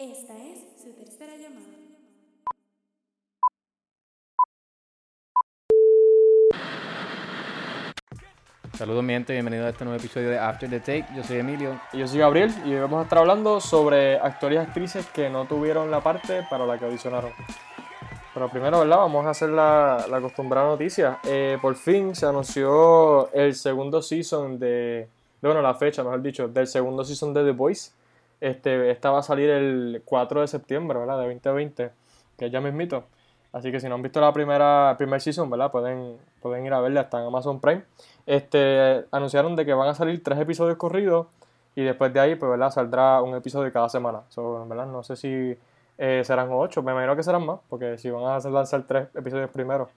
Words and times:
Esta 0.00 0.32
es 0.36 0.80
su 0.80 0.92
tercera 0.92 1.32
llamada. 1.36 1.74
Saludos 8.74 9.02
mi 9.02 9.14
gente, 9.14 9.32
bienvenidos 9.32 9.66
a 9.66 9.70
este 9.70 9.84
nuevo 9.84 9.98
episodio 9.98 10.30
de 10.30 10.38
After 10.38 10.70
the 10.70 10.78
Take. 10.78 11.06
Yo 11.16 11.24
soy 11.24 11.38
Emilio. 11.38 11.80
Y 11.92 11.98
Yo 11.98 12.06
soy 12.06 12.20
Gabriel 12.20 12.54
y 12.64 12.74
hoy 12.74 12.80
vamos 12.82 13.00
a 13.00 13.02
estar 13.02 13.18
hablando 13.18 13.60
sobre 13.60 14.20
actores 14.20 14.58
y 14.58 14.60
actrices 14.60 15.04
que 15.06 15.28
no 15.30 15.48
tuvieron 15.48 15.90
la 15.90 16.00
parte 16.00 16.46
para 16.48 16.64
la 16.64 16.78
que 16.78 16.84
audicionaron. 16.84 17.32
Pero 18.32 18.48
primero, 18.50 18.78
¿verdad? 18.78 18.98
Vamos 18.98 19.26
a 19.26 19.30
hacer 19.30 19.48
la, 19.48 20.06
la 20.08 20.18
acostumbrada 20.18 20.68
noticia. 20.68 21.18
Eh, 21.24 21.58
por 21.60 21.74
fin 21.74 22.14
se 22.14 22.24
anunció 22.24 23.32
el 23.32 23.56
segundo 23.56 24.00
season 24.00 24.60
de... 24.60 25.08
Bueno, 25.42 25.60
la 25.60 25.74
fecha, 25.74 26.04
mejor 26.04 26.22
dicho, 26.22 26.46
del 26.46 26.68
segundo 26.68 27.02
season 27.02 27.34
de 27.34 27.42
The 27.42 27.50
Voice. 27.50 27.97
Este, 28.40 28.90
esta 28.90 29.10
va 29.10 29.18
a 29.20 29.22
salir 29.22 29.50
el 29.50 30.02
4 30.04 30.40
de 30.42 30.46
septiembre, 30.48 30.98
¿verdad? 30.98 31.18
De 31.18 31.24
2020, 31.26 31.90
que 32.36 32.50
ya 32.50 32.60
mismito. 32.60 33.04
Así 33.52 33.72
que 33.72 33.80
si 33.80 33.88
no 33.88 33.94
han 33.94 34.02
visto 34.02 34.20
la 34.20 34.32
primera 34.32 34.94
primer 34.98 35.20
season, 35.20 35.48
¿verdad? 35.50 35.70
Pueden, 35.72 36.18
pueden 36.40 36.66
ir 36.66 36.72
a 36.74 36.80
verla, 36.80 37.00
está 37.02 37.18
en 37.20 37.26
Amazon 37.26 37.60
Prime. 37.60 37.82
Este, 38.26 39.04
anunciaron 39.10 39.56
de 39.56 39.64
que 39.64 39.72
van 39.72 39.88
a 39.88 39.94
salir 39.94 40.22
tres 40.22 40.38
episodios 40.38 40.76
corridos 40.76 41.26
y 41.74 41.82
después 41.82 42.12
de 42.12 42.20
ahí, 42.20 42.34
pues, 42.34 42.50
¿verdad? 42.50 42.70
Saldrá 42.70 43.22
un 43.22 43.34
episodio 43.34 43.72
cada 43.72 43.88
semana. 43.88 44.22
So, 44.28 44.66
¿verdad? 44.68 44.86
No 44.86 45.02
sé 45.02 45.16
si 45.16 45.56
eh, 45.96 46.22
serán 46.24 46.48
ocho, 46.52 46.82
me 46.82 46.92
imagino 46.92 47.16
que 47.16 47.22
serán 47.22 47.46
más, 47.46 47.58
porque 47.68 47.96
si 47.98 48.10
van 48.10 48.24
a 48.24 48.38
lanzar 48.50 48.82
tres 48.86 49.08
episodios 49.14 49.50
primero, 49.50 49.88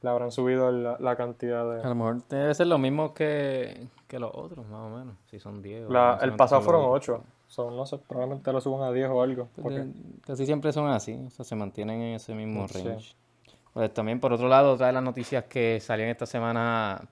le 0.00 0.08
habrán 0.10 0.30
subido 0.30 0.70
la, 0.70 0.96
la 1.00 1.16
cantidad 1.16 1.68
A 1.70 1.74
de... 1.76 1.82
lo 1.88 1.94
mejor 1.96 2.22
debe 2.28 2.54
ser 2.54 2.66
lo 2.68 2.78
mismo 2.78 3.12
que, 3.12 3.88
que 4.06 4.18
los 4.18 4.30
otros, 4.34 4.66
más 4.68 4.80
o 4.80 4.88
menos. 4.90 5.16
Si 5.30 5.38
son 5.40 5.60
10. 5.62 5.88
o 5.88 5.92
La- 5.92 6.18
el 6.22 6.36
pasado 6.36 6.60
fueron 6.62 6.82
los- 6.82 6.92
ocho. 6.92 7.22
So, 7.46 7.70
no 7.70 7.86
sé, 7.86 7.98
probablemente 7.98 8.52
lo 8.52 8.60
suban 8.60 8.82
a 8.88 8.92
10 8.92 9.08
o 9.10 9.22
algo. 9.22 9.48
Pues 9.54 9.62
porque- 9.62 9.84
Casi 10.26 10.46
siempre 10.46 10.72
son 10.72 10.88
así, 10.88 11.12
o 11.26 11.30
sea, 11.30 11.44
se 11.44 11.54
mantienen 11.54 12.00
en 12.00 12.14
ese 12.14 12.34
mismo 12.34 12.66
Sí. 12.68 12.82
range. 12.82 13.14
Pues 13.72 13.92
también, 13.92 14.20
por 14.20 14.32
otro 14.32 14.48
lado, 14.48 14.72
otra 14.72 14.88
de 14.88 14.92
las 14.92 15.02
noticias 15.02 15.44
que 15.44 15.78
salían 15.80 16.08
esta 16.08 16.26
semana 16.26 17.02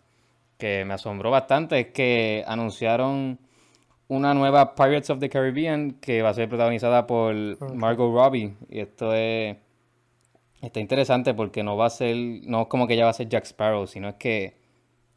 que 0.58 0.84
me 0.84 0.94
asombró 0.94 1.30
bastante 1.30 1.78
es 1.80 1.86
que 1.88 2.44
anunciaron 2.46 3.38
una 4.08 4.32
nueva 4.34 4.74
Pirates 4.74 5.10
of 5.10 5.18
the 5.18 5.28
Caribbean 5.28 5.92
que 6.00 6.22
va 6.22 6.28
a 6.30 6.34
ser 6.34 6.48
protagonizada 6.48 7.06
por 7.06 7.34
Margot 7.74 8.12
Robbie. 8.12 8.54
Y 8.68 8.80
esto 8.80 9.12
es 9.14 9.56
está 10.60 10.78
interesante 10.78 11.34
porque 11.34 11.64
no 11.64 11.76
va 11.76 11.86
a 11.86 11.90
ser, 11.90 12.14
no 12.44 12.62
es 12.62 12.66
como 12.68 12.86
que 12.86 12.94
ella 12.94 13.04
va 13.04 13.10
a 13.10 13.14
ser 13.14 13.28
Jack 13.28 13.44
Sparrow, 13.44 13.86
sino 13.88 14.08
es 14.08 14.14
que 14.14 14.56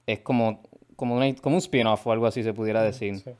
es 0.08 0.19
como, 0.21 0.61
como, 0.95 1.16
una- 1.16 1.36
como 1.36 1.55
un 1.58 1.59
spin-off 1.61 2.08
o 2.08 2.11
algo 2.11 2.25
así 2.25 2.41
se 2.43 2.53
pudiera 2.53 2.81
decir. 2.81 3.17
sí. 3.19 3.31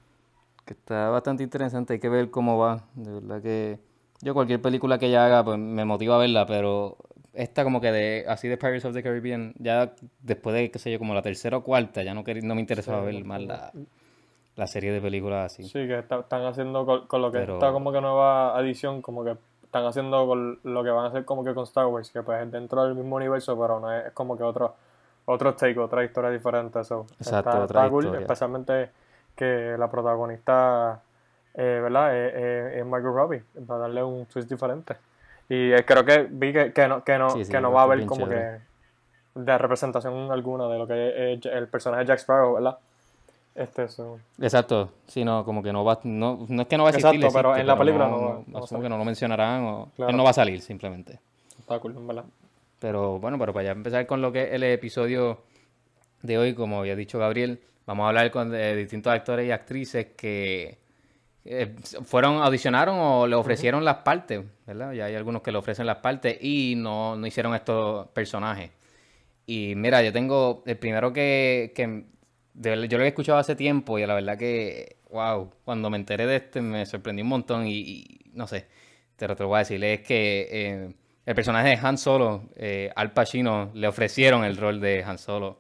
Que 0.66 0.74
está 0.74 1.10
bastante 1.10 1.44
interesante, 1.44 1.94
hay 1.94 2.00
que 2.00 2.10
ver 2.10 2.32
cómo 2.32 2.58
va. 2.58 2.84
De 2.96 3.12
verdad 3.14 3.42
que 3.42 3.80
yo 4.22 4.34
cualquier 4.34 4.62
película 4.62 4.98
que 4.98 5.08
ella 5.08 5.26
haga, 5.26 5.44
pues 5.44 5.58
me 5.60 5.86
motiva 5.86 6.16
a 6.16 6.18
verla, 6.20 6.46
pero 6.48 6.98
esta 7.34 7.64
como 7.64 7.82
que 7.82 7.92
de 7.92 8.26
así 8.28 8.48
de 8.48 8.58
Pirates 8.58 8.86
of 8.86 8.94
the 8.94 9.04
Caribbean, 9.04 9.54
ya 9.60 9.94
después 10.22 10.56
de, 10.56 10.72
qué 10.72 10.80
sé 10.80 10.92
yo, 10.92 10.98
como 11.00 11.14
la 11.14 11.22
tercera 11.22 11.58
o 11.58 11.64
cuarta, 11.64 12.02
ya 12.02 12.14
no, 12.14 12.24
no 12.26 12.56
me 12.56 12.62
interesaba 12.62 13.02
Sí, 13.02 13.06
ver 13.16 13.24
más 13.26 13.42
la, 13.44 13.72
la 14.56 14.68
serie 14.68 14.92
de 14.92 15.02
películas 15.02 15.52
así. 15.54 15.64
Sí, 15.64 15.74
que 15.86 16.00
está- 16.00 16.20
están 16.22 16.44
haciendo 16.46 16.86
con, 16.86 17.06
con 17.08 17.22
lo 17.22 17.32
que 17.32 17.40
Pero- 17.40 17.56
está 17.56 17.72
como 17.72 17.92
que 17.92 18.02
nueva 18.02 18.58
adición, 18.58 19.02
como 19.04 19.24
que 19.24 19.36
están 19.66 19.86
haciendo 19.86 20.26
con 20.26 20.60
lo 20.64 20.84
que 20.84 20.90
van 20.90 21.06
a 21.06 21.08
hacer 21.10 21.26
como 21.26 21.44
que 21.44 21.54
con 21.54 21.66
Star 21.66 21.86
Wars, 21.88 22.10
que 22.10 22.24
pues 22.24 22.42
es 22.42 22.52
dentro 22.52 22.86
del 22.86 22.96
mismo 22.96 23.18
universo, 23.18 23.60
pero 23.60 23.80
no 23.80 23.92
es, 23.92 24.06
es 24.08 24.14
como 24.14 24.36
que 24.38 24.44
otro, 24.44 24.74
otro 25.26 25.54
take, 25.54 25.78
otra 25.78 26.04
historia 26.04 26.32
diferente. 26.32 26.82
So, 26.86 27.06
Exacto, 27.20 27.50
está, 27.50 27.64
otra 27.66 27.82
está 27.82 27.90
cool, 27.92 28.06
historia. 28.06 28.22
especialmente 28.22 28.90
que 29.36 29.75
la 29.78 29.89
protagonista, 29.89 31.02
eh, 31.53 31.80
¿verdad? 31.83 32.16
Es, 32.17 32.33
es- 32.36 32.78
es 32.80 32.86
Margot 32.86 33.14
Robbie, 33.14 33.44
para 33.67 33.81
darle 33.81 34.03
un 34.03 34.25
twist 34.25 34.50
diferente. 34.50 34.95
Y 35.50 35.72
eh, 35.72 35.86
creo 35.86 36.03
que 36.03 36.28
vi 36.30 36.52
que, 36.53 36.73
que 36.73 36.88
no, 36.88 37.03
que 37.03 37.17
no, 37.17 37.30
Sí, 37.30 37.45
sí, 37.45 37.52
que 37.52 37.59
no 37.61 37.72
va 37.72 37.81
a 37.81 37.83
haber 37.83 38.06
como 38.06 38.28
chévere. 38.28 38.59
que 39.36 39.39
de 39.41 39.58
representación 39.58 40.31
alguna 40.31 40.67
de 40.69 40.78
lo 40.78 40.88
que 40.88 41.33
es 41.33 41.45
el 41.45 41.67
personaje 41.67 42.01
de 42.03 42.07
Jack 42.07 42.19
Sparrow, 42.19 42.53
¿verdad? 42.56 42.78
Este, 43.53 43.88
so, 43.88 44.19
Exacto, 44.41 44.90
sí, 45.07 45.24
no, 45.24 45.45
como 45.45 45.63
que 45.63 45.72
no 45.72 45.85
va, 45.85 46.00
no, 46.03 46.45
no 46.50 46.62
es 46.63 46.68
que 46.68 46.78
no 46.78 46.84
va 46.84 46.90
a 46.90 46.91
existir, 46.91 47.16
Exacto, 47.24 47.38
pero 47.38 47.56
en 47.56 47.68
la 47.68 47.78
película 47.78 48.07
no, 48.07 48.44
no 48.47 48.63
asumo 48.63 48.81
que 48.81 48.90
no 48.90 48.97
lo 48.97 49.06
mencionarán 49.06 49.63
o 49.63 49.90
Claro. 49.95 50.09
él 50.12 50.18
no 50.18 50.24
va 50.25 50.31
a 50.31 50.34
salir 50.34 50.62
simplemente. 50.62 51.19
está 51.59 51.79
cool, 51.79 51.94
¿verdad? 52.00 52.25
Pero 52.79 53.18
bueno, 53.19 53.40
pero 53.40 53.53
para 53.53 53.63
ya 53.66 53.72
empezar 53.72 54.06
con 54.06 54.22
lo 54.22 54.31
que 54.34 54.44
es 54.44 54.53
el 54.53 54.63
episodio 54.63 55.38
de 56.25 56.38
hoy, 56.38 56.53
como 56.53 56.80
había 56.80 56.96
dicho 56.96 57.19
Gabriel, 57.19 57.62
vamos 57.86 58.06
a 58.06 58.09
hablar 58.09 58.31
con 58.31 58.52
de 58.52 58.75
distintos 58.75 59.13
actores 59.13 59.47
y 59.47 59.52
actrices 59.52 60.08
que 60.18 60.80
eh, 61.46 61.75
fueron, 62.03 62.41
audicionaron 62.41 62.97
o 63.00 63.28
le 63.28 63.36
ofrecieron 63.36 63.86
las 63.86 63.97
partes, 63.97 64.41
¿verdad? 64.66 64.94
Ya 64.94 65.06
hay 65.06 65.16
algunos 65.16 65.41
que 65.41 65.52
le 65.52 65.58
ofrecen 65.59 65.86
las 65.86 65.97
partes 65.97 66.38
y 66.41 66.75
no, 66.75 67.16
no 67.16 67.28
hicieron 67.28 67.53
estos 67.53 68.08
personajes. 68.09 68.72
Y 69.46 69.74
mira, 69.75 70.02
yo 70.02 70.12
tengo 70.12 70.63
el 70.66 70.78
primero 70.78 71.13
que, 71.13 71.72
que 71.75 72.06
de 72.53 72.69
verdad, 72.69 72.86
yo 72.86 72.97
lo 72.97 73.03
había 73.03 73.09
escuchado 73.09 73.38
hace 73.38 73.56
tiempo 73.56 74.00
y 74.00 74.06
la 74.06 74.16
verdad 74.16 74.38
que, 74.38 74.97
wow, 75.12 75.52
cuando 75.63 75.90
me 75.90 75.97
enteré 75.97 76.25
de 76.25 76.38
este 76.38 76.62
me 76.62 76.86
sorprendí 76.86 77.22
un 77.22 77.30
montón 77.30 77.68
y, 77.68 77.74
y 77.78 78.22
no 78.34 78.47
sé, 78.47 78.66
te 79.16 79.28
lo, 79.28 79.36
te 79.36 79.44
lo 79.44 79.50
voy 79.50 79.57
a 79.57 79.59
decir, 79.59 79.84
es 79.84 80.02
que 80.02 80.47
eh, 80.52 80.94
el 81.25 81.36
personaje 81.36 81.69
de 81.69 81.80
Han 81.81 81.97
Solo, 81.97 82.50
eh, 82.56 82.92
Al 82.96 83.12
Pacino, 83.13 83.72
le 83.74 83.88
ofrecieron 83.88 84.44
el 84.44 84.57
rol 84.57 84.80
de 84.80 85.03
Han 85.03 85.18
Solo 85.18 85.59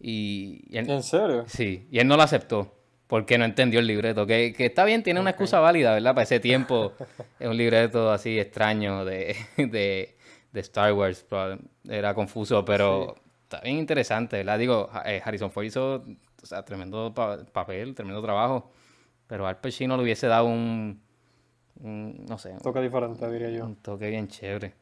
y, 0.00 0.62
y 0.68 0.78
él- 0.78 0.90
¿En 0.90 1.02
serio? 1.02 1.44
sí, 1.46 1.86
y 1.90 1.98
él 1.98 2.08
no 2.08 2.16
lo 2.16 2.22
aceptó 2.22 2.72
porque 3.06 3.38
no 3.38 3.44
entendió 3.44 3.78
el 3.80 3.86
libreto, 3.86 4.26
que, 4.26 4.52
que 4.52 4.66
está 4.66 4.84
bien, 4.84 5.02
tiene 5.02 5.20
una 5.20 5.30
excusa 5.30 5.60
válida, 5.60 5.94
¿verdad? 5.94 6.12
Para 6.14 6.24
ese 6.24 6.40
tiempo 6.40 6.92
es 7.38 7.46
un 7.48 7.56
libreto 7.56 8.10
así 8.10 8.38
extraño 8.38 9.04
de, 9.04 9.36
de, 9.56 10.16
de 10.52 10.60
Star 10.60 10.92
Wars, 10.92 11.24
era 11.88 12.14
confuso, 12.14 12.64
pero 12.64 13.14
está 13.44 13.60
bien 13.60 13.78
interesante, 13.78 14.38
¿verdad? 14.38 14.58
Digo, 14.58 14.90
eh, 15.04 15.22
Harrison 15.24 15.50
Ford 15.52 15.64
hizo 15.64 16.04
o 16.42 16.46
sea, 16.46 16.64
tremendo 16.64 17.12
pa- 17.14 17.44
papel, 17.52 17.94
tremendo 17.94 18.20
trabajo, 18.22 18.70
pero 19.28 19.46
Al 19.46 19.58
Pacino 19.60 19.96
le 19.96 20.02
hubiese 20.02 20.26
dado 20.26 20.46
un, 20.46 21.00
un, 21.80 22.24
no 22.28 22.38
sé, 22.38 22.54
Toque 22.62 22.80
diferente, 22.80 23.30
diría 23.30 23.50
yo. 23.50 23.64
un 23.66 23.76
toque 23.76 24.08
bien 24.10 24.26
chévere, 24.28 24.72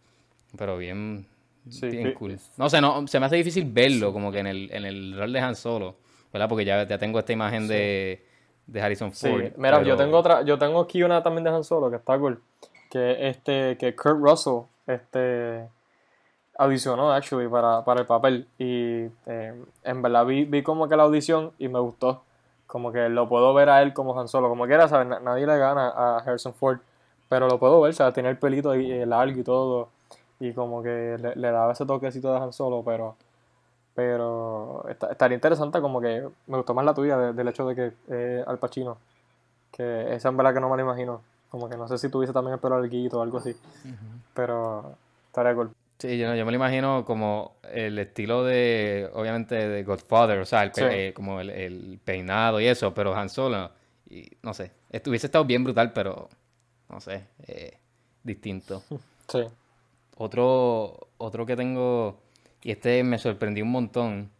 pero 0.57 0.79
bien, 0.79 1.27
Sí, 1.69 1.89
bien 1.89 2.09
sí. 2.09 2.15
cool. 2.15 2.39
No 2.57 2.69
sé, 2.69 2.81
no, 2.81 3.07
se 3.07 3.19
me 3.21 3.27
hace 3.27 3.37
difícil 3.37 3.65
verlo 3.71 4.13
como 4.13 4.31
que 4.31 4.39
en 4.41 4.47
el, 4.47 4.71
en 4.73 4.85
el 4.85 5.17
rol 5.19 5.33
de 5.33 5.41
Han 5.41 5.57
Solo, 5.57 5.97
¿verdad? 6.33 6.49
Porque 6.49 6.65
ya, 6.65 6.87
ya 6.87 6.99
tengo 6.99 7.19
esta 7.19 7.33
imagen 7.33 7.67
de, 7.69 8.25
de 8.67 8.81
Harrison 8.83 9.13
Sí, 9.13 9.29
Ford. 9.29 9.45
mira, 9.57 9.83
yo 9.83 9.97
tengo 9.97 10.19
otra, 10.19 10.43
yo 10.43 10.59
tengo 10.59 10.81
aquí 10.81 11.03
una 11.03 11.23
también 11.23 11.45
de 11.45 11.51
Han 11.51 11.65
Solo 11.65 11.91
que 11.91 11.97
está 11.97 12.19
cool. 12.19 12.41
Que 12.91 13.29
este, 13.29 13.77
que 13.79 13.95
Kurt 13.97 14.21
Russell, 14.21 14.63
este 14.87 15.69
audicionó 16.57 17.13
actually 17.13 17.49
para, 17.49 17.85
para 17.85 18.01
el 18.01 18.07
papel. 18.07 18.47
Y 18.59 19.07
eh, 19.27 19.55
en 19.83 20.03
verdad 20.03 20.25
vi, 20.27 20.45
vi 20.45 20.63
como 20.63 20.89
que 20.89 20.97
la 20.97 21.05
audición 21.05 21.53
y 21.59 21.69
me 21.69 21.81
gustó. 21.81 22.23
Como 22.67 22.93
que 22.93 23.09
lo 23.09 23.29
puedo 23.29 23.53
ver 23.55 23.69
a 23.69 23.83
él 23.83 23.93
como 23.93 24.19
Han 24.19 24.29
Solo. 24.29 24.49
Como 24.49 24.67
quiera, 24.67 24.89
¿sabes? 24.89 25.07
Na- 25.07 25.21
Nadie 25.21 25.47
le 25.47 25.57
gana 25.59 25.89
a 25.89 26.19
Harrison 26.19 26.55
Ford. 26.55 26.79
Pero 27.29 27.49
lo 27.49 27.59
puedo 27.59 27.81
ver, 27.81 27.95
¿sabes? 27.95 28.15
Tiene 28.15 28.29
el 28.29 28.37
pelito 28.39 28.71
ahí 28.71 28.91
eh, 28.93 29.07
largo 29.07 29.39
y 29.41 29.43
todo. 29.43 29.89
Y 30.49 30.53
como 30.53 30.82
que 30.82 31.16
le, 31.21 31.37
le 31.37 31.50
daba 31.50 31.72
ese 31.72 31.87
toquecito 31.87 32.32
de 32.32 32.41
Han 32.41 32.53
Solo, 32.53 32.82
pero. 32.84 33.16
Pero 33.94 34.84
esta- 34.88 35.12
estaría 35.12 35.37
interesante, 35.37 35.81
como 35.81 36.00
que 36.00 36.27
me 36.49 36.56
gustó 36.56 36.75
más 36.75 36.84
la 36.84 36.94
tuya 36.94 37.16
de- 37.16 37.32
del 37.32 37.49
hecho 37.49 37.66
de 37.69 37.75
que 37.77 37.93
eh, 38.10 38.44
Al 38.47 38.59
Pacino. 38.59 38.99
Que 39.71 40.15
esa 40.15 40.28
en 40.28 40.37
verdad 40.37 40.55
que 40.55 40.60
no 40.60 40.69
me 40.69 40.77
la 40.77 40.82
imagino. 40.82 41.22
Como 41.49 41.69
que 41.69 41.77
no 41.77 41.87
sé 41.87 41.99
si 41.99 42.09
tuviese 42.09 42.32
también 42.32 42.55
el 42.55 42.59
pelo 42.60 42.81
larguito 42.81 43.21
o 43.21 43.22
algo 43.22 43.38
así. 43.38 43.55
Pero 44.34 44.97
estaría 45.27 45.55
cool. 45.55 45.71
Sí, 45.99 46.19
yo, 46.19 46.34
yo 46.34 46.44
me 46.44 46.50
lo 46.50 46.56
imagino 46.56 47.05
como 47.05 47.53
el 47.72 47.97
estilo 48.00 48.43
de, 48.43 49.09
obviamente, 49.15 49.55
de 49.55 49.84
Godfather, 49.84 50.41
o 50.41 50.44
sea, 50.44 50.65
el 50.65 50.75
Sí. 50.75 50.82
eh, 50.84 51.12
como 51.15 51.41
el, 51.41 51.50
el 51.50 52.00
peinado 52.05 52.61
y 52.61 52.66
eso, 52.66 52.93
pero 52.93 53.15
Han 53.15 53.28
Solo, 53.28 53.71
y 54.11 54.28
no 54.43 54.53
sé, 54.53 54.72
hubiese 55.06 55.28
estado 55.28 55.44
bien 55.44 55.62
brutal, 55.62 55.93
pero, 55.93 56.28
no 56.91 57.00
sé, 57.00 57.25
eh, 57.47 57.78
distinto. 58.25 58.82
Sí. 59.29 59.43
Otro, 60.16 61.08
otro 61.19 61.46
que 61.46 61.56
tengo, 61.56 62.20
y 62.62 62.70
este 62.70 63.02
me 63.02 63.19
sorprendió 63.19 63.64
un 63.64 63.70
montón, 63.70 64.31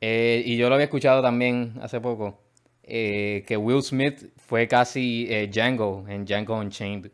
eh, 0.00 0.42
y 0.44 0.56
yo 0.56 0.68
lo 0.68 0.74
había 0.74 0.84
escuchado 0.84 1.22
también 1.22 1.74
hace 1.80 2.00
poco, 2.00 2.40
eh, 2.84 3.44
que 3.46 3.56
Will 3.56 3.82
Smith 3.82 4.30
fue 4.36 4.68
casi 4.68 5.26
eh, 5.28 5.48
Django 5.52 6.04
en 6.08 6.24
Django 6.24 6.56
Unchained. 6.58 7.10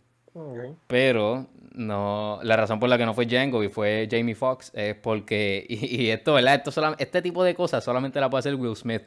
Pero 0.87 1.47
no, 1.75 2.41
la 2.43 2.57
razón 2.57 2.81
por 2.81 2.89
la 2.89 2.99
que 2.99 3.07
no 3.07 3.15
fue 3.15 3.27
Django 3.27 3.63
y 3.63 3.69
fue 3.69 4.09
Jamie 4.11 4.35
Foxx 4.35 4.73
es 4.75 4.95
porque, 4.97 5.65
y, 5.69 6.03
y 6.03 6.11
esto, 6.11 6.35
¿verdad? 6.35 6.63
Esto 6.65 6.97
este 6.99 7.23
tipo 7.23 7.43
de 7.45 7.55
cosas 7.55 7.83
solamente 7.83 8.21
la 8.21 8.29
puede 8.29 8.41
hacer 8.41 8.55
Will 8.55 8.77
Smith. 8.77 9.03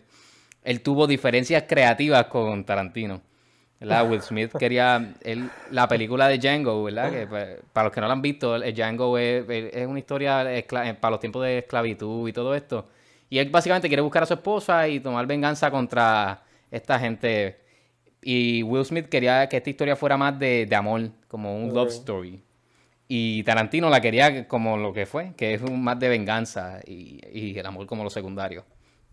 Él 0.63 0.81
tuvo 0.81 1.07
diferencias 1.07 1.63
creativas 1.67 2.25
con 2.25 2.65
Tarantino. 2.65 3.21
¿Verdad? 3.79 4.05
Will 4.09 4.21
Smith 4.21 4.51
quería 4.57 5.13
él- 5.23 5.49
la 5.71 5.87
película 5.87 6.27
de 6.27 6.37
Django, 6.39 6.83
¿verdad? 6.83 7.11
Que 7.11 7.27
pues, 7.27 7.47
para 7.73 7.85
los 7.85 7.93
que 7.93 8.01
no 8.01 8.07
la 8.07 8.13
han 8.13 8.21
visto, 8.21 8.55
el 8.55 8.73
Django 8.73 9.17
es, 9.17 9.45
es 9.49 9.87
una 9.87 9.99
historia 9.99 10.43
escla- 10.57 10.95
para 10.99 11.11
los 11.11 11.19
tiempos 11.19 11.43
de 11.43 11.59
esclavitud 11.59 12.27
y 12.27 12.33
todo 12.33 12.55
esto. 12.55 12.87
Y 13.29 13.39
él 13.39 13.49
básicamente 13.49 13.87
quiere 13.87 14.01
buscar 14.01 14.23
a 14.23 14.25
su 14.25 14.33
esposa 14.35 14.87
y 14.87 14.99
tomar 14.99 15.25
venganza 15.27 15.69
contra 15.69 16.41
esta 16.71 16.97
gente 16.99 17.57
y 18.21 18.63
Will 18.63 18.83
Smith 18.85 19.07
quería 19.09 19.47
que 19.47 19.57
esta 19.57 19.69
historia 19.69 19.95
fuera 19.95 20.17
más 20.17 20.37
de, 20.39 20.65
de 20.65 20.75
amor, 20.75 21.09
como 21.27 21.55
un 21.57 21.73
love 21.73 21.89
story. 21.89 22.43
Y 23.07 23.43
Tarantino 23.43 23.89
la 23.89 24.01
quería 24.01 24.47
como 24.49 24.75
lo 24.75 24.91
que 24.91 25.05
fue, 25.05 25.33
que 25.37 25.53
es 25.53 25.61
un 25.61 25.81
más 25.81 25.97
de 25.99 26.09
venganza 26.09 26.79
y, 26.85 27.21
y 27.31 27.57
el 27.57 27.65
amor 27.65 27.85
como 27.85 28.03
lo 28.03 28.09
secundario. 28.09 28.65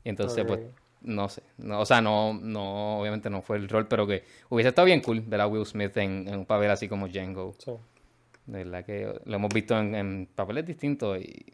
Y 0.02 0.08
entonces, 0.08 0.44
pues, 0.44 0.60
no 1.04 1.28
sé. 1.28 1.42
No, 1.58 1.80
o 1.80 1.86
sea, 1.86 2.00
no, 2.00 2.34
no, 2.34 2.98
obviamente 3.00 3.30
no 3.30 3.40
fue 3.42 3.56
el 3.56 3.68
rol, 3.68 3.86
pero 3.86 4.06
que 4.06 4.24
hubiese 4.50 4.70
estado 4.70 4.86
bien 4.86 5.00
cool 5.00 5.20
ver 5.20 5.40
a 5.40 5.46
Will 5.46 5.64
Smith 5.66 5.96
en, 5.96 6.26
en 6.28 6.40
un 6.40 6.46
papel 6.46 6.70
así 6.70 6.88
como 6.88 7.06
Django. 7.08 7.54
Sí. 7.58 7.72
De 8.46 8.64
verdad 8.64 8.84
que 8.84 9.20
lo 9.24 9.36
hemos 9.36 9.52
visto 9.54 9.78
en, 9.78 9.94
en 9.94 10.28
papeles 10.34 10.66
distintos 10.66 11.18
y 11.18 11.46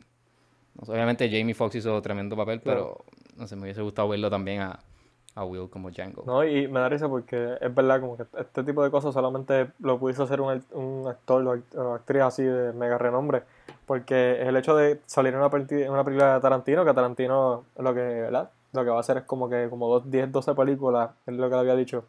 no 0.75 0.87
sé, 0.87 0.93
obviamente 0.93 1.29
Jamie 1.31 1.55
Foxx 1.55 1.77
hizo 1.77 2.01
tremendo 2.03 2.37
papel, 2.37 2.61
pero 2.65 3.05
no 3.37 3.47
sé, 3.47 3.55
me 3.57 3.63
hubiese 3.63 3.83
gustado 3.83 4.09
verlo 4.09 4.29
también 4.31 4.63
a, 4.63 4.81
a 5.35 5.45
Will 5.45 5.69
como 5.71 5.91
Django. 5.91 6.25
No, 6.27 6.45
y 6.45 6.67
me 6.69 6.81
da 6.81 6.89
risa 6.89 7.09
porque 7.09 7.55
es 7.61 7.75
verdad 7.75 8.01
como 8.01 8.17
que 8.17 8.25
este 8.39 8.65
tipo 8.65 8.83
de 8.83 8.91
cosas 8.91 9.15
solamente 9.15 9.69
lo 9.81 9.99
pudiese 9.99 10.23
hacer 10.23 10.41
un, 10.41 10.63
un 10.73 11.07
actor 11.09 11.47
o 11.47 11.55
act- 11.55 11.77
o 11.77 11.95
actriz 11.95 12.23
así 12.23 12.43
de 12.43 12.73
mega 12.73 12.99
renombre. 12.99 13.43
Porque 13.87 14.41
es 14.41 14.47
el 14.49 14.57
hecho 14.57 14.77
de 14.77 15.01
salir 15.07 15.33
en 15.35 15.41
una, 15.41 15.47
una 15.49 16.05
película 16.05 16.35
de 16.35 16.41
Tarantino, 16.41 16.85
que 16.85 16.95
Tarantino 16.95 17.65
lo 17.77 17.95
que, 17.95 18.01
¿verdad? 18.01 18.51
Lo 18.73 18.85
que 18.85 18.91
va 18.91 18.99
a 18.99 19.01
hacer 19.01 19.19
es 19.19 19.25
como 19.25 19.49
que 19.49 19.69
como 19.69 19.89
dos, 19.89 20.11
10, 20.11 20.33
12 20.33 20.55
películas, 20.55 21.11
es 21.27 21.35
lo 21.35 21.49
que 21.49 21.55
le 21.55 21.61
había 21.61 21.77
dicho. 21.77 22.05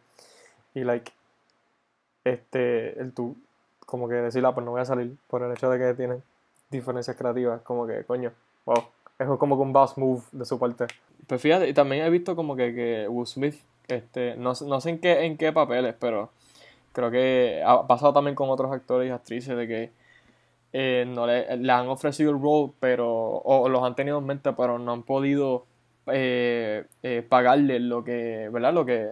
Y 0.74 0.84
like, 0.84 1.12
este, 2.24 3.00
el 3.00 3.14
tú, 3.14 3.36
como 3.86 4.08
que 4.08 4.16
decir, 4.16 4.46
ah, 4.46 4.54
pues 4.54 4.66
no 4.66 4.72
voy 4.72 4.82
a 4.82 4.86
salir 4.86 5.18
por 5.28 5.44
el 5.44 5.52
hecho 5.52 5.70
de 5.70 5.80
que 5.80 5.94
tienen 5.96 6.24
diferencias 6.70 7.18
creativas, 7.18 7.62
como 7.62 7.86
que, 7.88 8.04
coño, 8.06 8.32
wow. 8.66 8.84
Es 9.20 9.28
como 9.38 9.56
que 9.56 9.62
un 9.62 9.74
boss 9.74 9.98
move 9.98 10.24
de 10.32 10.46
su 10.46 10.58
parte. 10.58 10.88
Pues 11.28 11.42
fíjate, 11.42 11.70
y 11.70 11.74
también 11.74 12.04
he 12.04 12.10
visto 12.10 12.36
como 12.36 12.56
que, 12.56 12.74
que 12.74 13.08
Will 13.08 13.28
Smith, 13.28 13.56
este, 13.88 14.36
no, 14.36 14.54
no 14.66 14.82
sé 14.82 14.90
en 14.90 15.00
qué, 15.00 15.26
en 15.26 15.38
qué 15.38 15.52
papeles, 15.52 15.96
pero 16.00 16.32
creo 16.94 17.12
que 17.12 17.62
ha 17.66 17.86
pasado 17.88 18.14
también 18.14 18.36
con 18.36 18.50
otros 18.50 18.72
actores 18.72 19.10
y 19.10 19.12
actrices 19.12 19.56
de 19.56 19.68
que 19.68 19.92
eh, 20.74 21.06
no 21.08 21.28
le, 21.28 21.58
le 21.58 21.72
han 21.72 21.88
ofrecido 21.90 22.32
el 22.32 22.42
role, 22.42 22.72
pero, 22.80 23.10
o, 23.10 23.68
los 23.70 23.84
han 23.84 23.96
tenido 23.96 24.20
en 24.20 24.26
mente, 24.26 24.54
pero 24.54 24.80
no 24.80 24.94
han 24.94 25.04
podido 25.04 25.66
eh, 26.08 26.86
eh, 27.04 27.26
pagarle 27.28 27.80
lo 27.80 28.04
que, 28.04 28.50
¿verdad? 28.52 28.74
Lo 28.74 28.86
que, 28.86 29.12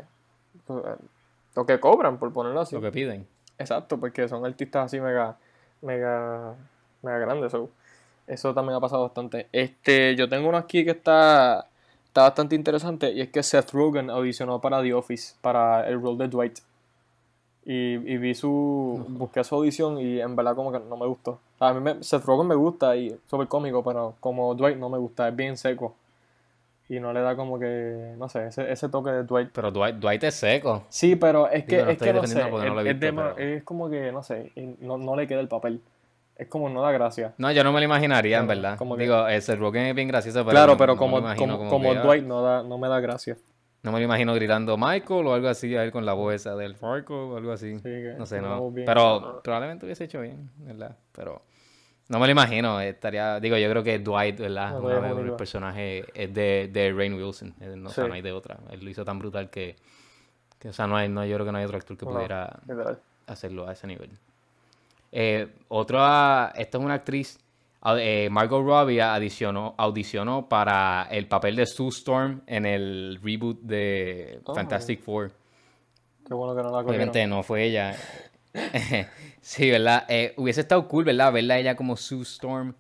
lo 1.55 1.65
que 1.65 1.79
cobran, 1.79 2.17
por 2.17 2.31
ponerlo 2.33 2.61
así. 2.61 2.75
Lo 2.75 2.81
que 2.81 2.91
piden. 2.91 3.27
Exacto, 3.57 3.99
porque 3.99 4.27
son 4.27 4.45
artistas 4.45 4.85
así 4.85 4.99
mega, 5.01 5.37
mega, 5.81 6.55
mega 7.01 7.17
grandes. 7.19 7.51
so, 7.51 7.69
Eso 8.27 8.53
también 8.53 8.77
ha 8.77 8.79
pasado 8.79 9.03
bastante. 9.03 9.47
Este, 9.51 10.15
yo 10.15 10.29
tengo 10.29 10.47
uno 10.49 10.57
aquí 10.57 10.85
que 10.85 10.91
está, 10.91 11.67
está 12.05 12.21
bastante 12.23 12.55
interesante 12.55 13.11
y 13.11 13.21
es 13.21 13.29
que 13.29 13.43
Seth 13.43 13.71
Rogen 13.71 14.09
audicionó 14.09 14.61
para 14.61 14.81
The 14.81 14.93
Office, 14.93 15.35
para 15.41 15.87
el 15.89 16.01
rol 16.01 16.17
de 16.17 16.27
Dwight. 16.27 16.59
Y, 17.65 17.95
y 17.95 18.17
vi 18.17 18.33
su, 18.33 19.05
busqué 19.09 19.43
su 19.43 19.53
audición 19.55 19.99
y 19.99 20.19
en 20.21 20.35
verdad 20.35 20.55
como 20.55 20.71
que 20.71 20.79
no 20.79 20.95
me 20.97 21.05
gustó. 21.05 21.39
A 21.59 21.73
mí 21.73 21.81
me- 21.81 22.01
Seth 22.03 22.23
Rogen 22.23 22.47
me 22.47 22.55
gusta 22.55 22.95
y 22.95 23.07
es 23.07 23.15
súper 23.29 23.47
cómico, 23.47 23.83
pero 23.83 24.15
como 24.19 24.55
Dwight 24.55 24.77
no 24.77 24.89
me 24.89 24.97
gusta, 24.97 25.27
es 25.27 25.35
bien 25.35 25.57
seco. 25.57 25.93
Y 26.91 26.99
no 26.99 27.13
le 27.13 27.21
da 27.21 27.35
como 27.35 27.59
que, 27.59 28.15
no 28.17 28.27
sé, 28.29 28.47
ese, 28.47 28.71
ese 28.71 28.89
toque 28.89 29.11
de 29.11 29.23
Dwight. 29.23 29.49
Pero 29.53 29.71
Dwight, 29.71 29.95
Dwight 29.97 30.23
es 30.23 30.33
seco. 30.35 30.85
Sí, 30.89 31.15
pero 31.15 31.47
es 31.47 31.63
que, 31.65 31.75
Digo, 31.75 31.85
no 31.85 31.91
es, 31.91 31.97
que 31.99 32.13
no 32.13 32.23
sé, 32.25 32.35
no 32.49 32.79
es, 32.79 32.83
visto, 32.83 32.99
de- 33.05 33.13
pero- 33.13 33.37
es 33.37 33.63
como 33.63 33.89
que, 33.91 34.11
no 34.11 34.23
sé, 34.23 34.51
no, 34.81 34.97
no 34.97 35.15
le 35.15 35.27
queda 35.27 35.39
el 35.39 35.47
papel. 35.47 35.81
Es 36.35 36.47
como 36.47 36.67
no 36.69 36.81
da 36.81 36.91
gracia. 36.91 37.33
No, 37.37 37.51
yo 37.51 37.63
no 37.63 37.71
me 37.73 37.79
lo 37.79 37.85
imaginaría, 37.85 38.39
en 38.39 38.47
verdad. 38.47 38.77
como 38.77 38.95
que- 38.95 39.03
Digo, 39.03 39.27
ese 39.27 39.55
Rogen 39.55 39.85
es 39.85 39.93
bien 39.95 40.07
gracioso, 40.07 40.39
pero 40.39 40.49
claro, 40.51 40.77
pero 40.77 40.95
como, 40.97 41.19
imagino 41.19 41.57
como, 41.57 41.69
como 41.69 41.91
que, 41.91 41.97
ah, 41.99 42.01
Dwight 42.01 42.23
no, 42.25 42.41
da, 42.41 42.63
no 42.63 42.77
me 42.79 42.87
da 42.87 42.99
gracia. 42.99 43.37
No 43.83 43.91
me 43.91 43.99
lo 43.99 44.05
imagino 44.05 44.33
gritando 44.33 44.75
Michael 44.75 45.27
o 45.27 45.33
algo 45.33 45.47
así, 45.47 45.75
a 45.75 45.83
él 45.83 45.91
con 45.91 46.05
la 46.05 46.13
voz 46.13 46.33
esa 46.33 46.55
del 46.55 46.73
Michael 46.73 47.05
o 47.11 47.37
algo 47.37 47.51
así. 47.51 47.75
Sí, 47.77 47.83
que 47.83 48.15
no 48.17 48.25
sé, 48.25 48.41
no. 48.41 48.73
Pero 48.85 49.41
probablemente 49.43 49.85
hubiese 49.85 50.05
hecho 50.05 50.21
bien, 50.21 50.49
¿verdad? 50.57 50.97
Pero 51.13 51.43
no 52.09 52.19
me 52.19 52.25
lo 52.27 52.31
imagino. 52.31 52.81
Estaría, 52.81 53.39
digo, 53.39 53.55
yo 53.57 53.69
creo 53.69 53.83
que 53.83 53.99
Dwight, 53.99 54.39
¿verdad? 54.39 54.71
No, 54.73 54.81
Dwight 54.81 54.95
es 54.97 55.01
vez 55.03 55.11
único. 55.13 55.25
el 55.27 55.35
personaje 55.35 56.05
es 56.13 56.33
de, 56.33 56.69
de 56.71 56.91
Rain 56.93 57.13
Wilson. 57.13 57.53
No, 57.77 57.89
o 57.89 57.91
sea, 57.91 58.07
no 58.07 58.13
hay 58.13 58.21
de 58.21 58.31
otra. 58.33 58.57
Él 58.71 58.83
lo 58.83 58.89
hizo 58.89 59.05
tan 59.05 59.17
brutal 59.19 59.49
que, 59.49 59.75
que, 60.59 60.69
o 60.69 60.73
sea, 60.73 60.85
no 60.87 60.97
hay, 60.97 61.07
no, 61.07 61.23
yo 61.25 61.35
creo 61.35 61.45
que 61.45 61.51
no 61.53 61.57
hay 61.59 61.65
otro 61.65 61.77
actor 61.77 61.97
que 61.97 62.05
No, 62.05 62.11
pudiera 62.11 62.59
hacerlo 63.27 63.67
a 63.67 63.71
ese 63.73 63.87
nivel. 63.87 64.09
Eh, 65.11 65.47
otra, 65.69 66.51
esta 66.55 66.77
es 66.77 66.83
una 66.83 66.95
actriz, 66.95 67.39
a- 67.81 67.95
eh, 67.99 68.27
Margot 68.29 68.63
Robbie 68.63 69.01
audicionó, 69.01 69.73
audicionó 69.77 70.47
para 70.49 71.07
el 71.11 71.27
papel 71.27 71.55
de 71.55 71.65
Sue 71.65 71.87
Storm 71.89 72.41
en 72.45 72.65
el 72.65 73.19
reboot 73.23 73.59
de 73.61 74.39
Oh. 74.45 74.53
Fantastic 74.53 75.01
Four. 75.01 75.31
Qué 76.27 76.33
bueno 76.33 76.55
que 76.55 76.61
no 76.61 76.65
la 76.69 76.83
cogieron. 76.83 76.89
Obviamente 77.09 77.25
no 77.27 77.41
fue 77.41 77.63
ella. 77.63 77.95
sí, 79.41 79.69
¿verdad? 79.69 80.05
Eh, 80.07 80.33
hubiese 80.37 80.61
estado 80.61 80.87
cool, 80.87 81.05
¿verdad? 81.05 81.31
Verla 81.31 81.57
ella 81.57 81.75
como 81.75 81.95
Sue 81.97 82.23
Storm. 82.23 82.73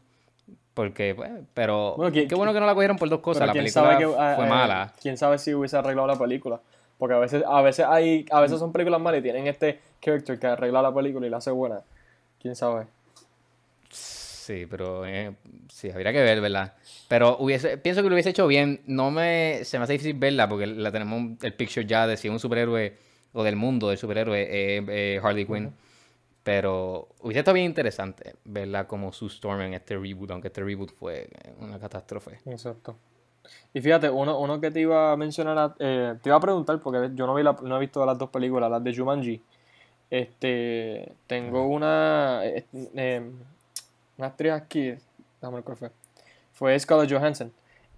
Porque, 0.73 1.13
pues, 1.13 1.31
pero 1.53 1.95
Bueno, 1.97 2.11
¿quién- 2.13 2.27
qué 2.27 2.35
bueno 2.35 2.53
que 2.53 2.59
no 2.59 2.65
la 2.65 2.73
cogieron 2.73 2.97
por 2.97 3.09
dos 3.09 3.19
cosas. 3.19 3.47
La 3.47 3.53
película 3.53 3.97
que, 3.97 4.05
fue 4.07 4.45
eh, 4.45 4.49
mala. 4.49 4.93
Quién 5.01 5.17
sabe 5.17 5.37
si 5.37 5.53
hubiese 5.53 5.77
arreglado 5.77 6.07
la 6.07 6.17
película. 6.17 6.59
Porque 6.97 7.15
a 7.15 7.19
veces, 7.19 7.43
a 7.47 7.61
veces 7.61 7.85
hay, 7.87 8.25
a 8.31 8.41
veces 8.41 8.59
son 8.59 8.71
películas 8.71 8.99
malas 8.99 9.19
y 9.19 9.23
tienen 9.23 9.47
este 9.47 9.79
character 10.01 10.37
que 10.39 10.47
arregla 10.47 10.81
la 10.81 10.93
película 10.93 11.25
y 11.27 11.29
la 11.29 11.37
hace 11.37 11.51
buena. 11.51 11.81
Quién 12.41 12.55
sabe. 12.55 12.87
Sí, 13.89 14.65
pero 14.69 15.05
eh, 15.05 15.33
sí, 15.71 15.89
habría 15.91 16.11
que 16.11 16.21
ver, 16.21 16.41
¿verdad? 16.41 16.73
Pero 17.07 17.37
hubiese, 17.39 17.77
pienso 17.77 18.01
que 18.01 18.09
lo 18.09 18.15
hubiese 18.15 18.31
hecho 18.31 18.47
bien. 18.47 18.81
No 18.85 19.11
me, 19.11 19.63
se 19.63 19.77
me 19.77 19.83
hace 19.83 19.93
difícil 19.93 20.15
verla 20.17 20.49
porque 20.49 20.67
la 20.67 20.91
tenemos 20.91 21.41
el 21.43 21.53
picture 21.53 21.85
ya 21.85 22.07
de 22.07 22.17
si 22.17 22.27
es 22.27 22.31
un 22.31 22.39
superhéroe 22.39 22.97
o 23.33 23.43
del 23.43 23.55
mundo 23.55 23.89
del 23.89 23.97
superhéroe 23.97 24.41
eh, 24.41 24.83
eh, 24.87 25.19
Harley 25.21 25.45
Quinn. 25.45 25.73
Pero 26.43 27.09
hubiese 27.21 27.39
estado 27.39 27.55
bien 27.55 27.67
interesante 27.67 28.35
verla 28.45 28.87
como 28.87 29.11
Sue 29.11 29.27
Storm 29.27 29.61
en 29.61 29.73
este 29.73 29.97
reboot, 29.97 30.31
aunque 30.31 30.47
este 30.47 30.63
reboot 30.63 30.91
fue 30.91 31.29
una 31.59 31.79
catástrofe. 31.79 32.39
Exacto. 32.45 32.95
Y 33.73 33.81
fíjate, 33.81 34.09
uno, 34.09 34.39
uno 34.39 34.59
que 34.59 34.71
te 34.71 34.79
iba 34.79 35.11
a 35.11 35.17
mencionar, 35.17 35.75
eh, 35.79 36.15
te 36.21 36.29
iba 36.29 36.37
a 36.37 36.39
preguntar, 36.39 36.79
porque 36.81 37.11
yo 37.13 37.27
no, 37.27 37.35
vi 37.35 37.43
la, 37.43 37.55
no 37.61 37.77
he 37.77 37.79
visto 37.79 38.05
las 38.05 38.17
dos 38.17 38.29
películas, 38.29 38.69
las 38.69 38.83
de 38.83 38.95
Jumanji. 38.95 39.41
Este, 40.09 41.13
tengo 41.27 41.67
una, 41.67 42.41
eh, 42.43 43.31
una 44.17 44.27
actriz 44.27 44.51
aquí, 44.53 44.95
déjame 45.41 45.55
ver 45.55 45.63
cuál 45.63 45.77
fue. 45.77 45.91
Fue 46.53 46.79
Scarlett 46.79 47.11
Johansson. 47.11 47.51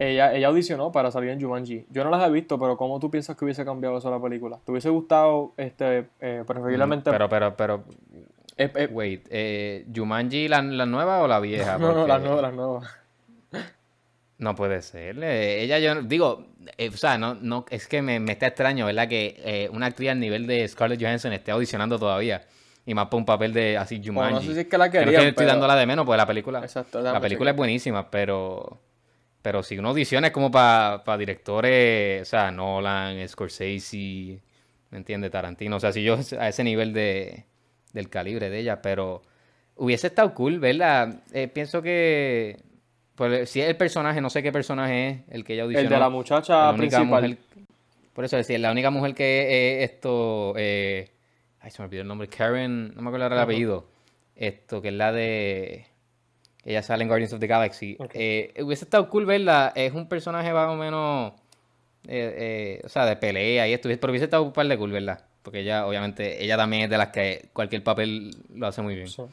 Ella, 0.04 0.34
ella 0.34 0.48
audicionó 0.48 0.92
para 0.92 1.12
salir 1.12 1.30
en 1.30 1.40
Jumanji. 1.40 1.86
Yo 1.92 2.04
no 2.04 2.10
las 2.10 2.28
he 2.28 2.32
visto, 2.32 2.58
pero 2.58 2.76
¿cómo 2.76 3.00
tú 3.00 3.12
piensas 3.12 3.38
que 3.38 3.46
hubiese 3.46 3.64
cambiado 3.64 4.00
eso 4.00 4.10
la 4.10 4.20
película? 4.20 4.58
¿Te 4.66 4.72
hubiese 4.72 4.90
gustado, 4.90 5.54
este, 5.58 6.08
eh, 6.20 6.44
preferiblemente... 6.48 7.12
Pero, 7.12 7.30
pero, 7.30 7.56
pero, 7.56 7.84
eh, 8.58 8.72
eh, 8.74 8.90
wait, 8.92 9.28
eh, 9.30 9.86
¿Jumanji 9.96 10.48
la, 10.48 10.64
la 10.64 10.88
nueva 10.88 11.22
o 11.22 11.28
la 11.28 11.40
vieja? 11.40 11.78
no, 11.78 11.90
no, 11.90 11.94
Porque- 11.94 12.08
las 12.08 12.22
nuevas, 12.24 12.42
las 12.42 12.54
nuevas. 12.54 12.90
No 14.40 14.56
puede 14.56 14.82
ser. 14.82 15.24
ella, 15.24 15.78
yo 15.78 16.02
digo, 16.02 16.48
o 16.80 16.98
sea, 16.98 17.20
no, 17.20 17.36
no, 17.36 17.64
es 17.70 17.88
que 17.88 18.02
me, 18.02 18.20
me 18.20 18.32
está 18.32 18.48
extraño, 18.48 18.88
¿verdad? 18.88 19.08
Que 19.08 19.70
una 19.72 19.86
actriz 19.86 20.10
al 20.10 20.20
nivel 20.20 20.48
de 20.48 20.68
Scarlett 20.68 21.00
Johansson 21.00 21.32
esté 21.34 21.52
audicionando 21.52 22.00
todavía. 22.00 22.42
Y 22.88 22.96
más 22.96 23.06
por 23.06 23.20
un 23.20 23.26
papel 23.26 23.54
de 23.54 23.78
así 23.78 23.98
Bueno, 24.00 24.14
Jumanji. 24.14 24.34
no 24.34 24.42
sé 24.42 24.54
si 24.56 24.60
es 24.62 24.68
que 24.68 24.80
la 24.80 24.90
querían, 24.90 25.10
que 25.22 25.28
estoy 25.28 25.34
pero- 25.46 25.50
dándola 25.50 25.76
de 25.76 25.86
menos, 25.86 26.04
porque 26.08 26.18
la 26.18 26.26
película, 26.26 26.60
Exacto, 26.62 26.98
la 26.98 27.04
déjame 27.10 27.22
película 27.22 27.52
es 27.52 27.56
buenísima, 27.58 28.10
pero, 28.10 28.80
pero 29.42 29.64
si 29.64 29.78
uno 29.78 29.90
audiciona 29.90 30.28
es 30.28 30.34
como 30.34 30.52
para 30.52 31.18
directores, 31.18 32.22
o 32.22 32.26
sea, 32.26 32.52
Nolan, 32.52 33.28
Scorsese, 33.28 34.40
¿me 34.92 34.98
entiendes? 34.98 35.32
Tarantino, 35.32 35.78
o 35.78 35.80
sea, 35.80 35.92
si 35.92 36.04
yo 36.04 36.18
a 36.40 36.48
ese 36.50 36.64
nivel 36.64 36.94
de, 36.94 37.46
del 37.94 38.10
calibre 38.10 38.50
de 38.50 38.60
ella, 38.60 38.82
pero 38.82 39.22
hubiese 39.76 40.08
estado 40.08 40.34
cool, 40.34 40.60
¿verdad? 40.60 41.22
Eh, 41.34 41.48
pienso 41.48 41.82
que, 41.82 42.58
pues, 43.16 43.50
si 43.50 43.62
es 43.62 43.68
el 43.70 43.78
personaje, 43.78 44.22
no 44.22 44.30
sé 44.30 44.44
qué 44.44 44.52
personaje 44.52 45.24
es 45.28 45.34
el 45.36 45.44
que 45.44 45.54
ella 45.54 45.64
audicionó. 45.64 45.88
El 45.88 45.94
de 45.94 46.00
la 46.00 46.10
muchacha 46.10 46.72
La 46.72 46.78
principal. 46.78 47.06
mujer- 47.08 47.38
por 48.14 48.26
eso 48.26 48.36
decía, 48.36 48.60
la 48.60 48.72
única 48.72 48.90
mujer 48.90 49.16
que 49.16 49.84
es 49.84 49.90
esto. 49.92 50.54
eh, 50.58 51.10
ay, 51.62 51.72
se 51.72 51.82
me 51.82 51.86
olvidó 51.86 52.02
el 52.02 52.08
nombre. 52.10 52.28
Karen, 52.28 52.94
no 52.94 53.02
me 53.02 53.08
acuerdo 53.08 53.24
ahora 53.26 53.38
el 53.38 53.42
apellido. 53.44 53.88
Esto, 54.36 54.82
que 54.82 54.90
es 54.90 54.94
la 54.94 55.12
de. 55.14 55.86
Ella 56.64 56.84
sale 56.84 57.04
en 57.04 57.08
Guardians 57.08 57.34
of 57.34 57.40
the 57.40 57.48
Galaxy. 57.48 57.96
Ok. 58.00 58.12
Eh, 58.14 58.54
hubiese 58.64 58.86
estado 58.86 59.10
cool 59.10 59.26
verla. 59.26 59.72
Es 59.76 59.94
un 59.94 60.08
personaje 60.08 60.54
más 60.54 60.70
o 60.70 60.76
menos. 60.76 61.34
eh, 62.08 62.80
eh, 62.80 62.82
o 62.84 62.90
sea, 62.90 63.06
de 63.06 63.16
pelea 63.16 63.68
y 63.68 63.74
esto. 63.74 63.90
Pero 63.90 64.12
hubiese 64.12 64.26
estado 64.26 64.44
un 64.44 64.54
par 64.54 64.68
de 64.68 64.78
cool, 64.78 64.92
¿verdad? 64.92 65.24
Porque 65.42 65.62
ella, 65.62 65.88
obviamente, 65.88 66.44
ella 66.44 66.58
también 66.58 66.84
es 66.84 66.90
de 66.90 66.98
las 66.98 67.08
que 67.10 67.50
cualquier 67.54 67.84
papel 67.84 68.36
lo 68.54 68.68
hace 68.68 68.82
muy 68.84 68.96
bien. 68.96 69.08
Sí. 69.08 69.24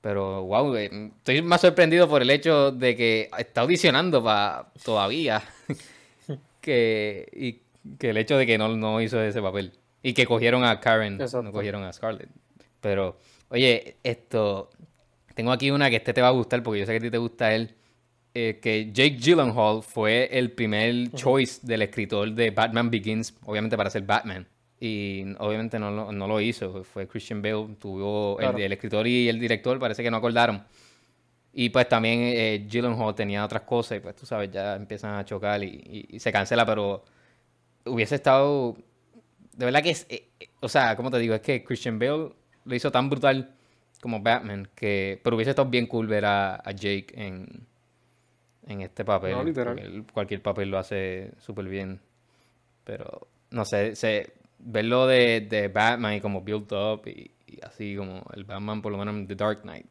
Pero, 0.00 0.44
wow, 0.44 0.76
estoy 0.76 1.40
más 1.42 1.62
sorprendido 1.62 2.08
por 2.08 2.20
el 2.22 2.30
hecho 2.30 2.70
de 2.70 2.94
que 2.94 3.30
está 3.38 3.62
audicionando 3.62 4.22
para 4.22 4.66
todavía 4.84 5.42
que, 6.60 7.26
y, 7.32 7.60
que 7.98 8.10
el 8.10 8.18
hecho 8.18 8.36
de 8.36 8.46
que 8.46 8.58
no, 8.58 8.68
no 8.76 9.00
hizo 9.00 9.20
ese 9.22 9.40
papel. 9.40 9.72
Y 10.02 10.12
que 10.12 10.26
cogieron 10.26 10.62
a 10.64 10.78
Karen, 10.80 11.14
Exacto. 11.14 11.42
no 11.42 11.52
cogieron 11.52 11.82
a 11.84 11.92
Scarlett. 11.92 12.28
Pero, 12.80 13.16
oye, 13.48 13.96
esto, 14.04 14.68
tengo 15.34 15.52
aquí 15.52 15.70
una 15.70 15.90
que 15.90 15.96
este 15.96 16.12
te 16.12 16.22
va 16.22 16.28
a 16.28 16.32
gustar 16.32 16.62
porque 16.62 16.80
yo 16.80 16.86
sé 16.86 16.92
que 16.92 16.98
a 16.98 17.00
ti 17.00 17.10
te 17.10 17.18
gusta 17.18 17.54
él. 17.54 17.74
eh, 18.36 18.58
que 18.62 18.90
Jake 18.92 19.16
Gyllenhaal 19.18 19.82
fue 19.82 20.28
el 20.36 20.50
primer 20.52 21.10
choice 21.12 21.60
del 21.64 21.82
escritor 21.82 22.32
de 22.32 22.50
Batman 22.50 22.90
Begins, 22.90 23.34
obviamente 23.44 23.76
para 23.76 23.90
ser 23.90 24.02
Batman. 24.02 24.46
y 24.80 25.24
obviamente 25.38 25.78
no 25.78 25.90
lo, 25.90 26.12
no 26.12 26.26
lo 26.26 26.40
hizo. 26.40 26.82
Fue 26.84 27.06
Christian 27.06 27.40
Bale, 27.40 27.76
tuvo 27.80 28.36
Claro. 28.36 28.58
el, 28.58 28.64
el 28.64 28.72
escritor 28.72 29.06
y 29.06 29.28
el 29.28 29.38
director, 29.40 29.78
parece 29.78 30.02
que 30.02 30.10
no 30.10 30.16
acordaron. 30.18 30.62
Y 31.52 31.68
pues 31.70 31.88
también 31.88 32.20
eh, 32.22 32.66
Gyllenhaal 32.68 33.14
tenía 33.14 33.44
otras 33.44 33.62
cosas 33.62 33.98
y 33.98 34.00
pues 34.00 34.16
tú 34.16 34.26
sabes, 34.26 34.50
ya 34.50 34.74
empiezan 34.74 35.14
a 35.14 35.24
chocar 35.24 35.62
y, 35.62 35.66
y- 36.10 36.16
y 36.16 36.20
se 36.20 36.32
cancela, 36.32 36.66
pero 36.66 37.04
hubiese 37.86 38.16
estado... 38.16 38.76
De 39.56 39.64
verdad 39.66 39.82
que 39.82 39.90
es... 39.90 40.06
eh, 40.08 40.30
eh, 40.40 40.48
o 40.60 40.68
sea, 40.68 40.96
como 40.96 41.10
te 41.10 41.18
digo, 41.18 41.34
es 41.34 41.40
que 41.40 41.62
Christian 41.62 41.98
Bale 41.98 42.30
lo 42.64 42.74
hizo 42.74 42.90
tan 42.90 43.08
brutal 43.08 43.54
como 44.04 44.20
Batman 44.20 44.68
que... 44.74 45.18
Pero 45.24 45.34
hubiese 45.34 45.50
estado 45.50 45.70
bien 45.70 45.86
cool 45.86 46.06
ver 46.06 46.26
a, 46.26 46.56
a 46.56 46.70
Jake 46.72 47.06
en, 47.14 47.66
en 48.66 48.82
este 48.82 49.02
papel. 49.04 49.32
No, 49.32 49.42
literal. 49.42 49.78
él 49.78 50.04
cualquier 50.12 50.42
papel 50.42 50.70
lo 50.70 50.76
hace 50.78 51.32
súper 51.38 51.64
bien. 51.64 52.00
Pero, 52.84 53.26
no 53.50 53.64
sé, 53.64 53.96
se, 53.96 54.34
verlo 54.58 55.06
de, 55.06 55.40
de 55.40 55.68
Batman 55.68 56.12
y 56.14 56.20
como 56.20 56.42
build 56.42 56.70
up 56.72 57.02
y, 57.06 57.30
y 57.46 57.58
así 57.64 57.96
como 57.96 58.22
el 58.34 58.44
Batman 58.44 58.82
por 58.82 58.92
lo 58.92 58.98
menos 58.98 59.14
en 59.14 59.26
The 59.26 59.34
Dark 59.36 59.62
Knight. 59.62 59.86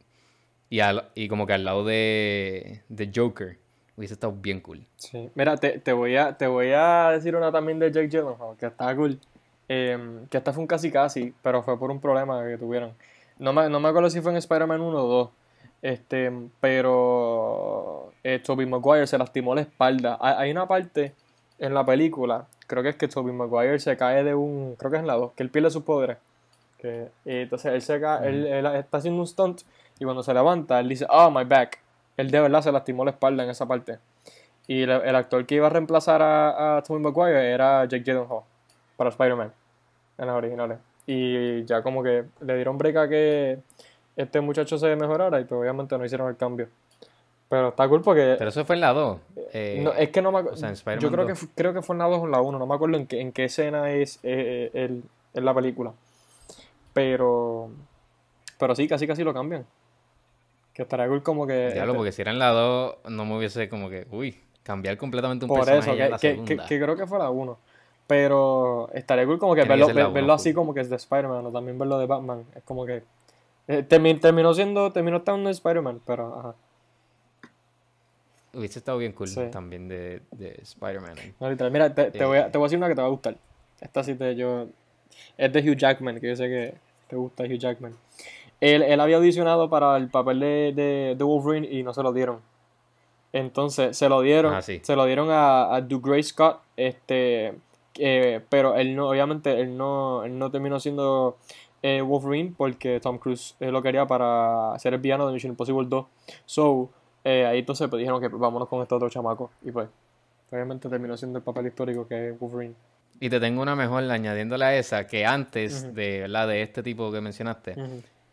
Y, 0.70 0.80
al- 0.80 1.10
y 1.16 1.28
como 1.28 1.48
que 1.48 1.54
al 1.54 1.64
lado 1.66 1.84
de, 1.84 2.82
de 2.90 3.12
Joker 3.14 3.58
hubiese 3.98 4.14
estado 4.14 4.34
bien 4.34 4.60
cool. 4.62 4.86
Sí. 4.98 5.30
Mira, 5.36 5.58
te, 5.58 5.80
te 5.80 5.92
voy 5.92 6.16
a, 6.18 6.38
te 6.38 6.46
voy 6.48 6.72
a 6.76 7.10
decir 7.12 7.36
una 7.36 7.52
también 7.52 7.80
de 7.80 7.92
Jake 7.92 8.10
Gyllenhaal, 8.10 8.58
que 8.60 8.68
está 8.68 8.96
cool. 8.96 9.20
Em, 9.70 10.28
que 10.28 10.38
esta 10.38 10.52
fue 10.52 10.62
un 10.62 10.68
casi 10.68 10.92
casi, 10.92 11.34
pero 11.42 11.64
fue 11.64 11.80
por 11.80 11.90
un 11.90 12.00
problema 12.02 12.46
que 12.46 12.58
tuvieron. 12.58 12.92
No 13.40 13.54
me, 13.54 13.70
no 13.70 13.80
me 13.80 13.90
acuerdo 13.90 14.10
si 14.10 14.22
fue 14.22 14.32
en 14.32 14.38
Spider-Man 14.38 14.82
1 14.82 14.98
o 14.98 15.08
2. 15.08 15.30
Este, 15.82 16.32
pero 16.62 18.12
eh, 18.24 18.40
Tobey 18.40 18.66
Maguire 18.66 19.06
se 19.08 19.18
lastimó 19.18 19.54
la 19.56 19.62
espalda. 19.62 20.18
Hay, 20.22 20.34
hay 20.38 20.52
una 20.52 20.68
parte 20.68 21.14
en 21.60 21.74
la 21.74 21.86
película, 21.86 22.46
creo 22.68 22.84
que 22.84 22.90
es 22.90 22.96
que 22.96 23.08
Tobey 23.08 23.34
Maguire 23.34 23.80
se 23.80 23.96
cae 23.98 24.24
de 24.24 24.34
un, 24.36 24.76
creo 24.78 24.92
que 24.92 24.98
es 24.98 25.02
en 25.02 25.08
la 25.08 25.14
2, 25.16 25.32
que 25.34 25.44
él 25.44 25.50
pierde 25.50 25.70
sus 25.70 25.84
poderes. 25.84 26.18
Que, 26.78 27.10
y 27.26 27.38
entonces 27.42 27.72
él, 27.74 27.82
se 27.82 28.00
ca- 28.02 28.26
él, 28.26 28.46
él 28.48 28.66
está 28.76 28.98
haciendo 28.98 29.22
un 29.22 29.28
stunt 29.28 29.62
y 30.00 30.04
cuando 30.06 30.24
se 30.24 30.34
levanta, 30.34 30.80
él 30.80 30.90
dice, 30.90 31.06
oh, 31.10 31.30
my 31.32 31.44
back. 31.44 31.80
Él 32.18 32.30
de 32.32 32.40
verdad 32.42 32.62
se 32.62 32.72
lastimó 32.72 33.04
la 33.06 33.12
espalda 33.12 33.44
en 33.44 33.50
esa 33.50 33.66
parte. 33.68 34.00
Y 34.68 34.84
el, 34.84 34.90
el 34.90 35.16
actor 35.16 35.46
que 35.46 35.56
iba 35.56 35.68
a 35.68 35.70
reemplazar 35.70 36.22
a, 36.22 36.78
a 36.78 36.84
Tobey 36.84 37.02
Maguire 37.02 37.52
era 37.52 37.84
Jake 37.86 38.04
Gyllenhaal 38.04 38.42
para 38.98 39.10
Spider-Man 39.10 39.52
en 40.18 40.28
las 40.28 40.36
originales. 40.36 40.78
Y 41.06 41.66
ya 41.66 41.82
como 41.84 42.02
que 42.04 42.24
le 42.42 42.56
dieron 42.56 42.78
break 42.78 42.96
a 42.98 43.10
que 43.10 43.60
este 44.16 44.40
muchacho 44.42 44.78
se 44.78 44.96
mejorara 44.96 45.40
y 45.42 45.46
pues 45.46 45.60
obviamente 45.60 45.98
no 45.98 46.06
hicieron 46.06 46.30
el 46.30 46.38
cambio. 46.38 46.68
Pero 47.50 47.70
está 47.70 47.88
cool 47.88 48.02
porque 48.02 48.36
Pero 48.38 48.50
eso 48.50 48.64
fue 48.66 48.76
en 48.76 48.82
la 48.82 48.94
2. 48.94 49.20
no, 49.82 49.94
es 49.94 50.10
que 50.10 50.22
no 50.22 50.32
me 50.32 50.40
acuerdo. 50.40 50.58
sea, 50.58 50.74
yo 50.98 51.12
creo 51.12 51.26
que, 51.26 51.34
2. 51.34 51.40
fu- 51.40 51.48
creo 51.56 51.74
que 51.74 51.82
fue 51.82 51.94
en 51.96 52.00
la 52.00 52.06
2 52.06 52.20
o 52.22 52.26
en 52.26 52.32
la 52.32 52.42
1, 52.42 52.58
no 52.58 52.66
me 52.66 52.74
acuerdo 52.76 52.98
en 52.98 53.06
qué, 53.06 53.20
en 53.22 53.32
qué 53.32 53.44
escena 53.46 53.92
es 53.92 54.18
eh, 54.24 54.72
eh, 54.74 54.86
el, 54.86 55.04
en 55.34 55.46
la 55.46 55.54
película. 55.54 55.92
Pero 56.94 57.70
pero 58.60 58.76
sí, 58.76 58.88
casi 58.88 59.08
casi 59.08 59.24
lo 59.24 59.34
cambian. 59.34 59.66
Que 60.74 60.84
estará 60.84 61.08
cool 61.08 61.22
como 61.22 61.46
que 61.46 61.72
Diablo, 61.72 61.92
este, 61.94 61.98
porque 61.98 62.12
si 62.12 62.22
era 62.22 62.32
en 62.32 62.40
la 62.40 62.50
2 62.50 62.96
no 63.10 63.26
me 63.26 63.38
hubiese 63.38 63.68
como 63.70 63.90
que, 63.90 64.08
uy, 64.10 64.40
cambiar 64.64 64.98
completamente 64.98 65.46
un 65.46 65.50
Por 65.50 65.60
personaje 65.66 65.90
eso, 65.92 65.98
ya 65.98 66.06
en 66.06 66.18
que, 66.18 66.38
la 66.38 66.46
que- 66.46 66.56
que- 66.58 66.66
que 66.68 66.82
creo 66.82 66.96
que 66.96 67.06
fue 67.06 67.20
la 67.20 67.30
1. 67.30 67.58
Pero 68.08 68.90
estaría 68.94 69.26
cool 69.26 69.40
como 69.40 69.56
que 69.56 69.64
verlo, 69.64 69.88
uno, 69.88 70.12
verlo 70.12 70.34
así 70.34 70.54
como 70.54 70.74
que 70.74 70.82
es 70.82 70.90
de 70.90 70.98
Spider-Man 70.98 71.46
o 71.46 71.52
también 71.52 71.80
verlo 71.80 71.98
de 71.98 72.06
Batman. 72.06 72.44
Es 72.56 72.64
como 72.64 72.86
que 72.86 73.04
eh, 73.68 73.86
termi- 73.88 74.20
terminó 74.20 74.54
siendo, 74.54 74.92
terminó 74.92 75.18
estando 75.18 75.50
en 75.50 75.54
Spider-Man, 75.54 76.02
pero 76.06 76.38
ajá. 76.40 76.56
Hubiese 78.54 78.80
estado 78.80 78.98
bien 79.00 79.14
cool 79.14 79.28
Sí. 79.28 79.42
también 79.52 79.88
de, 79.88 80.22
de 80.32 80.60
Spider-Man. 80.62 81.16
No, 81.40 81.50
literal. 81.50 81.72
Mira, 81.72 81.94
te, 81.96 82.12
te 82.12 82.24
voy 82.26 82.38
a, 82.38 82.52
te 82.52 82.58
voy 82.58 82.66
a 82.66 82.68
decir 82.68 82.78
una 82.78 82.88
que 82.88 82.96
te 82.96 83.02
va 83.02 83.08
a 83.08 83.12
gustar. 83.12 83.36
Esta 83.82 84.04
sí 84.04 84.14
te 84.16 84.36
yo. 84.36 84.68
Es 85.38 85.52
de 85.52 85.60
Hugh 85.62 85.76
Jackman, 85.78 86.20
que 86.20 86.28
yo 86.28 86.36
sé 86.36 86.48
que 86.50 86.76
te 87.08 87.16
gusta 87.16 87.44
Hugh 87.46 87.58
Jackman. 87.58 87.96
Él, 88.62 88.84
él 88.84 89.00
había 89.00 89.18
audicionado 89.18 89.70
para 89.70 89.98
el 89.98 90.10
papel 90.10 90.40
de, 90.40 90.74
de, 90.76 91.16
de 91.18 91.24
Wolverine 91.24 91.68
y 91.68 91.82
no 91.84 91.94
se 91.94 92.04
lo 92.04 92.14
dieron. 92.14 92.42
Entonces, 93.32 93.98
se 93.98 94.08
lo 94.08 94.22
dieron. 94.22 94.54
Ah, 94.54 94.62
sí. 94.62 94.80
Se 94.84 94.96
lo 94.96 95.06
dieron 95.06 95.32
a, 95.32 95.74
a 95.74 95.82
Dougray 95.82 96.22
Scott. 96.22 96.60
Este. 96.78 97.54
Eh, 97.98 98.42
pero 98.50 98.76
él 98.76 98.96
no, 98.96 99.10
obviamente, 99.10 99.60
él 99.60 99.78
no, 99.78 100.24
él 100.24 100.38
no 100.38 100.52
terminó 100.52 100.80
siendo 100.80 101.38
eh, 101.82 102.02
Wolverine 102.02 102.54
porque 102.58 103.00
Tom 103.00 103.18
Cruise 103.18 103.56
eh, 103.60 103.72
lo 103.72 103.82
quería 103.82 104.06
para 104.06 104.78
ser 104.80 104.94
el 104.94 105.00
villano 105.00 105.28
de 105.28 105.34
Mission 105.34 105.52
Impossible 105.52 105.88
2. 105.88 106.06
So, 106.46 106.90
eh, 107.24 107.46
ahí 107.46 107.60
entonces 107.60 107.88
pues, 107.90 108.00
dijeron 108.00 108.22
que 108.22 108.28
vámonos 108.30 108.68
con 108.68 108.82
este 108.82 108.96
otro 108.96 109.10
chamaco. 109.10 109.52
Y 109.64 109.72
pues, 109.72 109.88
obviamente 110.52 110.90
terminó 110.90 111.18
siendo 111.18 111.40
el 111.40 111.44
papel 111.44 111.68
histórico 111.68 112.08
que 112.08 112.30
es 112.30 112.40
Wolverine. 112.40 112.76
Y 113.20 113.30
te 113.30 113.40
tengo 113.40 113.62
una 113.62 113.76
mejor 113.76 114.04
añadiéndole 114.10 114.66
a 114.66 114.76
esa, 114.76 115.08
que 115.08 115.26
antes 115.26 115.94
de, 115.94 116.22
¿verdad? 116.22 116.48
de 116.48 116.62
este 116.64 116.84
tipo 116.84 117.12
que 117.12 117.22
mencionaste, 117.22 117.76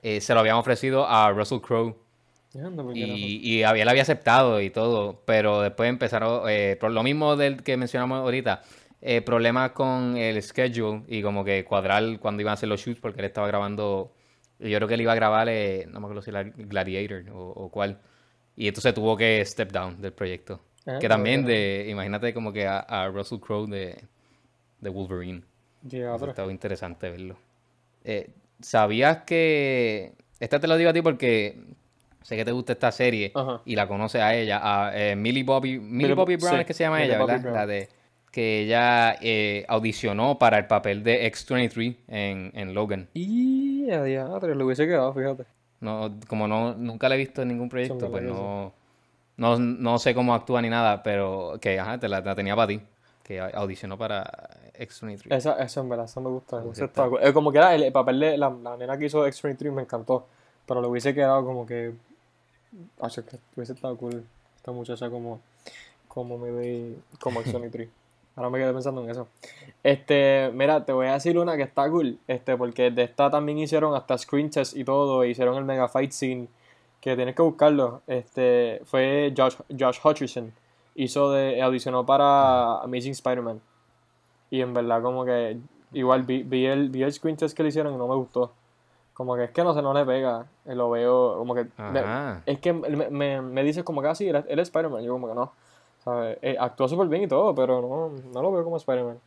eh, 0.02 0.20
se 0.20 0.34
lo 0.34 0.40
habían 0.40 0.56
ofrecido 0.56 1.06
a 1.06 1.30
Russell 1.30 1.60
Crowe 1.60 1.94
Anda, 2.54 2.82
¿por 2.82 2.94
qué 2.94 3.06
no? 3.06 3.14
y, 3.14 3.36
y 3.42 3.62
había, 3.62 3.82
él 3.82 3.88
había 3.88 4.02
aceptado 4.02 4.60
y 4.60 4.70
todo, 4.70 5.20
pero 5.24 5.60
después 5.60 5.88
empezaron, 5.88 6.42
eh, 6.48 6.76
por 6.80 6.90
lo 6.90 7.02
mismo 7.02 7.36
del 7.36 7.62
que 7.62 7.76
mencionamos 7.76 8.18
ahorita, 8.18 8.62
eh, 9.02 9.22
problemas 9.22 9.72
con 9.72 10.16
el 10.16 10.42
schedule 10.42 11.02
y 11.08 11.22
como 11.22 11.44
que 11.44 11.64
cuadrar 11.64 12.18
cuando 12.20 12.42
iban 12.42 12.50
a 12.50 12.54
hacer 12.54 12.68
los 12.68 12.80
shoots 12.80 13.00
porque 13.00 13.20
él 13.20 13.26
estaba 13.26 13.46
grabando, 13.46 14.12
yo 14.58 14.76
creo 14.76 14.88
que 14.88 14.94
él 14.94 15.00
iba 15.00 15.12
a 15.12 15.16
grabar, 15.16 15.48
eh, 15.48 15.86
no 15.88 16.00
me 16.00 16.06
acuerdo 16.06 16.22
si 16.22 16.30
era 16.30 16.42
Gladiator 16.42 17.24
o, 17.32 17.40
o 17.50 17.68
cuál, 17.70 17.98
y 18.56 18.68
entonces 18.68 18.92
tuvo 18.94 19.16
que 19.16 19.44
step 19.44 19.72
down 19.72 20.00
del 20.00 20.12
proyecto. 20.12 20.60
Ah, 20.86 20.98
que 20.98 21.08
también 21.08 21.42
bueno. 21.42 21.56
de, 21.56 21.86
imagínate 21.90 22.32
como 22.34 22.52
que 22.52 22.66
a, 22.66 22.78
a 22.80 23.08
Russell 23.08 23.38
Crowe 23.38 23.66
de, 23.66 24.02
de 24.80 24.90
Wolverine. 24.90 25.42
Pero- 25.90 26.28
estaba 26.28 26.50
interesante 26.50 27.08
verlo. 27.10 27.36
Eh, 28.04 28.30
¿Sabías 28.60 29.18
que... 29.24 30.12
Esta 30.38 30.58
te 30.60 30.66
lo 30.66 30.76
digo 30.76 30.90
a 30.90 30.92
ti 30.92 31.02
porque 31.02 31.58
sé 32.22 32.36
que 32.36 32.44
te 32.44 32.52
gusta 32.52 32.72
esta 32.72 32.90
serie 32.92 33.30
Ajá. 33.34 33.60
y 33.64 33.76
la 33.76 33.86
conoces 33.86 34.20
a 34.22 34.34
ella, 34.34 34.60
a 34.62 34.90
eh, 34.98 35.16
Millie 35.16 35.42
Bobby, 35.44 35.78
Millie 35.78 35.90
Millie 35.90 36.14
Bo- 36.14 36.22
Bobby 36.22 36.36
Brown 36.36 36.54
sí, 36.56 36.60
es 36.60 36.66
que 36.66 36.74
se 36.74 36.84
llama 36.84 36.96
Millie 36.98 37.10
ella, 37.10 37.18
Bobby 37.18 37.32
¿verdad? 37.32 37.42
Brown. 37.42 37.56
La 37.56 37.66
de 37.66 37.88
que 38.30 38.62
ella 38.62 39.16
eh, 39.20 39.64
audicionó 39.68 40.38
para 40.38 40.58
el 40.58 40.66
papel 40.66 41.02
de 41.02 41.26
X-23 41.26 41.96
en, 42.08 42.52
en 42.54 42.74
Logan. 42.74 43.08
Y 43.14 43.90
a 43.90 44.02
diadre, 44.02 44.54
le 44.54 44.64
hubiese 44.64 44.86
quedado, 44.86 45.12
fíjate. 45.12 45.44
No, 45.80 46.14
como 46.28 46.46
no, 46.46 46.74
nunca 46.74 47.08
la 47.08 47.14
he 47.14 47.18
visto 47.18 47.42
en 47.42 47.48
ningún 47.48 47.68
proyecto, 47.68 48.10
pues 48.10 48.22
no, 48.22 48.72
no, 49.36 49.58
no 49.58 49.98
sé 49.98 50.14
cómo 50.14 50.34
actúa 50.34 50.60
ni 50.60 50.68
nada, 50.68 51.02
pero 51.02 51.58
que 51.60 51.80
ajá, 51.80 51.98
te 51.98 52.08
la, 52.08 52.20
la 52.20 52.34
tenía 52.34 52.54
para 52.54 52.68
ti, 52.68 52.80
que 53.24 53.40
audicionó 53.40 53.96
para 53.96 54.50
X-23. 54.80 55.34
Esa, 55.34 55.62
eso 55.62 55.80
en 55.80 55.88
verdad, 55.88 56.06
eso 56.06 56.20
me 56.20 56.30
gusta. 56.30 56.60
Gusta. 56.60 56.84
está 56.86 57.08
cool. 57.08 57.20
Eh, 57.22 57.32
como 57.32 57.52
que 57.52 57.58
era 57.58 57.74
el, 57.74 57.82
el 57.82 57.92
papel 57.92 58.20
de 58.20 58.38
la, 58.38 58.50
la 58.50 58.76
nena 58.76 58.96
que 58.96 59.06
hizo 59.06 59.26
X-23 59.26 59.72
me 59.72 59.82
encantó. 59.82 60.26
Pero 60.66 60.80
le 60.80 60.88
hubiese 60.88 61.14
quedado 61.14 61.44
como 61.44 61.66
que. 61.66 61.92
Acho, 63.00 63.24
que 63.26 63.38
hubiese 63.56 63.72
estado 63.72 63.96
cool 63.96 64.24
esta 64.56 64.72
muchacha 64.72 65.10
como. 65.10 65.40
Como 66.08 66.38
me 66.38 66.50
ve. 66.50 66.96
Como 67.20 67.40
X-23. 67.40 67.88
Ahora 68.36 68.50
me 68.50 68.58
quedé 68.58 68.72
pensando 68.72 69.02
en 69.02 69.10
eso. 69.10 69.28
Este, 69.82 70.50
mira, 70.54 70.84
te 70.84 70.92
voy 70.92 71.06
a 71.06 71.14
decir 71.14 71.38
una 71.38 71.56
que 71.56 71.62
está 71.62 71.88
cool. 71.90 72.18
Este, 72.26 72.56
porque 72.56 72.90
de 72.90 73.02
esta 73.04 73.30
también 73.30 73.58
hicieron 73.58 73.94
hasta 73.94 74.16
screen 74.18 74.50
test 74.50 74.76
y 74.76 74.84
todo. 74.84 75.24
Hicieron 75.24 75.56
el 75.56 75.64
mega 75.64 75.88
fight 75.88 76.12
scene. 76.12 76.48
Que 77.00 77.16
tienes 77.16 77.34
que 77.34 77.42
buscarlo. 77.42 78.02
Este, 78.06 78.82
fue 78.84 79.32
Josh, 79.36 79.56
Josh 79.78 79.98
Hutcherson. 80.04 80.52
Hizo 80.94 81.30
de. 81.32 81.62
audicionó 81.62 82.04
para 82.04 82.80
Amazing 82.82 83.12
Spider-Man. 83.12 83.60
Y 84.50 84.60
en 84.60 84.74
verdad, 84.74 85.02
como 85.02 85.24
que. 85.24 85.58
Igual 85.92 86.22
vi, 86.22 86.42
vi 86.42 86.66
el, 86.66 86.88
vi 86.90 87.02
el 87.02 87.12
screen 87.12 87.36
test 87.36 87.56
que 87.56 87.62
le 87.62 87.70
hicieron 87.70 87.94
y 87.94 87.96
no 87.96 88.06
me 88.06 88.14
gustó. 88.14 88.52
Como 89.14 89.34
que 89.36 89.44
es 89.44 89.50
que 89.50 89.64
no 89.64 89.74
sé, 89.74 89.82
no 89.82 89.92
le 89.92 90.04
pega. 90.04 90.46
Eh, 90.66 90.74
Lo 90.74 90.90
veo, 90.90 91.36
como 91.38 91.54
que. 91.54 91.66
me- 91.90 92.00
es 92.46 92.58
que 92.60 92.72
me, 92.72 93.10
me, 93.10 93.40
me 93.42 93.62
dice 93.64 93.82
como 93.82 94.00
que 94.02 94.08
así, 94.08 94.28
él, 94.28 94.44
él 94.48 94.58
es 94.58 94.68
Spider-Man. 94.68 95.02
Yo, 95.02 95.12
como 95.12 95.28
que 95.28 95.34
no. 95.34 95.52
¿Sabes? 96.04 96.38
Eh, 96.42 96.56
actuó 96.58 96.88
súper 96.88 97.08
bien 97.08 97.22
y 97.24 97.28
todo, 97.28 97.54
pero 97.54 97.80
no, 97.80 98.12
no 98.32 98.42
lo 98.42 98.52
veo 98.52 98.64
como 98.64 98.76
Spider-Man. 98.76 99.18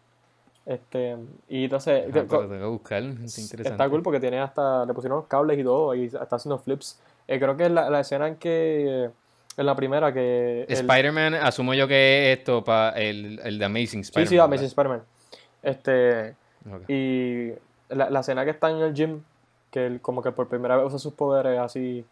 Este, 0.66 1.18
y 1.50 1.66
entonces. 1.66 2.12
Tengo 2.12 2.48
que 2.50 2.64
buscar, 2.66 3.04
es 3.04 3.38
interesante. 3.38 3.70
Está 3.72 3.90
cool 3.90 4.02
porque 4.02 4.20
tiene 4.20 4.40
hasta. 4.40 4.86
Le 4.86 4.94
pusieron 4.94 5.18
los 5.20 5.28
cables 5.28 5.60
y 5.60 5.64
todo 5.64 5.94
y 5.94 6.06
está 6.06 6.36
haciendo 6.36 6.58
flips. 6.58 7.00
Eh, 7.28 7.40
creo 7.40 7.56
que 7.58 7.66
es 7.66 7.72
la, 7.72 7.90
la 7.90 8.00
escena 8.00 8.28
en 8.28 8.36
que. 8.38 9.10
En 9.58 9.66
la 9.66 9.76
primera 9.76 10.14
que. 10.14 10.64
el- 10.64 10.72
Spider-Man, 10.74 11.36
asumo 11.36 11.74
yo 11.74 11.88
que 11.88 12.32
es 12.32 12.40
esto 12.40 12.64
para 12.64 12.92
el, 12.92 13.40
el 13.44 13.60
de 13.60 13.66
Amazing 13.66 14.04
Sí, 14.04 14.10
Spider-Man. 14.10 14.30
sí, 14.30 14.38
Amazing 14.40 14.68
Spider-Man. 14.68 15.02
Este. 15.62 16.36
Y 16.88 17.52
la, 17.90 18.10
la 18.10 18.20
escena 18.22 18.46
que 18.46 18.52
está 18.52 18.72
en 18.72 18.78
el 18.78 18.94
gym, 18.94 19.22
que 19.70 19.86
él 19.86 20.00
como 20.02 20.22
que 20.24 20.32
por 20.32 20.48
primera 20.48 20.78
vez 20.78 20.86
usa 20.88 20.98
sus 20.98 21.14
poderes 21.14 21.60
así 21.60 22.06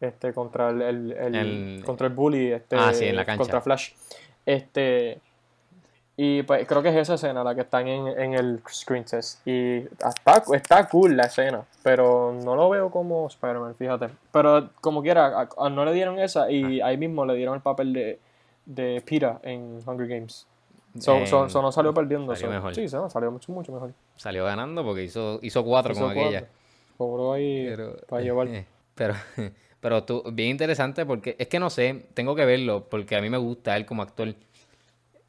este 0.00 0.32
contra 0.32 0.70
el, 0.70 0.82
el- 0.82 1.12
el- 1.12 1.34
El- 1.34 1.82
contra 1.84 2.06
el 2.06 2.12
bully, 2.14 2.52
este 2.52 2.76
Ah, 2.76 2.92
sí, 2.92 3.06
en 3.06 3.16
la 3.16 3.24
cancha. 3.24 3.38
contra 3.42 3.60
Flash. 3.60 3.92
Este 4.46 5.18
y 6.16 6.44
pues 6.44 6.64
creo 6.68 6.80
que 6.80 6.90
es 6.90 6.94
esa 6.96 7.14
escena 7.14 7.42
la 7.42 7.56
que 7.56 7.62
están 7.62 7.88
en, 7.88 8.06
en 8.06 8.34
el 8.34 8.62
screen 8.68 9.04
test. 9.04 9.44
Y 9.46 9.78
está, 9.78 10.44
está 10.54 10.88
cool 10.88 11.16
la 11.16 11.24
escena, 11.24 11.64
pero 11.82 12.32
no 12.44 12.54
lo 12.54 12.70
veo 12.70 12.88
como 12.88 13.26
Spider-Man, 13.26 13.74
fíjate. 13.74 14.10
Pero 14.30 14.70
como 14.80 15.02
quiera, 15.02 15.26
a- 15.40 15.48
a- 15.58 15.70
no 15.70 15.84
le 15.84 15.92
dieron 15.92 16.18
esa 16.20 16.48
y 16.50 16.80
Ah. 16.80 16.86
ahí 16.86 16.96
mismo 16.98 17.26
le 17.26 17.34
dieron 17.34 17.56
el 17.56 17.62
papel 17.62 17.92
de, 17.92 18.20
de 18.64 19.02
Peter 19.04 19.34
en 19.42 19.80
Hunger 19.84 20.06
Games. 20.06 20.46
So, 21.00 21.16
en- 21.16 21.26
so- 21.26 21.48
so 21.48 21.60
no 21.60 21.72
salió 21.72 21.92
perdiendo. 21.92 22.32
salió 22.36 22.50
mejor. 22.54 22.72
Sí, 22.76 22.86
salió 22.88 23.32
mucho, 23.32 23.50
mucho 23.50 23.72
mejor. 23.72 23.92
Salió 24.14 24.44
ganando 24.44 24.84
porque 24.84 25.02
hizo, 25.02 25.40
hizo 25.42 25.64
cuatro 25.64 25.92
Hizo 25.92 26.02
con 26.02 26.10
aquella. 26.12 26.46
Cobró 26.96 27.32
ahí 27.32 27.66
Pero, 27.70 27.96
para 28.08 28.22
llevar. 28.22 28.46
eh, 28.46 28.64
pero, 28.94 29.14
pero 29.84 30.02
tú, 30.02 30.22
bien 30.32 30.48
interesante 30.48 31.04
porque 31.04 31.36
es 31.38 31.46
que 31.46 31.58
no 31.60 31.68
sé, 31.68 32.06
tengo 32.14 32.34
que 32.34 32.46
verlo 32.46 32.86
porque 32.88 33.16
a 33.16 33.20
mí 33.20 33.28
me 33.28 33.36
gusta 33.36 33.76
él 33.76 33.84
como 33.84 34.00
actor. 34.00 34.34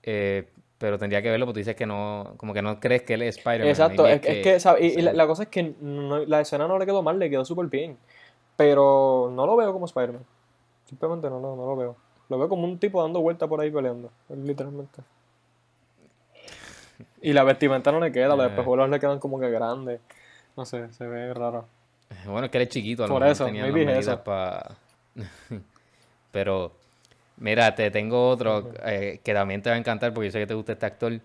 Eh, 0.02 0.48
pero 0.78 0.98
tendría 0.98 1.22
que 1.22 1.30
verlo 1.30 1.46
porque 1.46 1.56
tú 1.56 1.60
dices 1.60 1.76
que 1.76 1.86
no, 1.86 2.36
como 2.38 2.54
que 2.54 2.62
no 2.62 2.80
crees 2.80 3.02
que 3.02 3.16
él 3.16 3.24
es 3.24 3.36
Spider-Man. 3.36 3.68
Exacto, 3.68 4.08
es, 4.08 4.26
es 4.26 4.44
que, 4.44 4.58
¿sabes? 4.62 4.96
Y, 4.96 5.00
y 5.00 5.02
la, 5.02 5.28
cosa 5.28 5.44
es 5.44 5.50
que 5.50 5.76
no- 5.82 6.20
la 6.20 6.40
escena 6.40 6.70
no 6.70 6.80
le 6.80 6.86
quedó 6.86 7.04
mal, 7.04 7.20
le 7.20 7.30
quedó 7.30 7.44
súper 7.44 7.66
bien. 7.66 7.98
Pero 8.56 9.30
no 9.34 9.46
lo 9.46 9.58
veo 9.58 9.74
como 9.74 9.88
Spider-Man. 9.88 10.24
Simplemente 10.86 11.30
no, 11.30 11.42
no, 11.42 11.58
no 11.58 11.66
lo 11.66 11.76
veo. 11.76 11.98
Lo 12.30 12.40
veo 12.40 12.48
como 12.48 12.64
un 12.64 12.80
tipo 12.80 13.04
dando 13.04 13.20
vueltas 13.20 13.50
por 13.50 13.60
ahí 13.60 13.70
peleando, 13.70 14.10
literalmente. 14.30 15.02
Y 17.22 17.34
la 17.34 17.44
vestimenta 17.44 17.92
no 17.92 18.00
le 18.00 18.14
queda, 18.14 18.38
los 18.38 18.46
Eh. 18.46 18.50
espejuelos 18.52 18.90
le 18.90 19.02
quedan 19.02 19.20
como 19.20 19.38
que 19.38 19.50
grandes. 19.50 20.00
No 20.56 20.66
sé, 20.66 20.94
se 20.94 21.06
ve 21.06 21.34
raro. 21.34 21.66
Bueno, 22.26 22.46
es 22.46 22.52
que 22.52 22.58
él 22.58 22.64
es 22.64 22.70
chiquito, 22.70 23.04
a 23.04 23.08
lo 23.08 23.14
Por 23.14 23.22
mejor 23.22 23.34
eso, 23.34 23.46
tenían 23.46 23.66
las 23.68 23.74
maybe 23.74 23.82
es 23.92 23.98
medidas 23.98 24.16
eso. 24.16 24.24
pa- 24.24 24.76
Pero, 26.32 26.74
mira, 27.38 27.74
te 27.76 27.92
tengo 27.92 28.30
otro 28.30 28.72
eh, 28.86 29.20
que 29.24 29.34
también 29.34 29.62
te 29.62 29.70
va 29.70 29.76
a 29.76 29.80
encantar 29.80 30.14
porque 30.14 30.28
yo 30.28 30.32
sé 30.32 30.40
que 30.40 30.48
te 30.48 30.54
gusta 30.54 30.74
este 30.74 30.86
actor. 30.86 31.20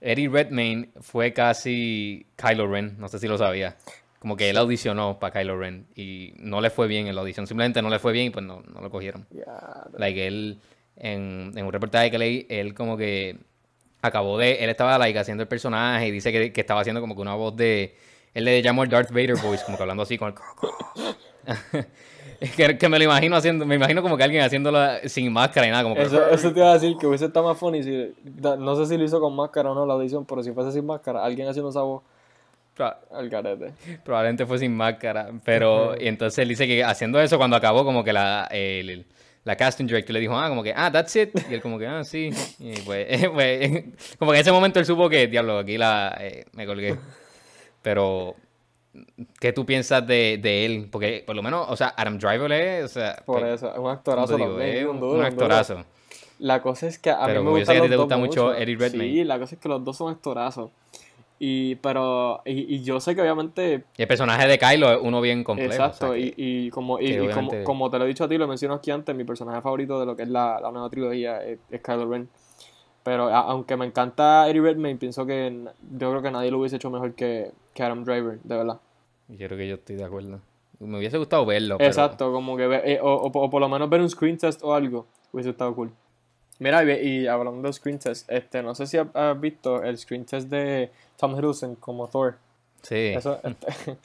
Eddie 0.00 0.28
Redmayne 0.28 0.90
fue 1.00 1.32
casi 1.32 2.26
Kylo 2.36 2.66
Ren, 2.66 2.96
no 2.98 3.08
sé 3.08 3.18
si 3.18 3.26
lo 3.28 3.36
sabía. 3.38 3.76
Como 4.18 4.36
que 4.36 4.50
él 4.50 4.56
audicionó 4.58 5.18
para 5.18 5.40
Kylo 5.40 5.58
Ren 5.58 5.86
y 5.94 6.34
no 6.38 6.60
le 6.60 6.70
fue 6.70 6.86
bien 6.88 7.06
en 7.06 7.14
la 7.14 7.22
audición, 7.22 7.46
simplemente 7.46 7.80
no 7.80 7.88
le 7.88 7.98
fue 7.98 8.12
bien 8.12 8.26
y 8.26 8.30
pues 8.30 8.44
no, 8.44 8.62
no 8.62 8.80
lo 8.80 8.90
cogieron. 8.90 9.26
Ya, 9.30 9.84
Like, 9.96 10.26
él, 10.26 10.58
en, 10.96 11.52
en 11.56 11.64
un 11.66 11.72
reportaje 11.72 12.10
que 12.10 12.18
leí, 12.18 12.46
él 12.50 12.74
como 12.74 12.96
que 12.98 13.38
acabó 14.02 14.36
de, 14.38 14.62
él 14.64 14.68
estaba 14.70 14.98
like, 14.98 15.18
haciendo 15.18 15.42
el 15.42 15.48
personaje 15.48 16.06
y 16.08 16.10
dice 16.10 16.32
que, 16.32 16.52
que 16.52 16.60
estaba 16.60 16.80
haciendo 16.82 17.00
como 17.00 17.14
que 17.14 17.22
una 17.22 17.34
voz 17.34 17.56
de, 17.56 17.96
él 18.34 18.44
le 18.44 18.62
llamó 18.62 18.82
el 18.84 18.88
Darth 18.88 19.10
Vader 19.10 19.36
voice, 19.36 19.64
como 19.64 19.76
que 19.76 19.82
hablando 19.82 20.02
así 20.02 20.18
con 20.18 20.34
el... 20.34 21.84
Que, 22.56 22.78
que 22.78 22.88
me 22.88 22.96
lo 22.96 23.04
imagino 23.04 23.36
haciendo, 23.36 23.66
me 23.66 23.74
imagino 23.74 24.00
como 24.00 24.16
que 24.16 24.24
alguien 24.24 24.42
haciéndolo 24.42 24.78
sin 25.04 25.30
máscara 25.30 25.66
y 25.66 25.70
nada, 25.70 25.82
como 25.82 25.94
que... 25.94 26.02
Eso, 26.02 26.26
eso 26.30 26.50
te 26.54 26.60
iba 26.60 26.70
a 26.70 26.74
decir 26.78 26.96
que 26.96 27.06
hubiese 27.06 27.26
estado 27.26 27.46
más 27.46 27.58
funny 27.58 27.82
si, 27.82 28.14
no 28.42 28.76
sé 28.76 28.86
si 28.86 28.96
lo 28.96 29.04
hizo 29.04 29.20
con 29.20 29.36
máscara 29.36 29.70
o 29.70 29.74
no 29.74 29.84
la 29.84 29.92
audición, 29.92 30.24
pero 30.24 30.42
si 30.42 30.50
fuese 30.52 30.72
sin 30.72 30.86
máscara, 30.86 31.22
alguien 31.22 31.48
haciendo 31.48 31.68
esa 31.68 31.82
voz 31.82 32.02
al 33.10 33.28
garete. 33.28 33.72
Probablemente 34.02 34.46
fue 34.46 34.58
sin 34.58 34.74
máscara, 34.74 35.28
pero 35.44 35.94
y 36.00 36.08
entonces 36.08 36.38
él 36.38 36.48
dice 36.48 36.66
que 36.66 36.82
haciendo 36.82 37.20
eso 37.20 37.36
cuando 37.36 37.56
acabó 37.56 37.84
como 37.84 38.02
que 38.02 38.12
la, 38.14 38.48
el- 38.50 39.04
la 39.44 39.56
casting 39.56 39.86
director 39.86 40.14
le 40.14 40.20
dijo, 40.20 40.34
ah, 40.38 40.48
como 40.48 40.62
que, 40.62 40.72
ah, 40.74 40.90
that's 40.90 41.14
it, 41.16 41.30
y 41.50 41.52
él 41.54 41.60
como 41.60 41.78
que, 41.78 41.86
ah, 41.86 42.04
sí, 42.04 42.30
y 42.58 42.72
pues, 42.80 43.26
pues, 43.34 43.84
como 44.18 44.30
que 44.30 44.38
en 44.38 44.40
ese 44.42 44.52
momento 44.52 44.78
él 44.78 44.86
supo 44.86 45.10
que, 45.10 45.26
diablo, 45.26 45.58
aquí 45.58 45.76
la, 45.76 46.16
eh, 46.20 46.46
me 46.52 46.64
colgué, 46.64 46.96
pero, 47.82 48.34
¿qué 49.40 49.52
tú 49.52 49.64
piensas 49.64 50.06
de, 50.06 50.38
de 50.42 50.66
él? 50.66 50.88
Porque, 50.90 51.22
por 51.26 51.36
lo 51.36 51.42
menos, 51.42 51.66
o 51.68 51.76
sea, 51.76 51.94
Adam 51.96 52.18
Driver 52.18 52.50
es, 52.52 52.84
o 52.84 52.88
sea, 52.88 53.22
Por 53.24 53.40
pues, 53.40 53.54
eso, 53.54 53.72
es 53.72 53.78
un 53.78 53.90
actorazo 53.90 54.36
digo, 54.36 54.48
también, 54.50 54.76
es 54.76 54.84
un 54.84 54.90
un, 54.90 55.00
duro, 55.00 55.12
un 55.12 55.18
un 55.18 55.22
duro. 55.22 55.26
actorazo. 55.44 55.84
La 56.38 56.62
cosa 56.62 56.86
es 56.86 56.98
que 56.98 57.10
a 57.10 57.24
Pero 57.26 57.40
mí 57.42 57.50
me 57.50 57.58
gustan 57.58 57.76
a 57.78 57.82
ti 57.82 57.88
te 57.88 57.96
gusta 57.96 58.16
mucho 58.16 58.54
Eddie 58.54 58.76
Redmayne. 58.76 59.12
Sí, 59.14 59.24
la 59.24 59.38
cosa 59.38 59.54
es 59.54 59.60
que 59.60 59.68
los 59.68 59.84
dos 59.84 59.96
son 59.96 60.10
actorazos. 60.12 60.70
Y, 61.42 61.76
pero, 61.76 62.42
y, 62.44 62.74
y 62.76 62.82
yo 62.82 63.00
sé 63.00 63.14
que 63.14 63.22
obviamente, 63.22 63.84
Y 63.96 64.02
el 64.02 64.08
personaje 64.08 64.46
de 64.46 64.58
Kylo 64.58 64.92
es 64.92 64.98
uno 65.00 65.22
bien 65.22 65.42
complejo. 65.42 65.72
exacto, 65.72 66.08
o 66.10 66.12
sea, 66.12 66.18
y, 66.18 66.34
y 66.36 66.70
como, 66.70 66.98
y, 67.00 67.06
y 67.12 67.16
como, 67.16 67.24
obviamente- 67.30 67.64
como 67.64 67.90
te 67.90 67.98
lo 67.98 68.04
he 68.04 68.08
dicho 68.08 68.24
a 68.24 68.28
ti, 68.28 68.36
lo 68.36 68.46
menciono 68.46 68.74
aquí 68.74 68.90
antes, 68.90 69.14
mi 69.16 69.24
personaje 69.24 69.60
favorito 69.62 69.98
de 69.98 70.04
lo 70.06 70.14
que 70.16 70.24
es 70.24 70.28
la, 70.28 70.60
la 70.60 70.70
nueva 70.70 70.90
trilogía 70.90 71.42
es, 71.42 71.58
es 71.70 71.80
Kylo 71.80 72.10
Ren. 72.10 72.28
Pero 73.02 73.28
a- 73.28 73.40
aunque 73.40 73.76
me 73.76 73.86
encanta 73.86 74.48
Eddie 74.48 74.60
Redmayne, 74.60 74.98
pienso 74.98 75.24
que 75.26 75.64
yo 75.98 76.10
creo 76.10 76.22
que 76.22 76.30
nadie 76.30 76.50
lo 76.50 76.58
hubiese 76.58 76.76
hecho 76.76 76.90
mejor 76.90 77.14
que, 77.14 77.50
que 77.74 77.82
Adam 77.82 78.04
Driver, 78.04 78.38
de 78.42 78.56
verdad. 78.56 78.78
yo 79.28 79.46
creo 79.46 79.58
que 79.58 79.68
yo 79.68 79.74
estoy 79.76 79.96
de 79.96 80.04
acuerdo. 80.04 80.40
Me 80.80 80.96
hubiese 80.98 81.18
gustado 81.18 81.44
verlo, 81.44 81.76
pero... 81.78 81.88
Exacto, 81.88 82.32
como 82.32 82.56
que 82.56 82.66
ve- 82.66 82.82
eh, 82.94 82.98
o, 83.02 83.12
o, 83.14 83.26
o 83.26 83.50
por 83.50 83.60
lo 83.60 83.68
menos 83.68 83.88
ver 83.90 84.00
un 84.00 84.08
screen 84.08 84.38
test 84.38 84.62
o 84.62 84.74
algo 84.74 85.06
hubiese 85.32 85.50
estado 85.50 85.74
cool. 85.74 85.90
Mira, 86.58 86.82
y, 86.84 87.06
y 87.22 87.26
hablando 87.26 87.66
de 87.68 87.72
screen 87.72 87.98
test, 87.98 88.30
este, 88.30 88.62
no 88.62 88.74
sé 88.74 88.86
si 88.86 88.96
has, 88.98 89.06
has 89.14 89.38
visto 89.40 89.82
el 89.82 89.96
screen 89.98 90.24
test 90.26 90.48
de 90.48 90.90
Tom 91.18 91.34
Hiddleston 91.36 91.74
como 91.76 92.06
Thor. 92.08 92.36
Sí. 92.82 93.12
Eso 93.16 93.38
este, 93.44 93.96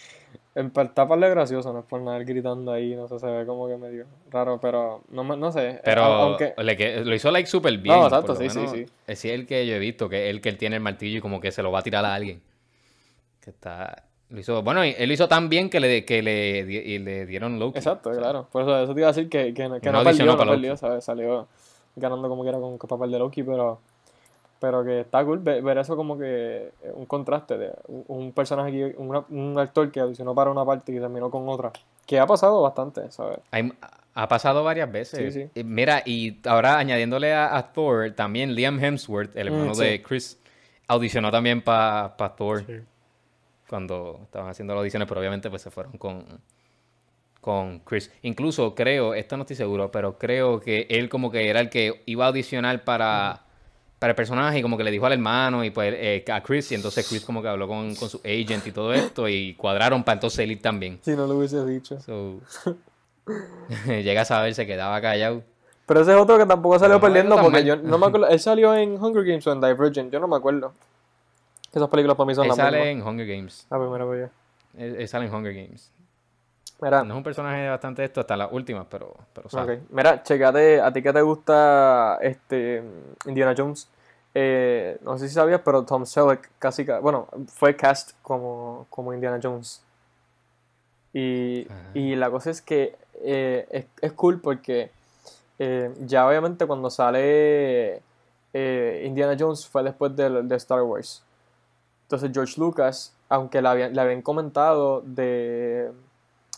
en 0.56 0.72
está 0.74 1.08
par 1.08 1.20
de 1.20 1.30
gracioso, 1.30 1.74
no 1.74 1.80
es 1.80 1.86
por 1.86 2.02
nada 2.02 2.18
gritando 2.20 2.72
ahí, 2.72 2.96
no 2.96 3.08
sé, 3.10 3.20
se 3.20 3.28
ve 3.28 3.46
como 3.46 3.68
que 3.68 3.76
medio 3.78 4.06
raro, 4.32 4.58
pero 4.62 5.04
no, 5.10 5.24
no 5.24 5.52
sé. 5.52 5.82
Pero 5.84 6.04
a- 6.04 6.24
aunque, 6.24 6.54
le 6.58 6.78
que- 6.78 7.04
lo 7.04 7.14
hizo 7.14 7.30
like 7.30 7.48
súper 7.48 7.78
bien. 7.78 7.96
No, 8.00 8.06
exacto, 8.06 8.36
sí, 8.36 8.50
sí, 8.50 8.66
sí. 8.68 8.86
Es 9.06 9.26
el 9.26 9.46
que 9.46 9.68
yo 9.68 9.76
he 9.76 9.80
visto, 9.80 10.08
que 10.08 10.30
es 10.30 10.34
el 10.36 10.40
que 10.42 10.50
él 10.50 10.58
tiene 10.58 10.78
el 10.78 10.82
martillo 10.82 11.18
y 11.18 11.22
como 11.22 11.42
que 11.42 11.52
se 11.52 11.62
lo 11.62 11.72
va 11.72 11.80
a 11.80 11.84
tirar 11.84 12.06
a 12.06 12.16
alguien. 12.16 12.42
Que 13.42 13.50
está... 13.50 14.04
Lo 14.30 14.40
hizo... 14.40 14.64
Bueno, 14.64 14.82
él 14.82 15.08
lo 15.08 15.14
hizo 15.14 15.28
tan 15.28 15.50
bien 15.50 15.70
que 15.70 15.80
le, 15.80 16.04
que 16.06 16.24
le, 16.24 16.60
y 16.60 16.98
le 17.00 17.26
dieron 17.26 17.60
Loki. 17.60 17.78
exacto, 17.78 18.10
claro. 18.12 18.48
Por 18.52 18.64
eso, 18.64 18.80
eso 18.82 18.94
te 18.96 19.02
iba 19.02 19.10
a 19.10 19.12
decir 19.12 19.30
que, 19.30 19.54
que, 19.54 19.54
que 19.54 19.92
No 19.92 19.92
no, 20.00 20.04
perdió, 20.04 20.26
no 20.26 20.38
para 20.38 20.52
perdió, 20.52 20.76
¿sabes? 20.78 21.04
Salió 21.04 21.48
ganando 21.96 22.28
como 22.30 22.44
quiera 22.44 22.60
con, 22.60 22.78
con 22.78 22.88
papel 22.88 23.12
de 23.12 23.20
Loki, 23.20 23.44
pero, 23.44 23.80
pero 24.60 24.84
que 24.84 25.02
está 25.02 25.24
cool 25.26 25.40
ver, 25.40 25.62
ver 25.62 25.78
eso 25.78 25.96
como 25.96 26.18
que 26.18 26.72
eh, 26.82 26.92
un 26.94 27.06
contraste 27.06 27.58
de 27.58 27.72
un, 27.88 28.04
un 28.08 28.32
personaje, 28.32 28.96
una- 28.98 29.26
un 29.30 29.58
actor 29.60 29.92
que 29.92 30.00
audicionó 30.00 30.34
para 30.34 30.50
una 30.52 30.64
parte 30.66 30.92
y 30.94 31.00
terminó 31.00 31.30
con 31.30 31.48
otra. 31.50 31.72
Que 32.06 32.20
ha 32.20 32.26
pasado 32.28 32.62
bastante, 32.62 33.12
¿sabes? 33.12 33.40
hay- 33.52 33.72
ha 34.18 34.28
pasado 34.30 34.64
varias 34.64 34.90
veces. 34.92 35.34
Sí, 35.34 35.50
sí. 35.54 35.64
Mira, 35.64 36.02
y 36.06 36.40
ahora 36.48 36.78
añadiéndole 36.78 37.34
a, 37.34 37.58
a 37.58 37.74
Thor, 37.74 38.12
también 38.12 38.56
Liam 38.56 38.82
Hemsworth, 38.82 39.36
el 39.36 39.50
Mm, 39.52 39.54
hermano 39.54 39.76
sí. 39.76 39.84
de 39.84 40.02
Chris, 40.02 40.40
audicionó 40.88 41.32
también 41.32 41.62
para 41.62 42.16
Thor. 42.38 42.64
cuando 43.68 44.20
estaban 44.24 44.50
haciendo 44.50 44.74
las 44.74 44.80
audiciones, 44.82 45.08
pero 45.08 45.20
obviamente 45.20 45.50
pues 45.50 45.64
se 45.64 45.72
fueron 45.72 45.94
con, 45.98 46.24
con 47.42 47.80
Chris. 47.80 48.12
Incluso 48.22 48.74
creo, 48.76 49.14
esto 49.14 49.38
no 49.38 49.44
estoy 49.44 49.56
seguro, 49.56 49.92
pero 49.92 50.18
creo 50.18 50.60
que 50.60 50.88
él 50.90 51.10
como 51.10 51.32
que 51.32 51.50
era 51.50 51.60
el 51.60 51.70
que 51.70 52.02
iba 52.06 52.26
a 52.26 52.28
audicionar 52.30 52.84
para, 52.84 53.42
para 54.00 54.12
el 54.12 54.16
personaje 54.16 54.60
y 54.60 54.62
como 54.62 54.78
que 54.78 54.84
le 54.84 54.92
dijo 54.92 55.06
al 55.06 55.14
hermano 55.14 55.64
y 55.64 55.70
pues 55.72 55.94
eh, 55.98 56.24
a 56.32 56.42
Chris 56.44 56.72
y 56.72 56.76
entonces 56.76 57.08
Chris 57.08 57.24
como 57.24 57.42
que 57.42 57.48
habló 57.48 57.68
con, 57.68 57.96
con 57.96 58.10
su 58.10 58.20
agent 58.26 58.68
y 58.68 58.72
todo 58.72 58.94
esto 58.94 59.28
y 59.30 59.54
cuadraron 59.56 60.04
para 60.04 60.14
entonces 60.16 60.40
él 60.40 60.52
ir 60.52 60.62
también. 60.62 61.00
Si 61.02 61.12
no 61.16 61.26
lo 61.28 61.36
hubiese 61.38 61.66
dicho. 61.66 62.00
So, 62.02 62.40
llega 63.88 64.22
a 64.22 64.26
saber, 64.26 64.54
se 64.54 64.66
quedaba 64.68 65.00
callado. 65.02 65.44
Pero 65.86 66.02
ese 66.02 66.12
es 66.12 66.18
otro 66.18 66.38
que 66.38 66.46
tampoco 66.46 66.80
salió 66.80 66.96
no 66.96 67.02
perdiendo 67.02 67.36
porque 67.36 67.52
mal. 67.58 67.66
yo 67.66 67.76
no 67.78 67.98
me 67.98 68.08
acuerdo. 68.08 68.28
Él 68.28 68.40
salió 68.40 68.76
en 68.76 69.02
Hunger 69.02 69.24
Games 69.24 69.46
o 69.48 69.52
en 69.52 69.62
Divergent, 69.62 70.12
yo 70.12 70.20
no 70.20 70.28
me 70.28 70.36
acuerdo. 70.36 70.74
Esas 71.72 71.90
películas 71.90 72.18
para 72.18 72.28
mí 72.28 72.36
son 72.36 72.46
Él 72.46 72.50
las 72.50 72.58
sale 72.58 72.78
mismas. 72.78 72.92
en 73.02 73.08
Hunger 73.08 73.28
Games. 73.28 73.68
Ah, 73.70 73.78
mira, 73.78 74.06
pues 74.06 74.20
ya. 74.30 74.84
Él, 74.84 74.96
él 74.98 75.08
sale 75.08 75.26
en 75.26 75.34
Hunger 75.34 75.54
Games. 75.54 75.92
Mira, 76.82 77.04
No 77.04 77.14
es 77.14 77.18
un 77.18 77.24
personaje 77.24 77.70
bastante 77.70 78.04
esto 78.04 78.20
hasta 78.22 78.36
las 78.36 78.52
últimas, 78.52 78.86
pero, 78.90 79.14
pero 79.34 79.50
sale. 79.50 79.74
ok. 79.76 79.80
Mira, 79.92 80.22
checate, 80.24 80.82
a 80.82 80.92
ti 80.92 81.02
que 81.02 81.14
te 81.14 81.22
gusta 81.22 82.18
este 82.22 82.84
Indiana 83.26 83.54
Jones. 83.58 83.88
Eh, 84.34 84.98
no 85.02 85.18
sé 85.18 85.30
si 85.30 85.34
sabías, 85.36 85.62
pero 85.64 85.84
Tom 85.84 86.06
Selleck 86.06 86.52
casi, 86.60 86.86
ca- 86.86 87.00
bueno, 87.00 87.28
fue 87.48 87.76
cast 87.78 88.12
como, 88.22 88.86
como 88.90 89.14
Indiana 89.14 89.40
Jones. 89.42 89.82
Y, 91.14 91.66
Ajá. 91.70 91.78
y 91.94 92.16
la 92.16 92.30
cosa 92.30 92.50
es 92.52 92.62
que 92.62 92.96
eh, 93.24 93.66
es, 93.72 93.86
es 94.02 94.12
cool 94.12 94.42
porque 94.42 94.92
eh, 95.60 95.94
ya 96.02 96.28
obviamente 96.28 96.66
cuando 96.66 96.90
sale 96.90 98.02
Indiana 98.54 99.36
Jones 99.38 99.68
fue 99.68 99.84
después 99.84 100.16
de, 100.16 100.44
de 100.44 100.56
Star 100.56 100.82
Wars. 100.82 101.24
Entonces 102.04 102.32
George 102.34 102.54
Lucas, 102.60 103.14
aunque 103.30 103.62
le 103.62 103.68
habían, 103.68 103.94
le 103.94 104.02
habían 104.02 104.22
comentado 104.22 105.02
de, 105.02 105.92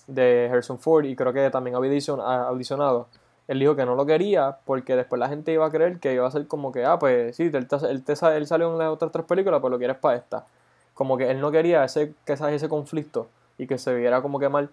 de 0.07 0.49
Harrison 0.51 0.79
Ford 0.79 1.05
y 1.05 1.15
creo 1.15 1.33
que 1.33 1.49
también 1.49 1.75
había 1.75 1.91
audicionado, 1.91 3.07
él 3.47 3.59
dijo 3.59 3.75
que 3.75 3.85
no 3.85 3.95
lo 3.95 4.05
quería 4.05 4.57
porque 4.65 4.95
después 4.95 5.19
la 5.19 5.29
gente 5.29 5.51
iba 5.53 5.65
a 5.65 5.71
creer 5.71 5.99
que 5.99 6.13
iba 6.13 6.27
a 6.27 6.31
ser 6.31 6.47
como 6.47 6.71
que, 6.71 6.85
ah, 6.85 6.99
pues 6.99 7.35
sí, 7.35 7.43
él, 7.43 7.67
él, 7.89 8.03
él 8.07 8.47
salió 8.47 8.71
en 8.71 8.77
las 8.77 8.89
otras 8.89 9.11
tres 9.11 9.25
películas, 9.25 9.61
pues 9.61 9.71
lo 9.71 9.77
quieres 9.77 9.97
para 9.97 10.17
esta. 10.17 10.45
Como 10.93 11.17
que 11.17 11.29
él 11.29 11.39
no 11.39 11.51
quería 11.51 11.83
ese, 11.83 12.13
que 12.25 12.33
ese 12.33 12.69
conflicto 12.69 13.27
y 13.57 13.67
que 13.67 13.77
se 13.77 13.93
viera 13.93 14.21
como 14.21 14.39
que 14.39 14.49
mal. 14.49 14.69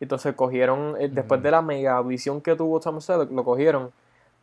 Entonces 0.00 0.34
cogieron, 0.34 0.96
eh, 0.98 1.08
después 1.08 1.42
de 1.42 1.50
la 1.50 1.62
mega 1.62 1.96
audición 1.96 2.40
que 2.40 2.56
tuvo 2.56 2.80
Tom 2.80 3.00
Selleck, 3.00 3.30
lo 3.30 3.44
cogieron. 3.44 3.92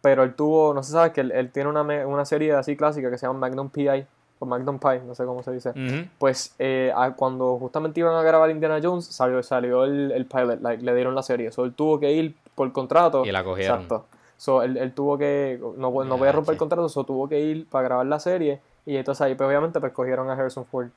Pero 0.02 0.24
él 0.24 0.34
tuvo, 0.34 0.74
no 0.74 0.82
se 0.82 0.94
sabe 0.94 1.12
que 1.12 1.22
él, 1.22 1.32
él 1.32 1.52
tiene 1.52 1.70
una, 1.70 1.82
una 2.08 2.26
serie 2.26 2.54
así 2.54 2.76
clásica 2.76 3.12
que 3.12 3.18
se 3.18 3.28
llama 3.28 3.40
Magnum 3.40 3.70
P.I. 3.70 4.06
o 4.42 4.46
Magnum 4.48 4.80
Pie, 4.80 5.02
no 5.06 5.14
sé 5.14 5.24
cómo 5.26 5.44
se 5.44 5.52
dice. 5.52 5.72
Pues 6.18 6.56
eh, 6.58 6.92
a- 6.96 7.12
cuando 7.16 7.58
justamente 7.60 8.00
iban 8.00 8.16
a 8.16 8.24
grabar 8.24 8.50
Indiana 8.50 8.80
Jones, 8.82 9.06
salió, 9.06 9.42
salió 9.44 9.84
el, 9.86 10.12
el 10.12 10.26
pilot, 10.26 10.62
like, 10.62 10.84
le 10.84 10.96
dieron 10.96 11.14
la 11.14 11.22
serie. 11.22 11.52
So, 11.52 11.64
él 11.66 11.74
tuvo 11.74 12.00
que 12.00 12.12
ir 12.12 12.36
por 12.56 12.72
contrato. 12.74 13.24
Y 13.24 13.32
la 13.32 13.44
cogieron. 13.44 13.76
Exacto. 13.84 14.06
So, 14.38 14.64
él, 14.64 14.78
él 14.78 14.94
tuvo 14.94 15.18
que, 15.20 15.60
no, 15.78 15.92
no 16.04 16.18
voy 16.18 16.28
a 16.28 16.32
romper 16.32 16.54
el 16.54 16.58
contrato, 16.58 16.90
so, 16.90 17.04
tuvo 17.04 17.30
que 17.30 17.40
ir 17.40 17.68
para 17.70 17.84
grabar 17.84 18.06
la 18.08 18.20
serie. 18.20 18.60
Y 18.88 18.96
entonces 18.98 19.22
ahí, 19.22 19.36
pues, 19.36 19.48
obviamente, 19.48 19.80
pues 19.80 19.94
cogieron 19.94 20.30
a 20.32 20.34
Harrison 20.34 20.66
Ford. 20.66 20.88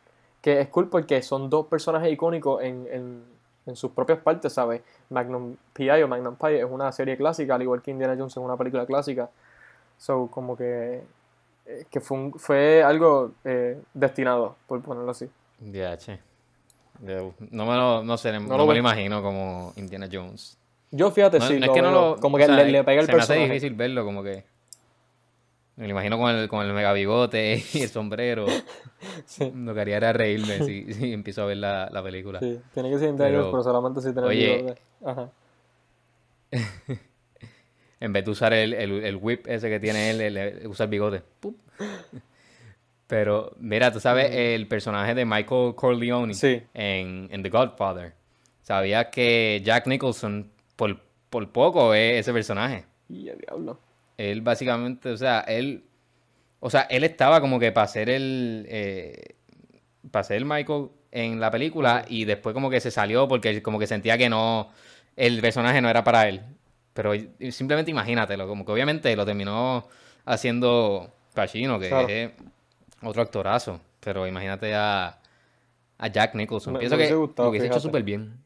Que 0.40 0.60
es 0.60 0.68
cool 0.68 0.88
porque 0.88 1.20
son 1.22 1.50
dos 1.50 1.66
personajes 1.66 2.10
icónicos 2.10 2.62
en, 2.62 2.86
en, 2.90 3.22
en 3.66 3.76
sus 3.76 3.90
propias 3.92 4.18
partes, 4.20 4.52
¿sabes? 4.54 4.80
Magnum 5.10 5.56
P.I. 5.74 6.02
o 6.02 6.08
Magnum 6.08 6.36
Pie 6.36 6.60
es 6.60 6.64
una 6.70 6.90
serie 6.92 7.16
clásica, 7.18 7.54
al 7.54 7.62
igual 7.62 7.82
que 7.82 7.90
Indiana 7.90 8.14
Jones 8.16 8.32
es 8.32 8.36
una 8.38 8.56
película 8.56 8.86
clásica. 8.86 9.28
So, 9.98 10.28
como 10.30 10.56
que 10.56 11.02
eh, 11.66 11.84
que 11.90 12.00
fue, 12.00 12.18
un- 12.18 12.32
fue 12.38 12.82
algo 12.82 13.32
eh, 13.44 13.80
destinado, 13.94 14.56
por 14.66 14.80
ponerlo 14.82 15.10
así. 15.10 15.28
Ya, 15.60 15.96
che. 15.96 16.18
Yo 17.00 17.34
no 17.50 17.66
me 17.66 17.74
lo, 17.74 18.04
no 18.04 18.16
sé, 18.16 18.32
no, 18.38 18.56
lo 18.56 18.66
me 18.66 18.74
lo 18.74 18.78
imagino 18.78 19.22
como 19.22 19.72
Indiana 19.76 20.08
Jones. 20.10 20.56
Yo 20.90 21.10
fíjate, 21.10 21.38
No, 21.40 21.46
sí, 21.48 21.58
no 21.58 21.66
es 21.66 21.72
que 21.72 21.82
no 21.82 21.90
lo. 21.90 22.16
como 22.20 22.36
o 22.36 22.38
que 22.38 22.46
sea, 22.46 22.54
le, 22.56 22.70
le 22.70 22.84
pega 22.84 23.00
el 23.00 23.06
se 23.06 23.12
me 23.12 23.18
hace 23.18 23.26
personaje. 23.32 23.52
difícil 23.52 23.74
verlo, 23.74 24.04
como 24.04 24.22
que. 24.22 24.44
Me 25.76 25.86
lo 25.86 25.90
imagino 25.90 26.16
con 26.18 26.30
el, 26.30 26.48
con 26.48 26.64
el 26.64 26.72
mega 26.72 26.92
bigote 26.92 27.60
y 27.72 27.82
el 27.82 27.88
sombrero. 27.88 28.46
Sí. 29.26 29.52
Lo 29.54 29.74
que 29.74 29.80
haría 29.82 29.96
era 29.98 30.12
reírme 30.14 30.60
si, 30.64 30.92
si 30.94 31.12
empiezo 31.12 31.42
a 31.42 31.46
ver 31.46 31.58
la, 31.58 31.88
la 31.90 32.02
película. 32.02 32.40
Sí, 32.40 32.58
tiene 32.72 32.90
que 32.90 32.98
ser 32.98 33.10
Indiana 33.10 33.30
Pero- 33.30 33.40
Jones, 33.42 33.50
pero 33.52 33.62
solamente 33.62 34.00
si 34.00 34.12
tiene 34.12 34.28
Oye. 34.28 34.56
bigote. 34.56 34.80
Ajá. 35.04 35.30
En 38.04 38.12
vez 38.12 38.22
de 38.26 38.30
usar 38.32 38.52
el, 38.52 38.74
el, 38.74 39.02
el 39.02 39.16
whip 39.16 39.46
ese 39.46 39.70
que 39.70 39.80
tiene 39.80 40.10
él, 40.10 40.20
él, 40.20 40.66
usa 40.66 40.84
el 40.84 40.90
bigote. 40.90 41.22
¡Pup! 41.40 41.56
Pero, 43.06 43.54
mira, 43.58 43.90
tú 43.90 43.98
sabes 43.98 44.28
el 44.30 44.66
personaje 44.68 45.14
de 45.14 45.24
Michael 45.24 45.74
Corleone 45.74 46.34
Sí. 46.34 46.62
en, 46.74 47.28
en 47.30 47.42
The 47.42 47.48
Godfather. 47.48 48.12
Sabías 48.60 49.06
que 49.06 49.62
Jack 49.64 49.86
Nicholson, 49.86 50.50
por, 50.76 51.00
por 51.30 51.50
poco, 51.50 51.94
es 51.94 52.20
ese 52.20 52.32
personaje. 52.34 52.84
Y 53.08 53.30
a 53.30 53.36
diablo. 53.36 53.78
Él 54.18 54.42
básicamente, 54.42 55.08
o 55.08 55.16
sea, 55.16 55.40
él. 55.40 55.84
O 56.60 56.68
sea, 56.68 56.82
él 56.82 57.04
estaba 57.04 57.40
como 57.40 57.58
que 57.58 57.72
para 57.72 57.86
ser 57.88 58.10
el. 58.10 58.66
Eh, 58.68 59.34
para 60.10 60.24
ser 60.24 60.36
el 60.36 60.44
Michael 60.44 60.88
en 61.10 61.40
la 61.40 61.50
película 61.50 62.04
y 62.06 62.26
después 62.26 62.52
como 62.52 62.68
que 62.68 62.80
se 62.80 62.90
salió 62.90 63.28
porque 63.28 63.62
como 63.62 63.78
que 63.78 63.86
sentía 63.86 64.18
que 64.18 64.28
no. 64.28 64.70
El 65.16 65.40
personaje 65.40 65.80
no 65.80 65.88
era 65.88 66.04
para 66.04 66.28
él. 66.28 66.42
Pero 66.94 67.12
simplemente 67.50 67.90
imagínatelo, 67.90 68.46
como 68.48 68.64
que 68.64 68.72
obviamente 68.72 69.14
lo 69.14 69.26
terminó 69.26 69.86
haciendo 70.24 71.12
Pacino, 71.34 71.78
que 71.78 71.88
Claro. 71.88 72.08
es 72.08 72.30
otro 73.02 73.20
actorazo. 73.22 73.80
Pero 74.00 74.26
imagínate 74.26 74.74
a, 74.74 75.18
a 75.98 76.06
Jack 76.08 76.34
Nicholson. 76.36 76.72
Me- 76.74 76.78
Pienso 76.78 76.96
me 76.96 77.06
que 77.08 77.14
gustado, 77.14 77.46
lo 77.46 77.50
hubiese 77.50 77.66
hecho 77.66 77.80
súper 77.80 78.02
bien. 78.04 78.38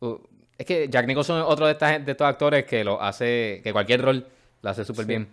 Uh, 0.00 0.16
es 0.56 0.66
que 0.66 0.88
Jack 0.88 1.06
Nicholson 1.06 1.38
es 1.38 1.44
otro 1.46 1.66
de, 1.66 1.72
estas, 1.72 2.04
de 2.04 2.12
estos 2.12 2.26
actores 2.26 2.64
que 2.64 2.84
lo 2.84 3.00
hace, 3.02 3.60
que 3.64 3.72
cualquier 3.72 4.02
rol 4.02 4.26
lo 4.62 4.70
hace 4.70 4.84
súper 4.84 5.04
Sí. 5.04 5.08
bien. 5.08 5.28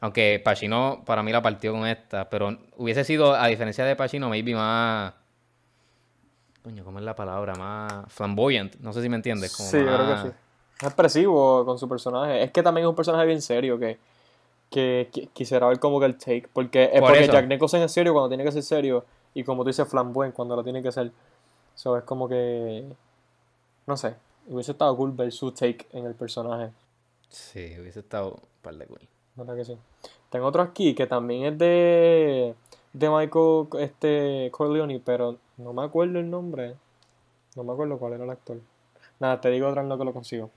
Aunque 0.00 0.40
Pacino 0.44 1.02
para 1.06 1.22
mí 1.22 1.32
la 1.32 1.42
partió 1.42 1.72
con 1.72 1.86
esta, 1.86 2.28
pero 2.28 2.56
hubiese 2.76 3.02
sido, 3.04 3.34
a 3.34 3.46
diferencia 3.48 3.84
de 3.84 3.96
Pacino, 3.96 4.28
maybe 4.28 4.54
más... 4.54 5.12
Coño, 6.62 6.84
¿cómo 6.84 6.98
es 6.98 7.04
la 7.04 7.16
palabra? 7.16 7.54
Más 7.54 8.04
flamboyant, 8.12 8.76
no 8.80 8.92
sé 8.92 9.00
si 9.02 9.08
me 9.08 9.16
entiendes. 9.16 9.56
Como 9.56 9.68
Sí, 9.70 9.78
yo 9.78 9.84
creo 9.86 9.98
más- 9.98 10.22
que 10.24 10.28
sí. 10.30 10.34
Es 10.80 10.84
expresivo 10.84 11.64
con 11.64 11.78
su 11.78 11.88
personaje. 11.88 12.42
Es 12.42 12.52
que 12.52 12.62
también 12.62 12.84
es 12.86 12.88
un 12.88 12.94
personaje 12.94 13.26
bien 13.26 13.42
serio 13.42 13.78
que, 13.78 13.98
que, 14.70 15.08
qui- 15.12 15.28
quisiera 15.32 15.66
ver 15.66 15.80
como 15.80 15.98
que 15.98 16.06
el 16.06 16.16
take. 16.16 16.48
Porque, 16.52 16.84
es 16.84 17.00
Por 17.00 17.10
porque 17.10 17.24
eso. 17.24 17.32
Jack 17.32 17.48
Nicholson 17.48 17.82
es 17.82 17.92
serio 17.92 18.12
cuando 18.12 18.28
tiene 18.28 18.44
que 18.44 18.52
ser 18.52 18.62
serio. 18.62 19.04
Y 19.34 19.44
como 19.44 19.62
tú 19.64 19.68
dices, 19.68 19.88
flamboyant 19.88 20.34
cuando 20.34 20.54
lo 20.56 20.62
tiene 20.64 20.82
que 20.82 20.92
ser. 20.92 21.10
So, 21.74 21.96
es 21.96 22.04
como 22.04 22.28
que. 22.28 22.84
No 23.86 23.96
sé. 23.96 24.14
Hubiese 24.48 24.72
estado 24.72 24.96
cool 24.96 25.12
ver 25.12 25.30
su 25.32 25.52
take 25.52 25.86
en 25.92 26.06
el 26.06 26.14
personaje. 26.14 26.72
Sí, 27.28 27.76
hubiese 27.80 28.00
estado 28.00 28.30
un 28.32 28.40
par 28.62 28.74
de 28.76 28.86
cool. 28.86 29.00
¿Verdad 29.34 29.56
que 29.56 29.64
sí? 29.64 29.76
Tengo 30.30 30.46
otro 30.46 30.62
aquí 30.62 30.94
que 30.94 31.06
también 31.06 31.44
es 31.44 31.58
de. 31.58 32.54
De 32.92 33.10
Michael 33.10 33.66
este, 33.80 34.48
Corleone, 34.50 35.00
pero 35.04 35.36
no 35.58 35.72
me 35.72 35.82
acuerdo 35.82 36.18
el 36.20 36.30
nombre. 36.30 36.74
No 37.54 37.64
me 37.64 37.72
acuerdo 37.72 37.98
cuál 37.98 38.14
era 38.14 38.24
el 38.24 38.30
actor. 38.30 38.58
Nada, 39.20 39.40
te 39.40 39.50
digo 39.50 39.68
otra 39.68 39.82
en 39.82 39.88
lo 39.88 39.98
que 39.98 40.04
lo 40.04 40.12
consigo. 40.12 40.50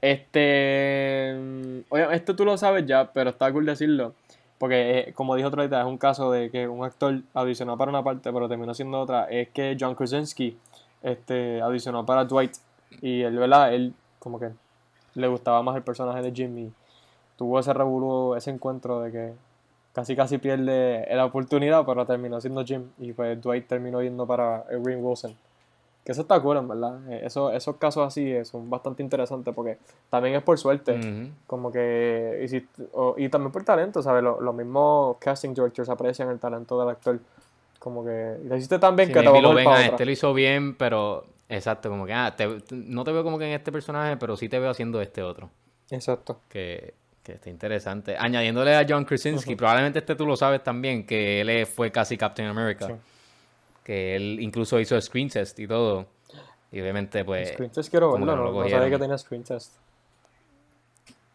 Este. 0.00 1.34
mm, 1.38 1.78
Oye, 1.90 2.14
esto 2.14 2.34
tú 2.36 2.44
lo 2.44 2.56
sabes 2.56 2.86
ya, 2.86 3.12
pero 3.12 3.30
está 3.30 3.52
cool 3.52 3.66
decirlo. 3.66 4.14
Porque, 4.58 4.98
eh, 5.00 5.12
como 5.14 5.36
dijo 5.36 5.48
otra 5.48 5.66
vez, 5.66 5.72
es 5.72 5.86
un 5.86 5.98
caso 5.98 6.30
de 6.30 6.50
que 6.50 6.68
un 6.68 6.84
actor 6.84 7.22
audicionó 7.34 7.78
para 7.78 7.90
una 7.90 8.04
parte, 8.04 8.32
pero 8.32 8.48
terminó 8.48 8.74
siendo 8.74 9.00
otra. 9.00 9.24
Es 9.24 9.48
que 9.48 9.76
John 9.80 9.94
Krasinski 9.94 10.56
este, 11.02 11.60
audicionó 11.62 12.04
para 12.04 12.24
Dwight. 12.24 12.52
Y 13.00 13.22
él, 13.22 13.38
¿verdad? 13.38 13.72
Él, 13.74 13.94
como 14.18 14.38
que 14.38 14.50
le 15.14 15.28
gustaba 15.28 15.62
más 15.62 15.76
el 15.76 15.82
personaje 15.82 16.22
de 16.22 16.32
Jimmy. 16.32 16.72
Tuvo 17.36 17.58
ese 17.58 17.72
revolú, 17.72 18.34
ese 18.34 18.50
encuentro 18.50 19.00
de 19.00 19.12
que 19.12 19.32
casi 19.94 20.14
casi 20.14 20.38
pierde 20.38 21.06
la 21.10 21.24
oportunidad, 21.24 21.84
pero 21.86 22.04
terminó 22.04 22.40
siendo 22.40 22.64
Jim. 22.64 22.90
Y 22.98 23.12
pues 23.12 23.40
Dwight 23.40 23.66
terminó 23.66 24.02
yendo 24.02 24.26
para 24.26 24.64
Green 24.68 25.02
Wilson. 25.04 25.34
Que 26.04 26.12
eso 26.12 26.22
está 26.22 26.40
cool, 26.40 26.56
en 26.56 26.66
verdad. 26.68 26.98
Eh, 27.12 27.20
Eso, 27.26 27.52
esos 27.52 27.76
casos 27.76 28.06
así 28.06 28.32
eh, 28.32 28.44
son 28.44 28.70
bastante 28.70 29.02
interesantes 29.02 29.54
porque 29.54 29.76
también 30.08 30.34
es 30.34 30.42
por 30.42 30.58
suerte. 30.58 30.98
Como 31.46 31.70
que. 31.70 32.64
o- 32.92 33.14
y 33.18 33.28
también 33.28 33.52
por 33.52 33.64
talento, 33.64 34.02
¿sabes? 34.02 34.22
Lo- 34.22 34.40
Los 34.40 34.54
mismos 34.54 35.16
casting 35.18 35.52
directors 35.54 35.88
aprecian 35.90 36.30
el 36.30 36.38
talento 36.38 36.80
del 36.80 36.88
actor. 36.88 37.18
Como 37.78 38.04
que. 38.04 38.36
Lo 38.44 38.56
hiciste 38.56 38.78
tan 38.78 38.96
bien 38.96 39.08
Sí, 39.08 39.14
que 39.14 39.20
te 39.20 39.28
a 39.28 39.40
lo 39.40 39.54
ven, 39.54 39.64
para 39.64 39.76
ah, 39.78 39.84
este 39.86 40.04
lo 40.06 40.10
hizo 40.10 40.32
bien, 40.34 40.74
pero 40.74 41.24
exacto, 41.48 41.88
como 41.90 42.06
que 42.06 42.14
ah, 42.14 42.34
te- 42.36 42.48
no 42.72 43.04
te 43.04 43.12
veo 43.12 43.22
como 43.22 43.38
que 43.38 43.46
en 43.46 43.52
este 43.52 43.70
personaje, 43.70 44.16
pero 44.16 44.36
sí 44.36 44.48
te 44.48 44.58
veo 44.58 44.70
haciendo 44.70 45.00
este 45.02 45.22
otro. 45.22 45.50
Exacto. 45.90 46.40
Que, 46.48 46.94
que 47.22 47.32
está 47.32 47.50
interesante. 47.50 48.16
Añadiéndole 48.18 48.74
a 48.74 48.86
John 48.88 49.04
Krasinski, 49.04 49.54
probablemente 49.54 49.98
este 49.98 50.14
tú 50.14 50.24
lo 50.26 50.36
sabes 50.36 50.62
también, 50.62 51.04
que 51.06 51.40
él 51.42 51.66
fue 51.66 51.90
casi 51.92 52.16
Captain 52.16 52.48
America. 52.48 52.86
Sí. 52.86 52.92
Que 53.90 54.14
él 54.14 54.38
incluso 54.40 54.78
hizo 54.78 55.00
screen 55.00 55.28
test 55.28 55.58
y 55.58 55.66
todo. 55.66 56.06
Y 56.70 56.80
obviamente, 56.80 57.24
pues. 57.24 57.48
Screen 57.54 57.72
test 57.72 57.90
quiero 57.90 58.12
verlo, 58.12 58.24
no 58.24 58.36
no, 58.36 58.62
no 58.62 58.68
sabía 58.68 58.88
que 58.88 58.98
tenía 58.98 59.18
screen 59.18 59.42
test. 59.42 59.72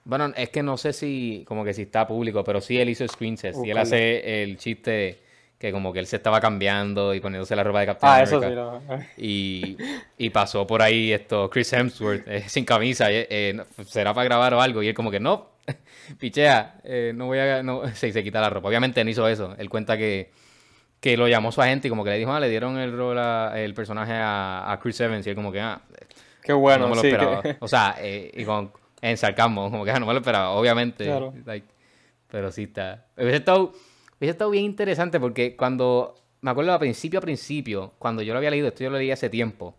Bueno, 0.06 0.32
es 0.38 0.50
que 0.52 0.63
no 0.63 0.78
sé 0.78 0.94
si, 0.94 1.44
como 1.48 1.65
que 1.65 1.74
si 1.74 1.82
está 1.82 2.08
público, 2.08 2.46
pero 2.46 2.62
sí 2.62 2.80
él 2.80 2.88
hizo 2.88 3.06
screen 3.10 3.36
test. 3.36 3.60
Y 3.65 3.72
él 3.72 3.78
hace 3.78 4.44
el 4.44 4.58
chiste 4.58 5.20
que 5.60 5.74
como 5.74 5.91
que 5.91 6.00
él 6.00 6.08
se 6.08 6.15
estaba 6.15 6.39
cambiando 6.39 7.13
y 7.13 7.20
poniéndose 7.20 7.58
la 7.58 7.63
ropa 7.65 7.82
de 7.82 7.86
Captain 7.88 8.10
Ah, 8.10 8.15
America. 8.22 8.38
eso 8.38 8.50
sí. 8.50 8.56
Lo... 8.56 9.00
Y, 9.18 9.78
y 10.18 10.30
pasó 10.30 10.65
por 10.65 10.82
ahí 10.82 11.12
esto, 11.12 11.50
Chris 11.50 11.74
Hemsworth, 11.74 12.26
eh, 12.26 12.44
sin 12.48 12.63
camisa, 12.63 13.12
eh, 13.12 13.28
eh, 13.30 13.54
no- 13.54 13.65
será 13.84 14.13
para 14.13 14.24
grabar 14.24 14.54
o 14.54 14.62
algo. 14.62 14.82
Y 14.82 14.88
él 14.88 14.94
como 14.94 15.12
que, 15.12 15.20
no, 15.20 15.48
pichea, 16.20 16.80
eh, 16.86 17.12
no 17.13 17.26
voy 17.26 17.39
a, 17.39 17.63
no, 17.63 17.86
se, 17.96 18.13
se 18.13 18.24
quita 18.24 18.39
la 18.39 18.50
ropa. 18.50 18.70
Obviamente 18.70 19.04
no 19.04 19.10
hizo 19.10 19.28
eso. 19.28 19.56
Él 19.58 19.70
cuenta 19.70 19.98
que, 19.98 20.30
que 21.06 21.15
lo 21.18 21.28
llamó 21.28 21.52
su 21.52 21.62
agente 21.62 21.88
y 21.88 21.89
como 21.91 22.04
que 22.04 22.10
le 22.10 22.18
dijo, 22.18 22.32
ah, 22.34 22.39
le 22.39 22.50
dieron 22.50 22.80
el 22.80 22.91
rol, 22.98 23.20
a- 23.20 23.54
el 23.62 23.76
personaje 23.76 24.13
a, 24.13 24.72
a 24.72 24.80
Chris 24.80 25.00
Evans. 25.02 25.28
Y 25.28 25.30
él 25.30 25.36
como 25.36 25.52
que, 25.52 25.62
ah, 25.62 25.80
Qué 26.41 26.52
bueno, 26.52 26.86
no 26.86 26.89
me 26.89 26.96
lo 26.96 27.02
sí. 27.02 27.08
esperaba. 27.10 27.44
que- 27.44 27.58
O 27.60 27.68
sea, 27.68 27.96
eh, 28.00 28.32
y 28.34 28.44
con, 28.44 28.72
en 29.02 29.15
sarcasmo, 29.15 29.70
como 29.70 29.86
que 29.86 29.91
ah, 29.91 30.00
no 30.00 30.08
me 30.08 30.13
lo 30.13 30.20
esperaba, 30.20 30.50
obviamente. 30.50 31.06
Claro. 31.06 31.32
like, 31.46 31.68
pero 32.28 32.52
sí 32.52 32.63
está. 32.63 33.06
Hubiese 33.18 33.36
estado, 33.38 33.72
hubiese 34.20 34.32
estado 34.32 34.50
bien 34.50 34.63
interesante 34.65 35.20
porque 35.20 35.56
cuando, 35.56 36.15
me 36.41 36.50
acuerdo 36.50 36.74
a 36.74 36.80
principio 36.80 37.20
a 37.20 37.22
principio, 37.22 37.94
cuando 38.00 38.24
yo 38.24 38.34
lo 38.34 38.38
había 38.39 38.50
leído, 38.50 38.70
esto 38.70 38.84
yo 38.84 38.89
lo 38.89 38.98
leí 38.98 39.12
hace 39.12 39.30
tiempo, 39.30 39.76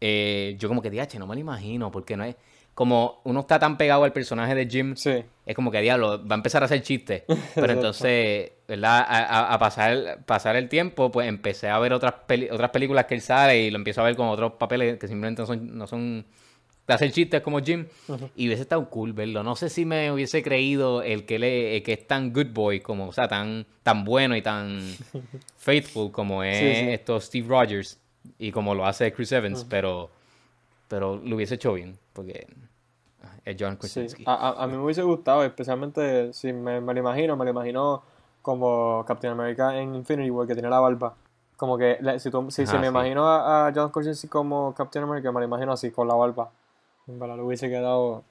eh, 0.00 0.56
yo 0.58 0.66
como 0.68 0.82
que, 0.82 0.90
diache, 0.90 1.16
no 1.20 1.28
me 1.28 1.34
lo 1.34 1.40
imagino, 1.40 1.92
porque 1.92 2.16
no 2.16 2.24
es, 2.24 2.34
como 2.74 3.20
uno 3.24 3.40
está 3.40 3.58
tan 3.58 3.76
pegado 3.78 4.04
al 4.04 4.12
personaje 4.12 4.54
de 4.54 4.66
Jim, 4.66 4.96
Sí. 4.96 5.22
es 5.46 5.54
como 5.54 5.70
que 5.70 5.80
diablo, 5.80 6.26
va 6.26 6.34
a 6.34 6.38
empezar 6.38 6.62
a 6.62 6.66
hacer 6.66 6.82
chistes. 6.82 7.22
Pero 7.54 7.72
entonces, 7.72 8.50
¿verdad? 8.66 8.98
A, 9.08 9.18
a- 9.24 9.54
a 9.54 9.58
pasar, 9.58 10.24
pasar 10.26 10.56
el 10.56 10.68
tiempo, 10.68 11.12
pues 11.12 11.28
empecé 11.28 11.68
a 11.68 11.78
ver 11.78 11.92
otras, 11.92 12.14
peli- 12.26 12.48
otras 12.50 12.70
películas 12.70 13.04
que 13.06 13.14
él 13.14 13.20
sale 13.20 13.62
y 13.62 13.70
lo 13.70 13.76
empiezo 13.76 14.00
a 14.00 14.04
ver 14.04 14.16
con 14.16 14.26
otros 14.28 14.52
papeles 14.54 14.98
que 14.98 15.06
simplemente 15.06 15.42
no 15.42 15.46
son, 15.46 15.78
no 15.78 15.86
son 15.86 16.26
de 16.86 16.92
hacer 16.92 17.12
chistes 17.12 17.40
como 17.42 17.60
Jim. 17.60 17.86
Y 18.36 18.46
hubiese 18.48 18.62
estado 18.62 18.90
cool 18.90 19.12
verlo. 19.12 19.42
No 19.42 19.54
sé 19.56 19.70
si 19.70 19.84
me 19.86 20.10
hubiese 20.12 20.42
creído 20.42 21.02
el 21.02 21.24
que, 21.26 21.38
le, 21.38 21.76
el 21.76 21.82
que 21.82 21.92
es 21.94 22.06
tan 22.06 22.32
good 22.32 22.48
boy, 22.52 22.80
como, 22.80 23.06
o 23.08 23.12
sea, 23.12 23.26
tan, 23.28 23.66
tan 23.82 24.04
bueno 24.04 24.36
y 24.36 24.42
tan 24.42 24.80
faithful 25.56 26.10
como 26.10 26.42
es 26.42 26.58
Sí, 26.58 26.74
sí. 26.86 26.90
esto 26.92 27.20
Steve 27.20 27.46
Rogers 27.48 28.00
y 28.38 28.50
como 28.52 28.74
lo 28.74 28.84
hace 28.86 29.12
Chris 29.12 29.32
Evans, 29.32 29.64
pero, 29.68 30.10
pero 30.94 31.16
lo 31.16 31.34
hubiese 31.34 31.56
hecho 31.56 31.72
bien, 31.72 31.98
porque 32.12 32.46
es 33.44 33.56
John 33.58 33.74
Sí, 33.74 33.78
Krasinski. 33.80 34.22
a, 34.28 34.34
a- 34.34 34.62
a 34.62 34.66
mí 34.68 34.74
me 34.76 34.84
hubiese 34.84 35.02
gustado, 35.02 35.42
especialmente 35.42 36.32
si 36.32 36.52
me, 36.52 36.80
me 36.80 36.94
lo 36.94 37.00
imagino, 37.00 37.36
me 37.36 37.44
lo 37.44 37.50
imagino 37.50 38.02
como 38.42 39.04
Captain 39.04 39.32
America 39.32 39.76
en 39.76 39.96
Infinity 39.96 40.30
War, 40.30 40.46
que 40.46 40.54
tiene 40.54 40.70
la 40.70 40.78
barba. 40.78 41.14
Como 41.56 41.76
que 41.76 41.98
si, 42.20 42.30
tú- 42.30 42.48
si, 42.52 42.64
si 42.64 42.76
Ajá, 42.76 42.78
me 42.78 42.86
sí. 42.86 42.90
imagino 42.90 43.26
a, 43.26 43.66
a 43.66 43.72
John 43.74 43.90
Krasinski 43.90 44.28
como 44.28 44.72
Captain 44.72 45.02
America, 45.04 45.32
me 45.32 45.40
lo 45.40 45.46
imagino 45.46 45.72
así, 45.72 45.90
con 45.90 46.06
la 46.06 46.14
barba. 46.14 46.50
En 47.08 47.18
verdad, 47.18 47.34
le 47.36 47.42
hubiese 47.42 47.68
quedado, 47.68 48.22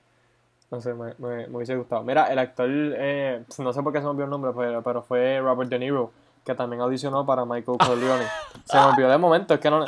no 0.71 0.79
sé, 0.79 0.93
me, 0.93 1.15
me, 1.17 1.47
me 1.47 1.57
hubiese 1.57 1.75
gustado. 1.75 2.01
Mira, 2.03 2.31
el 2.31 2.39
actor, 2.39 2.69
eh, 2.71 3.43
no 3.57 3.73
sé 3.73 3.83
por 3.83 3.91
qué 3.91 3.99
se 3.99 4.05
me 4.05 4.11
olvidó 4.11 4.23
el 4.23 4.29
nombre, 4.31 4.51
pero, 4.55 4.81
pero 4.81 5.01
fue 5.03 5.37
Robert 5.41 5.69
De 5.69 5.79
Niro, 5.79 6.11
que 6.45 6.53
también 6.55 6.81
audicionó 6.81 7.25
para 7.25 7.45
Michael 7.45 7.77
Corleone. 7.77 8.25
se 8.65 8.77
me 8.77 8.83
olvidó 8.83 9.09
de 9.09 9.17
momento, 9.17 9.53
es 9.53 9.59
que 9.59 9.69
no... 9.69 9.85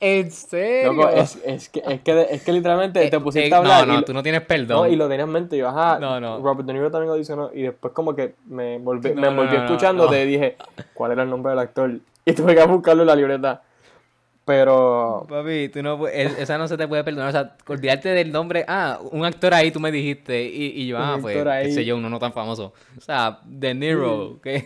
¿En 0.00 0.30
serio? 0.30 0.92
Loco, 0.92 1.08
es, 1.08 1.38
es 1.44 1.68
que, 1.68 1.82
es, 1.86 2.00
que, 2.02 2.26
es 2.30 2.42
que 2.42 2.52
literalmente 2.52 3.08
te 3.10 3.20
pusiste 3.20 3.48
Eh, 3.48 3.54
a 3.54 3.58
hablar 3.58 3.86
No, 3.86 3.94
y- 3.94 3.96
no, 3.98 4.02
tú 4.04 4.12
no 4.14 4.22
tienes 4.22 4.42
perdón. 4.42 4.86
no, 4.86 4.86
y 4.86 4.96
lo 4.96 5.08
tenía 5.08 5.24
en 5.24 5.30
mente. 5.30 5.56
Y 5.56 5.60
yo, 5.60 5.68
ajá, 5.68 5.98
No, 5.98 6.18
no. 6.20 6.38
Robert 6.40 6.66
De 6.66 6.72
Niro 6.74 6.90
también 6.90 7.10
audicionó. 7.10 7.50
Y 7.54 7.62
después, 7.62 7.92
como 7.94 8.14
que 8.14 8.34
me 8.46 8.78
volví, 8.78 9.10
No, 9.14 9.20
me 9.20 9.28
volví 9.36 9.56
no. 9.56 10.14
y 10.16 10.26
dije, 10.26 10.56
¿cuál 10.94 11.12
era 11.12 11.22
el 11.22 11.30
nombre 11.30 11.50
del 11.50 11.58
actor? 11.58 11.90
Y 12.24 12.32
tuve 12.34 12.54
que 12.54 12.64
buscarlo 12.66 13.02
en 13.02 13.08
la 13.08 13.16
libreta. 13.16 13.62
Pero 14.44 15.24
Papi, 15.28 15.68
tú 15.68 15.82
no 15.82 16.06
esa 16.08 16.58
no 16.58 16.66
se 16.66 16.76
te 16.76 16.88
puede 16.88 17.04
perdonar. 17.04 17.28
O 17.28 17.32
sea, 17.32 17.56
olvidarte 17.68 18.08
del 18.08 18.32
nombre. 18.32 18.64
Ah, 18.66 18.98
un 19.12 19.24
actor 19.24 19.54
ahí, 19.54 19.70
tú 19.70 19.78
me 19.80 19.92
dijiste. 19.92 20.42
Y, 20.44 20.82
y 20.82 20.86
yo, 20.88 20.96
Un 20.96 21.02
ah, 21.02 21.18
pues, 21.20 21.36
qué 21.62 21.72
sé 21.72 21.84
yo, 21.84 21.96
uno 21.96 22.10
no 22.10 22.18
tan 22.18 22.32
famoso. 22.32 22.72
O 22.98 23.00
sea, 23.00 23.38
De 23.44 23.72
Niro, 23.74 24.40
¿qué? 24.42 24.64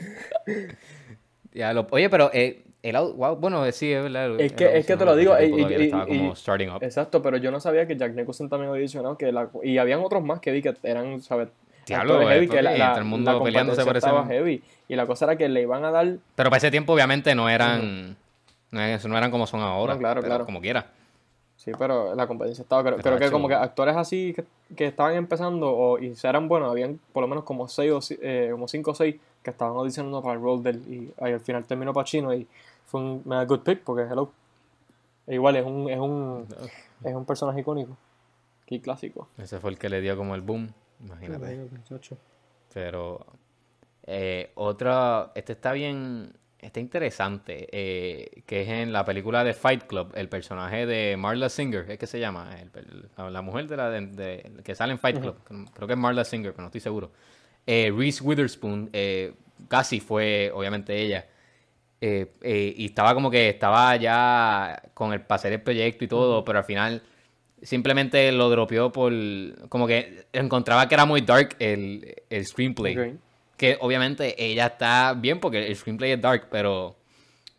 Ya 1.57 1.73
lo, 1.73 1.87
oye, 1.91 2.09
pero 2.11 2.31
eh, 2.33 2.63
el, 2.83 2.95
au- 2.97 3.15
wow, 3.15 3.37
bueno, 3.37 3.65
eh, 3.67 3.73
sí, 3.73 3.93
es 3.93 4.03
verdad. 4.03 4.39
Es 4.41 4.53
que- 4.53 4.79
es 4.79 4.87
que 4.87 4.97
te 4.97 5.05
lo 5.05 5.17
digo, 5.17 5.35
y- 5.41 5.47
y- 5.63 5.83
estaba 5.85 6.07
como 6.07 6.37
starting 6.37 6.71
up. 6.71 6.83
Exacto, 6.83 7.21
pero 7.23 7.37
yo 7.39 7.51
no 7.51 7.59
sabía 7.61 7.87
que 7.87 7.97
Jack 7.97 8.15
Nicholson 8.15 8.49
también 8.49 8.71
audicionó, 8.71 9.17
que 9.19 9.33
la, 9.33 9.49
y 9.63 9.79
habían 9.79 10.01
otros 10.01 10.23
más 10.23 10.41
que 10.41 10.53
vi 10.53 10.63
que 10.63 10.75
eran, 10.83 11.21
¿sabes? 11.23 11.49
Diablo, 11.87 12.21
eh, 12.23 12.27
heavy, 12.27 12.49
que 12.49 12.63
la, 12.63 12.77
la, 12.77 12.89
todo 12.91 12.99
el 13.01 13.05
mundo 13.07 13.33
la 13.39 13.43
peleándose 13.45 13.85
por 13.85 13.97
ese- 13.97 14.11
heavy. 14.29 14.63
Y 14.89 14.97
la 14.97 15.07
cosa 15.07 15.25
era 15.27 15.37
que 15.37 15.49
le 15.49 15.63
iban 15.63 15.85
a 15.85 15.91
dar, 15.91 16.17
Pero 16.35 16.51
para 16.51 16.59
ese 16.59 16.71
tiempo, 16.71 16.93
obviamente, 16.93 17.35
no 17.35 17.49
eran. 17.49 18.17
no, 18.71 18.81
eran 18.81 19.31
como 19.31 19.47
son 19.47 19.61
ahora. 19.61 19.95
No, 19.95 19.99
claro, 20.01 20.23
claro. 20.23 20.45
Como 20.45 20.61
quiera. 20.61 20.87
sí, 21.57 21.71
pero 21.79 22.15
la 22.15 22.27
competencia 22.27 22.63
estaba, 22.63 22.83
creo, 22.85 22.99
creo 22.99 23.19
que 23.19 23.31
como 23.31 23.49
que 23.49 23.55
actores 23.55 23.97
así 23.97 24.33
que, 24.35 24.45
que 24.77 24.87
estaban 24.87 25.15
empezando 25.15 25.71
o, 25.71 25.99
y 25.99 26.13
eran 26.23 26.49
buenos, 26.49 26.71
habían 26.71 27.01
por 27.13 27.23
lo 27.23 27.29
menos 27.29 27.45
como 27.45 27.67
seis 27.69 27.91
o 27.93 28.01
eh, 28.21 28.49
como 28.53 28.69
cinco 28.69 28.91
o 28.91 28.95
seis 28.95 29.17
que 29.47 29.51
estaban 29.53 29.77
audicionando 29.77 30.21
para 30.23 30.35
el 30.35 30.41
rol 30.43 30.61
del, 30.63 30.77
y 30.93 31.13
ahí 31.21 31.33
al 31.33 31.41
final 31.41 31.65
terminó 31.65 31.93
Pacino 31.95 32.35
y 32.35 32.47
fue 32.87 33.01
un 33.01 33.23
mega 33.25 33.45
good 33.45 33.61
pick 33.61 33.81
porque 33.85 34.03
hello. 34.03 34.31
E 35.27 35.35
igual 35.35 35.55
es 35.57 35.65
un, 35.65 35.89
es 35.89 35.99
un, 35.99 36.47
es 37.05 37.15
un 37.15 37.25
personaje 37.25 37.61
icónico. 37.61 37.97
Qué 38.67 38.81
clásico. 38.81 39.29
Ese 39.39 39.61
fue 39.61 39.71
el 39.71 39.79
que 39.79 39.89
le 39.89 40.01
dio 40.01 40.17
como 40.17 40.35
el 40.35 40.41
boom. 40.41 40.69
Imagínate. 41.05 41.39
Pero 42.75 43.25
eh, 44.05 44.51
otra, 44.57 45.31
este 45.37 45.53
está 45.53 45.73
bien, 45.73 46.33
está 46.59 46.81
interesante, 46.81 47.69
eh, 47.71 48.43
que 48.47 48.63
es 48.63 48.69
en 48.69 48.93
la 48.93 49.05
película 49.05 49.45
de 49.45 49.55
Fight 49.55 49.85
Club, 49.85 50.13
el 50.15 50.29
personaje 50.29 50.87
de 50.87 51.17
Marla 51.17 51.49
Singer, 51.49 51.89
es 51.91 51.99
que 51.99 52.07
se 52.07 52.19
llama, 52.19 52.51
El- 52.61 52.71
el- 52.75 53.09
la, 53.17 53.31
la 53.31 53.43
mujer 53.43 53.69
de 53.69 53.77
la 53.77 53.91
de, 53.91 54.07
de- 54.07 54.63
que 54.65 54.75
sale 54.75 54.93
en 54.93 54.99
Fight 54.99 55.21
Club, 55.21 55.37
creo 55.75 55.87
que 55.87 55.95
es 55.95 55.99
Marla 55.99 56.25
Singer, 56.25 56.53
pero 56.53 56.63
no 56.63 56.67
estoy 56.69 56.81
seguro. 56.81 57.11
Eh, 57.67 57.93
Reese 57.97 58.23
Witherspoon, 58.23 58.91
eh, 58.93 59.35
casi 59.69 60.01
fue, 60.01 60.51
obviamente 60.55 60.97
ella, 61.01 61.27
eh, 62.01 62.75
y 62.77 62.87
estaba 62.87 63.15
como 63.15 63.31
que 63.31 63.49
estaba 63.49 63.97
ya 63.97 64.83
con 64.95 65.13
el 65.13 65.23
para 65.23 65.37
hacer 65.37 65.53
el 65.55 65.63
proyecto 65.63 66.05
y 66.05 66.09
todo, 66.09 66.45
pero 66.45 66.59
al 66.59 66.65
final 66.65 67.03
simplemente 67.63 68.31
lo 68.33 68.49
dropeó 68.51 68.93
por 68.93 69.13
como 69.69 69.87
que 69.87 70.27
encontraba 70.33 70.87
que 70.89 70.95
era 70.95 71.07
muy 71.07 71.23
dark 71.23 71.57
el, 71.59 72.15
el 72.31 72.47
screenplay. 72.47 73.19
Que 73.57 73.79
obviamente 73.81 74.35
ella 74.45 74.67
está 74.67 75.15
bien 75.15 75.41
porque 75.41 75.67
el 75.67 75.75
screenplay 75.75 76.13
es 76.13 76.21
dark, 76.21 76.49
pero 76.51 76.97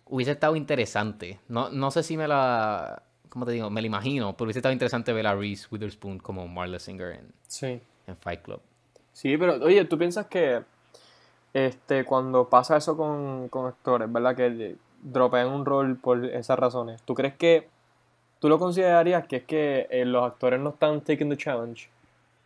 hubiese 0.06 0.32
estado 0.34 0.56
interesante. 0.56 1.40
No, 1.48 1.70
no 1.70 1.90
sé 1.90 2.04
si 2.04 2.16
me 2.16 2.28
la. 2.28 3.02
¿Cómo 3.30 3.46
te 3.46 3.52
digo? 3.54 3.70
Me 3.72 3.82
la 3.82 3.88
imagino, 3.88 4.38
pero 4.38 4.46
hubiese 4.46 4.60
estado 4.60 4.74
interesante 4.74 5.12
ver 5.12 5.26
a 5.28 5.36
Reese 5.36 5.68
Witherspoon 5.72 6.20
como 6.20 6.48
Marla 6.48 6.78
Singer 6.80 7.14
en, 7.14 7.32
Sí. 7.48 7.80
en 8.06 8.18
Fight 8.18 8.44
Club. 8.44 8.62
Sí, 9.18 9.36
pero 9.36 9.56
oye, 9.66 9.84
¿tú 9.86 9.98
piensas 9.98 10.28
que 10.28 10.62
este 11.52 12.06
cuando 12.06 12.50
pasa 12.50 12.78
eso 12.78 12.96
con, 12.96 13.50
con 13.50 13.66
actores, 13.66 14.14
¿verdad? 14.14 14.36
Que 14.36 14.76
dropean 15.02 15.48
un 15.48 15.66
rol 15.66 15.98
por 15.98 16.24
esas 16.24 16.60
razones. 16.60 17.02
¿Tú 17.02 17.16
crees 17.16 17.34
que 17.34 17.68
tú 18.38 18.48
lo 18.48 18.60
considerarías 18.60 19.26
que 19.26 19.38
es 19.38 19.44
que 19.44 19.88
eh, 19.90 20.06
los 20.06 20.24
actores 20.24 20.60
no 20.60 20.70
están 20.70 21.02
taking 21.02 21.32
the 21.32 21.36
challenge? 21.36 21.90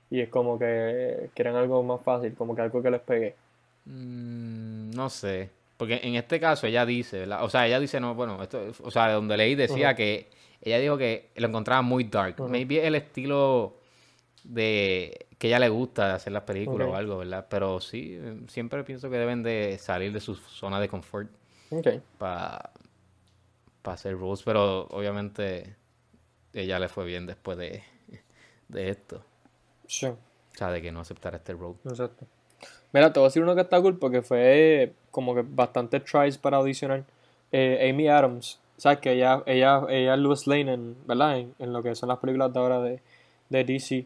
Y 0.09 0.21
es 0.21 0.29
como 0.29 0.57
que 0.57 1.29
quieren 1.35 1.57
algo 1.57 1.83
más 1.83 1.99
fácil, 2.03 2.35
como 2.35 2.55
que 2.55 2.61
algo 2.61 2.81
que 2.81 2.89
les 2.89 3.01
pegue. 3.01 3.35
Mm, 3.83 4.91
no 4.91 5.09
sé. 5.09 5.49
Porque 5.75 5.99
en 6.01 6.15
este 6.15 6.39
caso 6.39 6.67
ella 6.67 6.85
dice, 6.85 7.19
¿verdad? 7.19 7.43
O 7.43 7.49
sea, 7.49 7.67
ella 7.67 7.81
dice, 7.81 7.99
no, 7.99 8.15
bueno, 8.15 8.41
esto, 8.41 8.61
o 8.81 8.91
sea, 8.91 9.07
de 9.07 9.15
donde 9.15 9.35
leí 9.35 9.55
decía 9.55 9.93
que 9.93 10.29
ella 10.61 10.79
dijo 10.79 10.97
que 10.97 11.31
lo 11.35 11.49
encontraba 11.49 11.81
muy 11.81 12.05
dark. 12.05 12.39
Ujú. 12.39 12.47
Maybe 12.49 12.87
el 12.87 12.95
estilo 12.95 13.73
de 14.45 15.25
que 15.41 15.47
ella 15.47 15.57
le 15.57 15.69
gusta 15.69 16.13
hacer 16.13 16.31
las 16.33 16.43
películas 16.43 16.87
o 16.87 16.95
algo, 16.95 17.17
¿verdad? 17.17 17.47
Pero 17.49 17.79
sí, 17.79 18.15
eh, 18.21 18.41
siempre 18.47 18.83
pienso 18.83 19.09
que 19.09 19.17
deben 19.17 19.41
de 19.41 19.79
salir 19.79 20.13
de 20.13 20.19
su 20.19 20.35
zona 20.35 20.79
de 20.79 20.87
confort 20.87 21.31
Ok. 21.71 21.87
para 22.19 22.69
hacer 23.85 24.15
roles, 24.19 24.43
pero 24.43 24.83
obviamente 24.91 25.75
ella 26.53 26.77
le 26.77 26.87
fue 26.89 27.05
bien 27.05 27.25
después 27.25 27.57
de, 27.57 27.83
de 28.67 28.89
esto. 28.89 29.23
Sí, 29.87 30.05
O 30.05 30.17
sea, 30.53 30.69
de 30.69 30.79
que 30.79 30.91
no 30.91 30.99
aceptara 30.99 31.37
este 31.37 31.53
role. 31.53 31.77
exacto. 31.85 32.27
Mira, 32.93 33.11
te 33.11 33.19
voy 33.19 33.25
a 33.25 33.29
decir 33.29 33.41
uno 33.41 33.55
que 33.55 33.61
está 33.61 33.81
cool 33.81 33.97
porque 33.97 34.21
fue 34.21 34.93
como 35.09 35.33
que 35.33 35.41
bastante 35.43 36.01
tries 36.01 36.37
para 36.37 36.57
audicionar. 36.57 37.03
Eh, 37.51 37.89
Amy 37.89 38.07
Adams, 38.09 38.59
¿sabes? 38.77 38.99
Que 38.99 39.13
ella, 39.13 39.41
ella, 39.47 39.81
ella 39.89 40.13
es 40.13 40.19
Lois 40.19 40.45
Lane, 40.45 40.71
en, 40.73 40.97
¿verdad? 41.07 41.39
En, 41.39 41.55
en 41.57 41.73
lo 41.73 41.81
que 41.81 41.95
son 41.95 42.09
las 42.09 42.19
películas 42.19 42.53
de 42.53 42.59
ahora 42.59 42.79
de, 42.81 43.01
de 43.49 43.63
DC. 43.63 44.05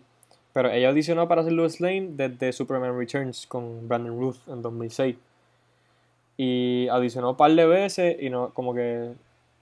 Pero 0.56 0.72
ella 0.72 0.88
audicionó 0.88 1.28
para 1.28 1.44
ser 1.44 1.52
Lois 1.52 1.82
Lane 1.82 2.12
desde 2.14 2.54
Superman 2.54 2.98
Returns 2.98 3.46
con 3.46 3.86
Brandon 3.90 4.18
Ruth 4.18 4.38
en 4.48 4.62
2006. 4.62 5.18
Y 6.38 6.88
audicionó 6.88 7.32
un 7.32 7.36
par 7.36 7.52
de 7.52 7.66
veces 7.66 8.16
y 8.22 8.30
no, 8.30 8.52
como 8.54 8.74
que 8.74 9.12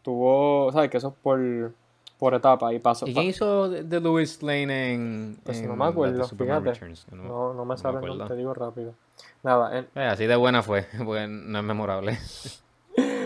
tuvo, 0.04 0.72
¿sabes? 0.72 0.92
Que 0.92 0.98
eso 0.98 1.08
es 1.08 1.14
por, 1.24 1.74
por 2.20 2.36
etapa 2.36 2.72
y 2.74 2.78
pasó. 2.78 3.08
¿Y 3.08 3.14
quién 3.14 3.26
hizo 3.26 3.70
de, 3.70 4.00
Louis 4.00 4.44
Lane 4.44 4.94
en, 4.94 5.38
Pues 5.44 5.64
no 5.64 5.74
en 5.74 5.80
me 5.80 5.86
las 5.86 5.88
de 5.88 5.92
acuerdo, 5.92 6.28
fíjate. 6.30 6.70
Returns? 6.74 7.08
No, 7.12 7.24
No, 7.24 7.54
no 7.56 7.66
me 7.66 7.76
sale, 7.76 7.98
acuerdo. 7.98 8.16
nombre, 8.18 8.28
te 8.36 8.36
digo 8.40 8.54
rápido. 8.54 8.94
Nada, 9.42 9.80
en- 9.80 9.88
Eh, 9.96 10.06
así 10.06 10.28
de 10.28 10.36
buena 10.36 10.62
fue, 10.62 10.86
porque 11.04 11.26
no 11.28 11.58
es 11.58 11.66
memorable. 11.66 12.20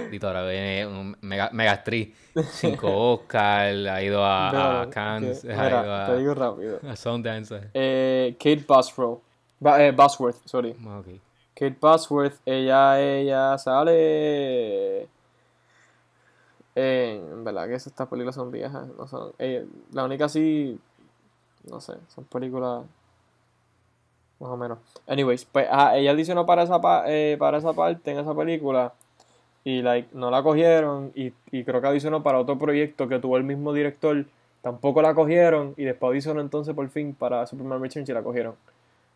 Viene 0.49 0.87
un 0.87 1.17
mega, 1.21 1.49
Megastriz, 1.51 2.15
cinco 2.51 3.13
Oscar, 3.13 3.69
ha 3.87 4.01
ido 4.03 4.23
a, 4.23 4.81
ha 4.81 4.85
mira, 4.85 5.81
ido 5.83 5.93
a, 5.93 6.05
te 6.05 6.17
digo 6.17 6.33
rápido. 6.33 6.79
a 6.89 6.95
Sundance. 6.95 7.61
Eh, 7.73 8.35
Kate 8.39 8.63
Bosworth. 8.67 9.21
Eh, 9.79 9.91
Bosworth, 9.95 10.37
sorry. 10.45 10.75
Ah. 10.87 11.01
Kate 11.53 11.77
Bosworth, 11.79 12.35
ella, 12.45 12.99
ella 13.01 13.57
sale. 13.57 15.07
En 16.75 17.43
verdad 17.43 17.67
que 17.67 17.73
estas 17.73 18.07
películas 18.07 18.35
son 18.35 18.51
viejas. 18.51 18.87
No 18.97 19.07
son, 19.07 19.31
eh, 19.39 19.65
la 19.93 20.03
única 20.05 20.29
sí. 20.29 20.79
No 21.69 21.81
sé, 21.81 21.93
son 22.13 22.25
películas. 22.25 22.83
Más 24.39 24.51
o 24.51 24.57
menos. 24.57 24.77
Anyways, 25.07 25.45
pues 25.45 25.67
ah, 25.71 25.97
ella 25.97 26.11
audicionó 26.11 26.45
para 26.45 26.61
esa, 26.61 26.79
pa- 26.79 27.05
eh, 27.07 27.35
para 27.39 27.57
esa 27.57 27.73
parte 27.73 28.11
en 28.11 28.19
esa 28.19 28.35
película. 28.35 28.93
Y 29.67 29.81
like, 29.81 30.07
no 30.13 30.31
la 30.31 30.41
cogieron. 30.43 31.11
Y, 31.13 31.33
y 31.51 31.63
creo 31.65 31.81
que 31.81 31.87
audicionó 31.87 32.23
para 32.23 32.39
otro 32.39 32.57
proyecto 32.57 33.07
que 33.09 33.19
tuvo 33.19 33.35
el 33.37 33.43
mismo 33.43 33.73
director. 33.73 34.23
Tampoco 34.61 35.01
la 35.01 35.13
cogieron. 35.13 35.73
Y 35.75 35.83
después 35.83 36.07
audicionó 36.09 36.39
entonces 36.39 36.73
por 36.73 36.87
fin 36.89 37.13
para 37.13 37.45
Superman 37.47 37.81
Returns 37.81 38.07
y 38.07 38.13
la 38.13 38.21
cogieron. 38.23 38.55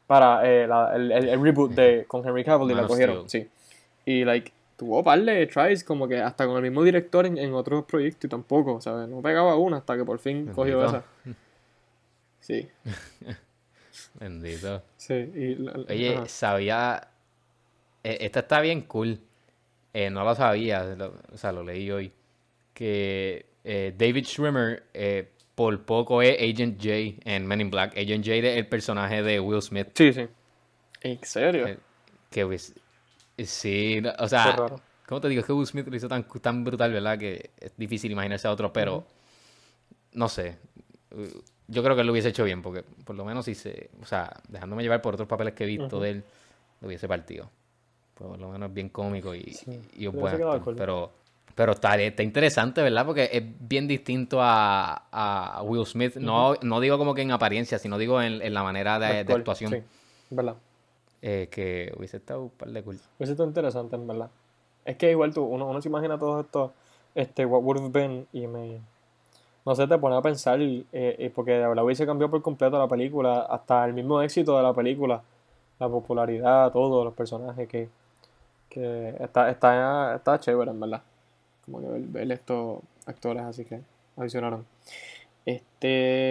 Para 0.07 0.45
eh, 0.49 0.67
la- 0.67 0.93
el, 0.95 1.11
el- 1.11 1.29
el 1.29 1.41
reboot 1.41 1.71
de, 1.71 2.03
con 2.07 2.27
Henry 2.27 2.43
Cavill 2.43 2.71
y 2.71 2.73
Man 2.73 2.77
la 2.77 2.83
of 2.83 2.89
cogieron. 2.89 3.29
Sí. 3.29 3.47
Y 4.05 4.25
like, 4.25 4.51
tuvo 4.75 5.01
par 5.03 5.21
de 5.21 5.47
tries 5.47 5.83
como 5.85 6.07
que 6.07 6.17
hasta 6.19 6.45
con 6.47 6.57
el 6.57 6.63
mismo 6.63 6.83
director 6.83 7.25
en, 7.25 7.37
en 7.37 7.53
otros 7.53 7.85
proyectos 7.85 8.25
y 8.25 8.27
tampoco, 8.27 8.81
¿sabes? 8.81 9.07
No 9.07 9.21
pegaba 9.21 9.55
una 9.55 9.77
hasta 9.77 9.95
que 9.95 10.03
por 10.03 10.19
fin 10.19 10.47
cogió 10.47 10.79
Bendito. 10.79 10.97
esa. 10.97 11.05
Sí, 12.41 12.67
Bendito. 14.19 14.81
sí. 14.97 15.13
Y, 15.13 15.55
la- 15.55 15.73
la- 15.73 15.85
Oye, 15.93 16.15
ajá. 16.17 16.25
sabía. 16.27 17.07
eh, 18.03 18.17
esta 18.21 18.39
está 18.41 18.59
bien 18.61 18.81
cool. 18.81 19.19
Eh, 19.93 20.09
no 20.09 20.23
lo 20.23 20.33
sabía, 20.35 20.83
lo- 20.95 21.13
o 21.33 21.37
sea, 21.37 21.51
lo 21.51 21.63
leí 21.63 21.91
hoy. 21.91 22.11
Que 22.73 23.45
eh, 23.63 23.93
David 23.97 24.25
Schwimmer 24.25 24.83
eh, 24.93 25.29
por 25.55 25.81
poco 25.83 26.21
es 26.21 26.35
Agent 26.37 26.77
J 26.81 27.21
en 27.29 27.45
Men 27.45 27.61
in 27.61 27.69
Black. 27.69 27.91
Agent 27.97 28.25
J 28.25 28.35
es 28.37 28.57
el 28.57 28.67
personaje 28.67 29.21
de 29.21 29.39
Will 29.39 29.61
Smith. 29.61 29.87
Sí, 29.93 30.13
sí. 30.13 30.27
¿En 31.01 31.19
serio? 31.23 31.67
Eh, 31.67 31.77
que 32.29 32.45
hubiese- 32.45 32.73
sí, 33.37 34.01
o 34.19 34.27
sea. 34.27 34.55
¿cómo 35.07 35.19
te 35.19 35.27
digo? 35.27 35.41
Es 35.41 35.45
que 35.45 35.51
Will 35.53 35.67
Smith 35.67 35.87
lo 35.87 35.95
hizo 35.95 36.07
tan, 36.07 36.23
tan 36.23 36.63
brutal, 36.63 36.93
¿verdad? 36.93 37.17
Que 37.19 37.49
es 37.59 37.73
difícil 37.75 38.11
imaginarse 38.11 38.47
a 38.47 38.51
otro, 38.51 38.71
pero 38.71 39.05
no 40.13 40.29
sé. 40.29 40.57
Yo 41.67 41.83
creo 41.83 41.95
que 41.95 42.03
lo 42.03 42.11
hubiese 42.13 42.29
hecho 42.29 42.43
bien, 42.45 42.61
porque 42.61 42.83
por 43.03 43.15
lo 43.15 43.25
menos 43.25 43.45
si 43.45 43.55
se, 43.55 43.89
o 44.01 44.05
sea, 44.05 44.31
dejándome 44.47 44.83
llevar 44.83 45.01
por 45.01 45.13
otros 45.15 45.27
papeles 45.27 45.53
que 45.53 45.63
he 45.65 45.67
visto 45.67 45.99
de 45.99 46.09
él, 46.11 46.23
lo 46.79 46.87
hubiese 46.87 47.07
partido. 47.07 47.49
Por 48.29 48.39
lo 48.39 48.49
menos 48.49 48.69
es 48.69 48.73
bien 48.73 48.89
cómico 48.89 49.33
y, 49.35 49.43
Sí, 49.53 49.79
y 49.93 50.05
es 50.07 50.13
le 50.13 50.19
buen 50.19 50.21
hubiese 50.21 50.37
quedado 50.37 50.51
actor, 50.53 50.63
cool. 50.63 50.75
Pero, 50.75 51.11
pero 51.55 51.71
está, 51.73 51.95
está 52.01 52.23
interesante, 52.23 52.81
¿verdad? 52.81 53.05
Porque 53.05 53.29
es 53.31 53.43
bien 53.67 53.87
distinto 53.87 54.39
a, 54.41 55.07
a 55.11 55.61
Will 55.63 55.85
Smith. 55.85 56.15
No, 56.15 56.55
no 56.61 56.79
digo 56.79 56.97
como 56.97 57.13
que 57.13 57.21
en 57.23 57.31
apariencia, 57.31 57.77
sino 57.79 57.97
digo 57.97 58.21
en, 58.21 58.41
en 58.41 58.53
la 58.53 58.63
manera 58.63 58.99
de, 58.99 59.19
actuación. 59.33 59.71
Sí, 59.71 59.83
verdad. 60.29 60.55
eh, 61.21 61.47
que 61.51 61.93
hubiese 61.97 62.17
estado 62.17 62.43
un 62.43 62.49
par 62.49 62.69
de 62.69 62.81
cool. 62.83 62.99
Eso 63.19 63.31
está 63.33 63.43
interesante, 63.43 63.95
en 63.95 64.07
verdad. 64.07 64.29
Es 64.85 64.95
que 64.95 65.11
igual 65.11 65.33
tú, 65.33 65.43
uno, 65.43 65.67
uno 65.67 65.81
se 65.81 65.89
imagina 65.89 66.17
todo 66.17 66.39
esto, 66.41 66.73
este, 67.13 67.45
what 67.45 67.61
would 67.61 67.79
have 67.79 67.89
been, 67.89 68.25
y 68.33 68.47
me, 68.47 68.79
no 69.65 69.75
sé, 69.75 69.85
te 69.87 69.97
pone 69.99 70.15
a 70.15 70.21
pensar, 70.21 70.59
eh, 70.61 70.85
eh, 70.91 71.31
porque 71.35 71.51
de 71.51 71.67
verdad 71.67 71.83
hubiese 71.83 72.05
cambiado 72.05 72.31
por 72.31 72.41
completo 72.41 72.79
la 72.79 72.87
película, 72.87 73.41
hasta 73.41 73.85
el 73.85 73.93
mismo 73.93 74.21
éxito 74.21 74.57
de 74.57 74.63
la 74.63 74.73
película, 74.73 75.21
la 75.79 75.89
popularidad, 75.89 76.71
todos 76.71 77.05
los 77.05 77.13
personajes, 77.13 77.67
que, 77.67 77.89
que 78.71 79.15
está, 79.19 79.49
está, 79.51 80.15
está 80.15 80.39
chévere, 80.39 80.71
en 80.71 80.79
verdad. 80.79 81.01
Como 81.65 81.81
que 81.81 81.87
ver, 81.87 82.01
ver 82.01 82.31
esto 82.31 82.81
actores, 83.05 83.43
así 83.43 83.65
que 83.65 83.81
adicionaron. 84.17 84.65
Este, 85.45 85.87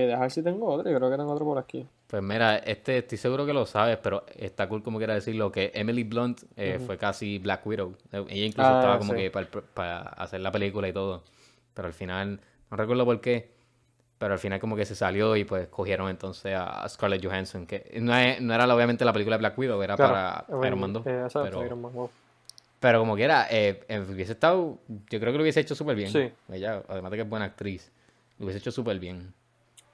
déjame 0.06 0.22
ver 0.22 0.30
si 0.30 0.42
tengo 0.42 0.66
otro, 0.68 0.90
yo 0.90 0.96
creo 0.98 1.10
que 1.10 1.16
tengo 1.16 1.32
otro 1.32 1.44
por 1.44 1.58
aquí. 1.58 1.86
Pues 2.06 2.22
mira, 2.22 2.56
este 2.58 2.98
estoy 2.98 3.18
seguro 3.18 3.46
que 3.46 3.52
lo 3.52 3.66
sabes, 3.66 3.96
pero 3.98 4.24
está 4.36 4.68
cool 4.68 4.82
como 4.82 4.98
quiera 4.98 5.14
decirlo, 5.14 5.52
que 5.52 5.70
Emily 5.74 6.02
Blunt 6.04 6.42
eh, 6.56 6.80
fue 6.84 6.96
casi 6.98 7.38
Black 7.38 7.64
Widow. 7.66 7.94
Ella 8.12 8.46
incluso 8.46 8.70
Ah, 8.72 8.74
estaba 8.78 8.98
como 8.98 9.12
sí. 9.12 9.18
que 9.18 9.30
para 9.74 10.00
hacer 10.00 10.40
la 10.40 10.50
película 10.50 10.88
y 10.88 10.92
todo. 10.92 11.22
Pero 11.74 11.86
al 11.86 11.94
final, 11.94 12.40
no 12.70 12.76
recuerdo 12.76 13.04
por 13.04 13.20
qué, 13.20 13.50
pero 14.18 14.32
al 14.34 14.38
final 14.40 14.58
como 14.58 14.74
que 14.76 14.84
se 14.84 14.96
salió 14.96 15.36
y 15.36 15.44
pues 15.44 15.68
cogieron 15.68 16.08
entonces 16.10 16.54
a 16.56 16.88
Scarlett 16.88 17.24
Johansson, 17.24 17.66
que 17.66 17.96
no, 18.00 18.14
es- 18.16 18.40
no 18.40 18.54
era 18.54 18.72
obviamente 18.74 19.04
la 19.04 19.12
película 19.12 19.36
de 19.36 19.40
Black 19.40 19.56
Widow, 19.58 19.80
era 19.82 19.94
Claro, 19.96 20.12
para 20.48 20.66
Iron 20.66 20.80
Man 20.80 20.92
2. 20.92 21.06
eh, 21.06 21.26
pero, 21.32 21.64
Iron 21.64 21.80
Man, 21.80 21.92
wow. 21.92 22.10
Pero 22.80 22.98
como 22.98 23.14
quiera, 23.14 23.46
eh, 23.50 23.84
eh, 23.88 24.00
hubiese 24.00 24.32
estado, 24.32 24.78
yo 24.88 25.20
creo 25.20 25.32
que 25.32 25.38
lo 25.38 25.42
hubiese 25.42 25.60
hecho 25.60 25.74
súper 25.74 25.94
bien. 25.96 26.10
Sí. 26.10 26.32
Ella, 26.50 26.82
además 26.88 27.10
de 27.12 27.16
que 27.18 27.22
es 27.22 27.28
buena 27.28 27.44
actriz, 27.44 27.92
lo 28.38 28.46
hubiese 28.46 28.58
hecho 28.58 28.72
súr 28.72 28.98
bien. 28.98 29.32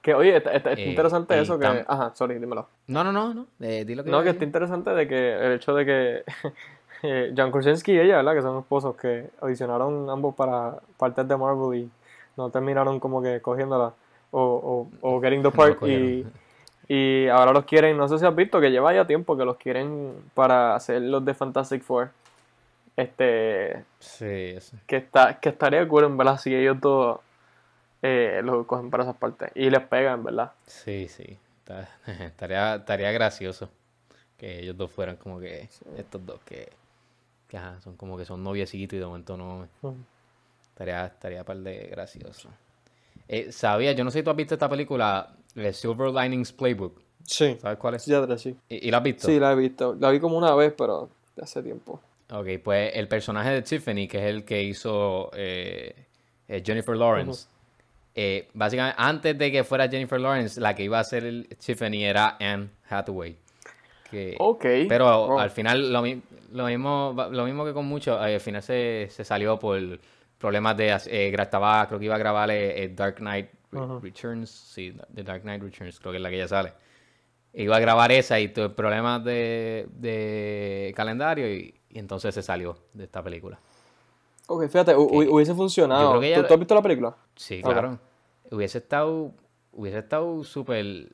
Que 0.03 0.14
oye, 0.14 0.37
está, 0.37 0.53
está- 0.53 0.70
está 0.70 0.83
Eh, 0.83 0.88
interesante 0.90 1.38
eso 1.38 1.59
que. 1.59 1.66
Ajá, 1.66 2.12
sorry, 2.14 2.38
dímelo. 2.38 2.68
No, 2.87 3.03
no, 3.03 3.11
no, 3.12 3.35
no, 3.35 3.46
eh, 3.61 3.85
di 3.85 3.96
lo 3.96 4.05
que 4.05 4.11
No, 4.11 4.22
que 4.22 4.31
está 4.31 4.44
interesante 4.44 4.90
de 4.90 5.09
que 5.09 5.35
el 5.35 5.53
hecho 5.55 5.75
de 5.75 5.85
que 5.85 6.22
John 7.37 7.51
Krasinski 7.51 7.92
y 7.92 7.99
ella, 7.99 8.16
¿verdad? 8.16 8.35
Que 8.35 8.42
son 8.42 8.59
esposos 8.61 8.96
que 8.96 9.29
audicionaron 9.40 10.09
ambos 10.09 10.35
para 10.37 10.77
partes 10.96 11.27
de 11.27 11.37
Marvel 11.37 11.81
y 11.81 11.90
no 12.37 12.51
terminaron 12.51 13.01
como 13.01 13.20
que 13.20 13.40
cogiéndola 13.40 13.92
o, 14.31 14.88
o, 15.03 15.14
o 15.16 15.20
getting 15.20 15.40
the 15.42 15.49
No 15.49 15.53
part 15.53 15.83
y, 15.83 16.25
y 16.88 17.27
ahora 17.29 17.53
los 17.53 17.64
quieren, 17.64 17.96
no 17.96 18.07
sé 18.09 18.18
si 18.18 18.25
has 18.27 18.35
visto 18.37 18.61
que 18.61 18.70
lleva 18.70 18.94
ya 18.94 19.07
tiempo 19.07 19.37
que 19.37 19.44
los 19.44 19.57
quieren 19.57 20.12
para 20.35 20.77
hacer 20.77 21.03
los 21.03 21.25
de 21.25 21.35
Fantastic 21.35 21.83
Four. 21.83 22.11
Este, 22.96 23.85
Sí, 24.00 24.24
eso. 24.56 24.76
que 24.87 24.96
está 24.96 25.38
que 25.38 25.50
estaría 25.50 25.87
cool 25.87 26.04
en 26.04 26.16
verdad 26.16 26.38
si 26.38 26.54
ellos 26.54 26.80
dos 26.80 27.20
eh, 28.02 28.40
los 28.42 28.66
cogen 28.66 28.90
para 28.90 29.02
esas 29.02 29.16
partes 29.16 29.50
y 29.54 29.68
les 29.68 29.82
pegan, 29.82 30.24
¿verdad? 30.24 30.52
Sí, 30.66 31.09
sí. 31.09 31.38
Está- 31.59 31.88
estaría, 32.24 32.76
estaría 32.76 33.12
gracioso 33.12 33.68
que 34.38 34.61
ellos 34.61 34.76
dos 34.76 34.90
fueran 34.90 35.16
como 35.16 35.40
que 35.40 35.68
estos 35.96 36.24
dos 36.24 36.40
que, 36.44 36.70
que 37.48 37.56
ajá, 37.59 37.80
son 37.80 37.96
como 37.96 38.16
que 38.16 38.24
son 38.24 38.42
noviecitos 38.42 38.96
y 38.96 39.00
de 39.00 39.06
momento 39.06 39.37
no. 39.37 39.68
Estaría, 40.68 41.06
estaría 41.06 41.44
par 41.44 41.56
de 41.59 41.87
gracioso. 41.88 42.50
Eh, 43.28 43.50
sabía, 43.50 43.92
yo 43.92 44.04
no 44.04 44.11
sé 44.11 44.18
si 44.18 44.22
tú 44.24 44.30
has 44.30 44.37
visto 44.37 44.54
esta 44.54 44.68
película, 44.68 45.35
The 45.54 45.72
Silver 45.72 46.11
Linings 46.11 46.52
Playbook. 46.52 47.00
Sí, 47.24 47.56
¿Sabes 47.61 47.78
cuál 47.78 47.94
es? 47.94 48.06
ya 48.06 48.24
sí. 48.38 48.56
¿Y, 48.68 48.88
y 48.88 48.90
la 48.90 48.98
has 48.98 49.02
visto? 49.02 49.26
Sí, 49.26 49.40
la 49.40 49.52
he 49.52 49.56
visto. 49.56 49.96
La 49.98 50.11
vi 50.11 50.20
como 50.20 50.37
una 50.37 50.54
vez, 50.54 50.72
pero 50.76 51.09
hace 51.40 51.62
tiempo. 51.62 52.00
Ok, 52.30 52.46
pues 52.62 52.92
el 52.94 53.06
personaje 53.08 53.50
de 53.50 53.62
Tiffany, 53.62 54.08
que 54.08 54.18
es 54.18 54.24
el 54.24 54.44
que 54.44 54.62
hizo 54.62 55.30
eh, 55.34 55.94
eh, 56.48 56.62
Jennifer 56.64 56.96
Lawrence, 56.96 57.46
eh, 58.14 58.48
básicamente 58.54 58.96
antes 58.98 59.38
de 59.38 59.52
que 59.52 59.62
fuera 59.62 59.88
Jennifer 59.88 60.18
Lawrence, 60.20 60.60
la 60.60 60.74
que 60.74 60.82
iba 60.82 60.98
a 60.98 61.04
ser 61.04 61.24
el 61.24 61.46
Tiffany 61.64 62.02
era 62.04 62.36
Anne 62.40 62.70
Hathaway. 62.88 63.36
Que, 64.10 64.34
Ok. 64.38 64.64
Pero 64.88 65.06
Oh. 65.34 65.38
al 65.38 65.50
final 65.50 65.92
lo, 65.92 66.02
mi- 66.02 66.22
lo 66.52 66.66
mismo 66.66 67.14
lo 67.30 67.44
mismo 67.44 67.64
que 67.64 67.72
con 67.72 67.86
muchos, 67.86 68.18
al 68.20 68.40
final 68.40 68.62
se, 68.62 69.06
se 69.10 69.24
salió 69.24 69.58
por 69.58 69.80
problemas 70.38 70.76
de... 70.76 70.88
Eh, 71.06 71.34
estaba, 71.38 71.86
creo 71.86 71.98
que 71.98 72.04
iba 72.06 72.14
a 72.14 72.18
grabar 72.18 72.50
Dark 72.94 73.16
Knight 73.16 73.48
Re-. 73.72 74.00
Returns, 74.00 74.50
sí, 74.50 74.94
The 75.14 75.22
Dark 75.22 75.42
Knight 75.42 75.62
Returns, 75.62 75.98
creo 76.00 76.12
que 76.12 76.16
es 76.18 76.22
la 76.22 76.30
que 76.30 76.38
ya 76.38 76.48
sale. 76.48 76.72
Iba 77.54 77.76
a 77.76 77.80
grabar 77.80 78.10
esa 78.12 78.38
y 78.38 78.48
problemas 78.48 79.24
de, 79.24 79.86
de 79.90 80.92
calendario 80.96 81.52
y, 81.52 81.74
y 81.96 81.98
entonces 81.98 82.35
se 82.35 82.42
salió 82.42 82.76
de 82.92 83.04
esta 83.04 83.22
película. 83.22 83.59
Ok, 84.48 84.64
fíjate, 84.68 84.94
hu- 84.94 85.09
hu- 85.11 85.30
hubiese 85.32 85.54
funcionado. 85.54 86.02
Yo 86.02 86.09
creo 86.11 86.20
que 86.20 86.26
¿Tú, 86.35 86.38
ella- 86.40 86.46
tú 86.48 86.54
has 86.54 86.61
visto 86.61 86.74
la 86.74 86.82
película? 86.82 87.16
Sí, 87.35 87.62
claro. 87.62 87.98
Hubiese 88.50 88.78
estado 88.78 89.32
hubiese 89.72 89.98
estado 89.98 90.44
súper 90.44 91.09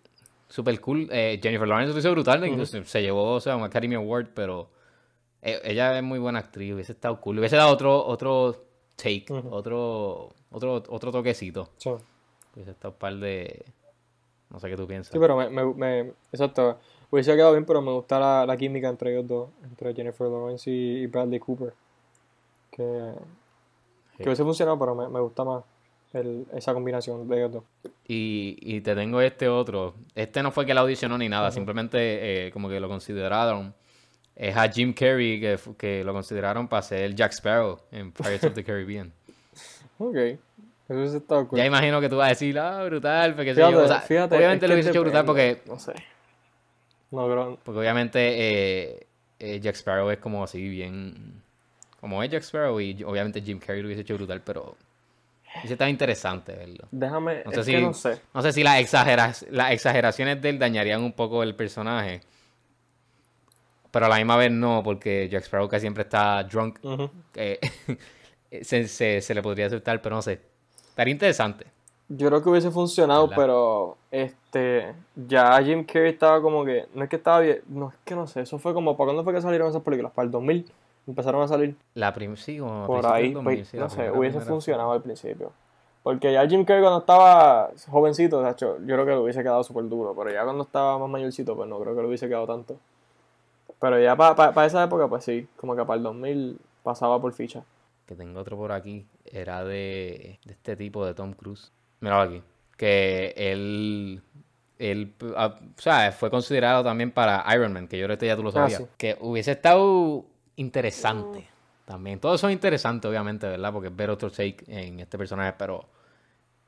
súper 0.48 0.80
cool. 0.80 1.08
Eh, 1.10 1.38
Jennifer 1.42 1.66
Lawrence 1.66 1.92
lo 1.94 1.98
hizo 2.00 2.10
brutal, 2.10 2.44
incluso 2.46 2.82
se 2.84 3.00
llevó 3.00 3.34
o 3.34 3.40
sea, 3.40 3.56
un 3.56 3.62
Academy 3.62 3.94
Award, 3.94 4.28
pero 4.34 4.68
eh, 5.40 5.60
ella 5.64 5.96
es 5.96 6.02
muy 6.02 6.18
buena 6.18 6.40
actriz, 6.40 6.74
hubiese 6.74 6.92
estado 6.92 7.20
cool. 7.20 7.38
Hubiese 7.38 7.56
dado 7.56 7.72
otro 7.72 8.04
otro 8.04 8.56
take, 8.96 9.24
otro 9.50 10.30
otro 10.50 10.82
otro 10.88 11.12
toquecito. 11.12 11.70
Sí. 11.78 11.90
Hubiese 12.54 12.72
estado 12.72 12.92
un 12.92 12.98
par 12.98 13.16
de 13.16 13.64
no 14.50 14.58
sé 14.60 14.68
qué 14.68 14.76
tú 14.76 14.86
piensas. 14.86 15.12
Sí, 15.12 15.18
pero 15.18 15.36
me, 15.36 15.48
me, 15.48 15.64
me- 15.74 16.12
exacto. 16.32 16.78
Hubiese 17.12 17.34
quedado 17.36 17.52
bien, 17.52 17.64
pero 17.66 17.80
me 17.82 17.92
gusta 17.92 18.18
la, 18.18 18.44
la 18.46 18.56
química 18.56 18.88
entre 18.88 19.12
ellos 19.12 19.28
dos, 19.28 19.50
entre 19.62 19.94
Jennifer 19.94 20.26
Lawrence 20.26 20.68
y, 20.70 21.02
y 21.02 21.06
Bradley 21.06 21.38
Cooper. 21.38 21.72
Que, 22.70 23.12
Sí. 24.16 24.18
que 24.18 24.24
hubiese 24.24 24.42
funcionado, 24.42 24.78
pero 24.78 24.94
me, 24.94 25.08
me 25.08 25.20
gusta 25.20 25.44
más 25.44 25.62
el- 26.14 26.46
esa 26.54 26.72
combinación 26.74 27.28
de 27.28 27.36
ellos 27.36 27.52
dos. 27.52 27.64
Y, 28.08 28.56
y 28.60 28.80
te 28.80 28.94
tengo 28.94 29.20
este 29.20 29.48
otro. 29.48 29.94
Este 30.14 30.42
no 30.42 30.50
fue 30.52 30.66
que 30.66 30.74
la 30.74 30.80
audicionó 30.82 31.16
ni 31.18 31.28
nada, 31.28 31.50
simplemente 31.50 32.46
eh, 32.46 32.50
como 32.50 32.68
que 32.68 32.80
lo 32.80 32.88
consideraron. 32.88 33.74
Es 34.34 34.56
a 34.56 34.66
Jim 34.68 34.92
Carrey 34.94 35.38
que, 35.40 35.58
que 35.76 36.02
lo 36.04 36.12
consideraron 36.14 36.66
para 36.66 36.82
ser 36.82 37.14
Jack 37.14 37.32
Sparrow 37.32 37.78
en 37.90 38.10
Pirates 38.12 38.44
of 38.44 38.54
the 38.54 38.64
Caribbean. 38.64 39.12
Ok. 39.98 40.16
Eso 40.88 41.46
cool. 41.48 41.58
Ya 41.58 41.64
imagino 41.64 42.00
que 42.00 42.08
tú 42.08 42.16
vas 42.16 42.26
a 42.26 42.30
decir, 42.30 42.58
ah, 42.58 42.84
brutal, 42.84 43.34
porque 43.34 43.54
Fíjate, 43.54 43.72
yo. 43.72 43.84
O 43.84 43.86
sea, 43.88 44.00
fíjate, 44.00 44.36
obviamente 44.36 44.66
es 44.66 44.68
lo 44.70 44.74
hubiese 44.74 44.90
hecho 44.90 45.00
brutal 45.00 45.24
porque, 45.24 45.62
No 45.66 45.78
sé. 45.78 45.92
No, 47.12 47.26
creo... 47.26 47.58
porque 47.62 47.78
obviamente 47.80 48.18
eh, 48.90 49.06
eh, 49.38 49.60
Jack 49.60 49.76
Sparrow 49.76 50.10
es 50.10 50.18
como 50.18 50.42
así 50.42 50.68
bien. 50.68 51.40
Como 52.00 52.20
es 52.22 52.30
Jack 52.30 52.42
Sparrow 52.42 52.80
y 52.80 53.02
obviamente 53.04 53.40
Jim 53.40 53.60
Carrey 53.60 53.80
lo 53.82 53.86
hubiese 53.86 54.02
hecho 54.02 54.14
brutal, 54.16 54.40
pero. 54.42 54.76
Hubiese 55.58 55.74
estado 55.74 55.90
interesante 55.90 56.52
verlo. 56.56 56.88
Déjame... 56.90 57.42
No 57.44 57.50
es 57.50 57.56
sé 57.58 57.64
si, 57.64 57.72
que 57.72 57.80
no 57.82 57.92
sé. 57.92 58.18
no 58.32 58.40
sé 58.42 58.52
si 58.52 58.62
las, 58.64 58.80
exagera- 58.80 59.34
las 59.50 59.72
exageraciones 59.72 60.40
de 60.40 60.48
él 60.48 60.58
dañarían 60.58 61.02
un 61.02 61.12
poco 61.12 61.42
el 61.42 61.54
personaje. 61.54 62.22
Pero 63.90 64.06
a 64.06 64.08
la 64.08 64.16
misma 64.16 64.36
vez 64.38 64.50
no, 64.50 64.82
porque 64.82 65.28
Jack 65.28 65.44
Sparrow 65.44 65.68
que 65.68 65.78
siempre 65.78 66.04
está 66.04 66.42
drunk. 66.44 66.78
Eh, 67.34 67.60
se, 68.62 68.88
se- 68.88 69.20
se 69.20 69.34
le 69.34 69.42
podría 69.42 69.66
aceptar, 69.66 70.00
pero 70.00 70.16
no 70.16 70.22
sé. 70.22 70.40
Estaría 70.88 71.12
interesante. 71.12 71.66
Yo 72.14 72.28
creo 72.28 72.42
que 72.42 72.50
hubiese 72.50 72.70
funcionado, 72.70 73.28
¿Verdad? 73.28 73.36
pero 73.42 73.96
este 74.10 74.94
ya 75.16 75.62
Jim 75.62 75.84
Carrey 75.84 76.10
estaba 76.10 76.42
como 76.42 76.64
que 76.64 76.86
no 76.94 77.04
es 77.04 77.08
que 77.08 77.16
estaba 77.16 77.40
bien, 77.40 77.62
no 77.68 77.88
es 77.88 77.94
que 78.04 78.14
no 78.14 78.26
sé, 78.26 78.42
eso 78.42 78.58
fue 78.58 78.74
como 78.74 78.96
para 78.96 79.08
cuándo 79.08 79.24
fue 79.24 79.32
que 79.32 79.40
salieron 79.40 79.68
esas 79.68 79.82
películas, 79.82 80.12
para 80.12 80.26
el 80.26 80.30
2000 80.30 80.70
empezaron 81.06 81.42
a 81.42 81.48
salir 81.48 81.74
La 81.94 82.12
prim 82.12 82.36
sí, 82.36 82.58
como 82.58 82.86
por 82.86 83.06
ahí, 83.06 83.24
del 83.24 83.34
2000, 83.34 83.56
pues, 83.58 83.68
sí, 83.68 83.76
no 83.76 83.88
sé, 83.88 84.10
hubiese 84.10 84.36
primera. 84.36 84.44
funcionado 84.44 84.92
al 84.92 85.02
principio. 85.02 85.52
Porque 86.02 86.32
ya 86.32 86.46
Jim 86.48 86.64
Carrey 86.64 86.82
cuando 86.82 86.98
estaba 86.98 87.70
jovencito, 87.88 88.42
de 88.42 88.50
hecho, 88.50 88.78
yo 88.78 88.94
creo 88.94 89.06
que 89.06 89.12
lo 89.12 89.22
hubiese 89.22 89.42
quedado 89.42 89.62
súper 89.62 89.88
duro, 89.88 90.14
pero 90.16 90.32
ya 90.32 90.42
cuando 90.42 90.64
estaba 90.64 90.98
más 90.98 91.08
mayorcito, 91.08 91.54
pues 91.54 91.68
no 91.68 91.78
creo 91.78 91.94
que 91.94 92.02
lo 92.02 92.08
hubiese 92.08 92.26
quedado 92.28 92.46
tanto. 92.46 92.76
Pero 93.80 94.00
ya 94.00 94.16
para 94.16 94.66
esa 94.66 94.82
época, 94.82 95.08
pues 95.08 95.24
sí, 95.24 95.46
como 95.56 95.76
que 95.76 95.84
para 95.84 95.96
el 95.98 96.02
2000 96.02 96.58
pasaba 96.82 97.20
por 97.20 97.32
ficha. 97.32 97.62
Que 98.06 98.16
tengo 98.16 98.40
otro 98.40 98.56
por 98.56 98.72
aquí. 98.72 99.06
Era 99.24 99.64
de, 99.64 100.40
de 100.44 100.52
este 100.52 100.76
tipo, 100.76 101.06
de 101.06 101.14
Tom 101.14 101.32
Cruise. 101.32 101.70
Míralo 102.02 102.20
aquí. 102.22 102.42
Que 102.76 103.32
él. 103.36 104.22
Él, 104.78 105.14
ah, 105.36 105.58
o 105.78 105.80
sea, 105.80 106.10
fue 106.12 106.28
considerado 106.28 106.82
también 106.82 107.12
para 107.12 107.44
Iron 107.54 107.72
Man, 107.72 107.86
que 107.86 107.96
yo 107.96 108.06
creo 108.06 108.18
que 108.18 108.26
ya 108.26 108.34
tú 108.36 108.42
lo 108.42 108.48
Ah, 108.50 108.52
sabías. 108.52 108.78
sí. 108.80 108.86
Que 108.98 109.16
hubiese 109.20 109.52
estado 109.52 110.26
interesante 110.56 111.46
también. 111.84 112.18
Todos 112.18 112.40
son 112.40 112.50
interesantes, 112.50 113.08
obviamente, 113.08 113.46
¿verdad? 113.46 113.72
Porque 113.72 113.88
es 113.88 113.94
ver 113.96 114.10
otro 114.10 114.28
take 114.30 114.56
en 114.66 114.98
este 114.98 115.16
personaje, 115.16 115.54
pero 115.56 115.88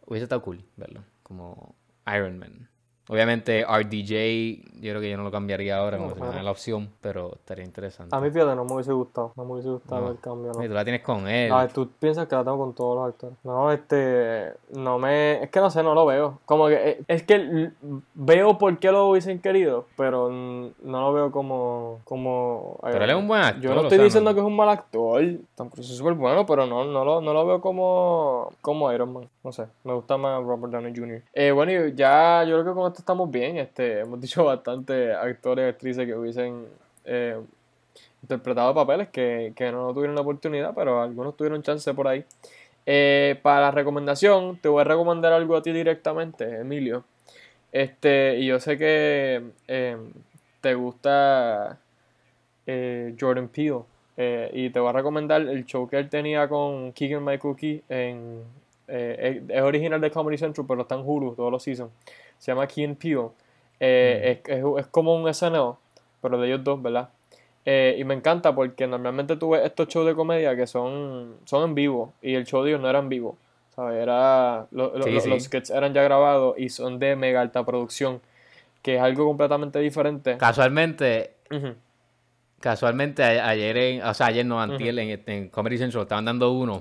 hubiese 0.06 0.24
estado 0.24 0.42
cool 0.42 0.64
verlo. 0.76 1.02
Como 1.24 1.74
Iron 2.14 2.38
Man. 2.38 2.68
Obviamente, 3.08 3.64
RDJ, 3.64 4.80
yo 4.80 4.90
creo 4.92 5.00
que 5.00 5.10
yo 5.10 5.16
no 5.16 5.22
lo 5.24 5.30
cambiaría 5.30 5.76
ahora, 5.78 5.98
como 5.98 6.10
No, 6.10 6.16
claro. 6.16 6.42
la 6.42 6.50
opción, 6.50 6.88
pero 7.00 7.32
estaría 7.34 7.64
interesante. 7.64 8.14
A 8.16 8.20
mí, 8.20 8.30
fíjate, 8.30 8.54
no 8.56 8.64
me 8.64 8.72
hubiese 8.74 8.92
gustado, 8.92 9.32
no 9.36 9.44
me 9.44 9.52
hubiese 9.52 9.68
gustado 9.70 10.02
No. 10.06 10.10
el 10.12 10.20
cambio, 10.20 10.52
no. 10.52 10.58
Oye, 10.58 10.68
tú 10.68 10.74
la 10.74 10.84
tienes 10.84 11.02
con 11.02 11.28
él. 11.28 11.52
A 11.52 11.62
ver, 11.62 11.72
tú 11.72 11.88
piensas 11.98 12.26
que 12.28 12.34
la 12.34 12.44
tengo 12.44 12.58
con 12.58 12.74
todos 12.74 12.96
los 12.96 13.08
actores. 13.08 13.36
No, 13.44 13.70
este. 13.72 14.52
No 14.70 14.98
me. 14.98 15.42
Es 15.42 15.50
que 15.50 15.60
no 15.60 15.70
sé, 15.70 15.82
no 15.82 15.94
lo 15.94 16.06
veo. 16.06 16.38
Como 16.46 16.68
que. 16.68 16.74
eh, 16.90 17.00
Es 17.08 17.22
que 17.22 17.70
veo 18.14 18.58
por 18.58 18.78
qué 18.78 18.90
lo 18.90 19.08
hubiesen 19.10 19.38
querido, 19.40 19.86
pero 19.96 20.30
no 20.30 20.72
lo 21.00 21.12
veo 21.12 21.30
como. 21.30 22.00
como 22.04 22.78
Pero 22.82 23.04
él 23.04 23.10
es 23.10 23.16
un 23.16 23.28
buen 23.28 23.42
actor, 23.42 23.62
Yo 23.62 23.74
no 23.74 23.82
estoy 23.82 23.98
sea, 23.98 24.04
diciendo 24.04 24.30
no- 24.30 24.34
que 24.34 24.40
es 24.40 24.46
un 24.46 24.56
mal 24.56 24.68
actor. 24.68 25.22
Tom 25.56 25.68
Cruise 25.68 25.90
es 25.90 25.96
súper 25.96 26.14
bueno, 26.14 26.46
pero 26.46 26.66
no, 26.66 26.84
no, 26.84 27.04
lo, 27.04 27.20
no 27.20 27.32
lo 27.32 27.46
veo 27.46 27.60
como. 27.60 28.50
Como 28.60 28.90
Iron 28.92 29.12
Man. 29.12 29.28
No 29.42 29.52
sé. 29.52 29.66
Me 29.84 29.92
gusta 29.92 30.16
más 30.16 30.42
Robert 30.42 30.72
Downey 30.72 30.94
Jr. 30.96 31.22
Eh, 31.34 31.52
bueno, 31.52 31.70
y 31.72 31.94
ya 31.94 32.42
yo 32.44 32.60
creo 32.62 32.74
que 32.74 32.80
con 32.80 32.93
estamos 33.00 33.30
bien. 33.30 33.58
Este, 33.58 34.00
hemos 34.00 34.20
dicho 34.22 34.44
bastante 34.44 35.12
actores 35.12 35.66
y 35.66 35.68
actrices 35.68 36.06
que 36.06 36.14
hubiesen. 36.14 36.66
eh, 37.04 37.38
interpretado 38.24 38.74
papeles 38.74 39.08
que, 39.10 39.52
que 39.54 39.70
no 39.70 39.92
tuvieron 39.92 40.14
la 40.14 40.22
oportunidad, 40.22 40.74
pero 40.74 41.02
algunos 41.02 41.36
tuvieron 41.36 41.62
chance 41.62 41.92
por 41.92 42.08
ahí. 42.08 42.24
Eh, 42.86 43.38
para 43.42 43.60
la 43.62 43.70
recomendación, 43.70 44.58
te 44.58 44.68
voy 44.68 44.82
a 44.82 44.84
recomendar 44.84 45.32
algo 45.32 45.56
a 45.56 45.62
ti 45.62 45.72
directamente, 45.72 46.60
Emilio. 46.60 47.04
Este, 47.72 48.38
y 48.38 48.46
yo 48.46 48.60
sé 48.60 48.78
que 48.78 49.42
eh, 49.68 49.96
te 50.60 50.74
gusta 50.74 51.78
eh, 52.66 53.14
Jordan 53.18 53.48
Peele. 53.48 53.82
y 54.52 54.70
te 54.70 54.80
voy 54.80 54.88
a 54.90 54.92
recomendar 54.92 55.42
el 55.42 55.64
show 55.66 55.88
que 55.88 55.98
él 55.98 56.08
tenía 56.08 56.48
con 56.48 56.92
Keegan 56.92 57.24
Michael 57.24 57.56
Key 57.56 57.82
en, 57.88 58.42
es 58.86 59.62
original 59.62 60.00
de 60.00 60.10
Comedy 60.10 60.38
Central, 60.38 60.66
pero 60.68 60.82
está 60.82 60.94
en 60.94 61.02
Hulu 61.04 61.34
todos 61.34 61.50
los 61.50 61.62
seasons. 61.62 61.90
Se 62.44 62.50
llama 62.52 62.66
Key 62.66 62.84
and 62.84 62.98
Peele. 62.98 63.28
Eh, 63.80 64.42
es, 64.44 64.58
es- 64.58 64.64
es 64.80 64.86
como 64.88 65.14
un 65.16 65.26
SNL, 65.32 65.76
pero 66.20 66.38
de 66.38 66.46
ellos 66.48 66.62
dos, 66.62 66.82
¿verdad? 66.82 67.08
Eh, 67.64 67.96
y 67.98 68.04
me 68.04 68.12
encanta 68.12 68.54
porque 68.54 68.86
normalmente 68.86 69.36
tú 69.36 69.50
ves 69.50 69.62
estos 69.64 69.88
shows 69.88 70.04
de 70.06 70.14
comedia 70.14 70.54
que 70.54 70.66
son, 70.66 71.36
son 71.46 71.64
en 71.70 71.74
vivo 71.74 72.12
y 72.20 72.34
el 72.34 72.44
show 72.44 72.62
de 72.62 72.70
ellos 72.72 72.82
no 72.82 72.90
era 72.90 72.98
en 72.98 73.08
vivo. 73.08 73.38
¿sabes? 73.74 74.02
Era, 74.02 74.66
lo- 74.72 74.96
lo- 74.98 75.04
Sí, 75.04 75.10
lo- 75.12 75.20
sí. 75.22 75.28
Los 75.30 75.44
sketches 75.44 75.70
eran 75.74 75.94
ya 75.94 76.02
grabados 76.02 76.54
y 76.58 76.68
son 76.68 76.98
de 76.98 77.16
mega 77.16 77.40
alta 77.40 77.64
producción, 77.64 78.20
que 78.82 78.96
es 78.96 79.00
algo 79.00 79.24
completamente 79.24 79.78
diferente. 79.78 80.36
Casualmente, 80.36 81.30
casualmente 82.60 83.22
a- 83.22 83.48
ayer, 83.48 83.76
en, 83.76 84.02
o 84.02 84.12
sea, 84.14 84.26
ayer 84.26 84.44
no, 84.46 84.60
antier, 84.60 84.98
en, 84.98 85.22
en 85.26 85.48
Comedy 85.48 85.78
Central 85.78 86.02
estaban 86.02 86.24
dando 86.26 86.52
uno 86.52 86.78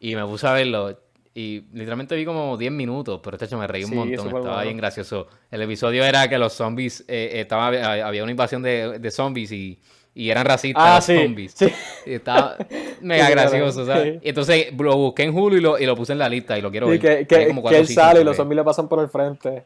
y 0.00 0.14
me 0.16 0.24
puse 0.26 0.46
a 0.46 0.52
verlo 0.52 0.96
y 1.34 1.64
literalmente 1.72 2.14
vi 2.14 2.24
como 2.24 2.56
10 2.58 2.70
minutos, 2.72 3.20
pero 3.22 3.36
este 3.36 3.46
hecho 3.46 3.56
me 3.58 3.66
reí 3.66 3.84
un 3.84 3.90
Sí, 3.90 3.94
montón, 3.96 4.26
estaba 4.26 4.40
bueno. 4.40 4.62
bien 4.62 4.76
gracioso. 4.76 5.28
El 5.50 5.62
episodio 5.62 6.04
era 6.04 6.28
que 6.28 6.36
los 6.38 6.52
zombies, 6.52 7.00
eh, 7.08 7.30
eh, 7.34 7.40
estaba, 7.40 7.68
había 7.68 8.22
una 8.22 8.30
invasión 8.32 8.62
de, 8.62 8.98
de 8.98 9.10
zombies 9.10 9.50
y, 9.52 9.78
y 10.14 10.28
eran 10.28 10.44
racistas 10.44 10.82
Ah, 10.86 10.96
los 10.96 11.04
sí. 11.06 11.16
zombies. 11.16 11.52
sí. 11.56 11.68
Y 12.04 12.12
estaba 12.14 12.56
mega 13.00 13.30
gracioso. 13.30 13.86
¿sabes? 13.86 14.20
Y 14.22 14.28
entonces 14.28 14.66
lo 14.78 14.94
busqué 14.96 15.22
en 15.22 15.34
Hulu 15.34 15.56
y 15.56 15.60
lo, 15.62 15.78
y 15.78 15.86
lo 15.86 15.96
puse 15.96 16.12
en 16.12 16.18
la 16.18 16.28
lista 16.28 16.58
y 16.58 16.60
lo 16.60 16.70
quiero 16.70 16.88
ver. 16.88 16.98
que, 17.00 17.26
que, 17.26 17.46
como 17.48 17.62
que 17.66 17.78
él 17.78 17.88
sale 17.88 18.16
y 18.16 18.18
que 18.20 18.24
los 18.24 18.36
zombies 18.36 18.56
le 18.58 18.64
pasan 18.64 18.88
por 18.88 19.00
el 19.00 19.08
frente 19.08 19.64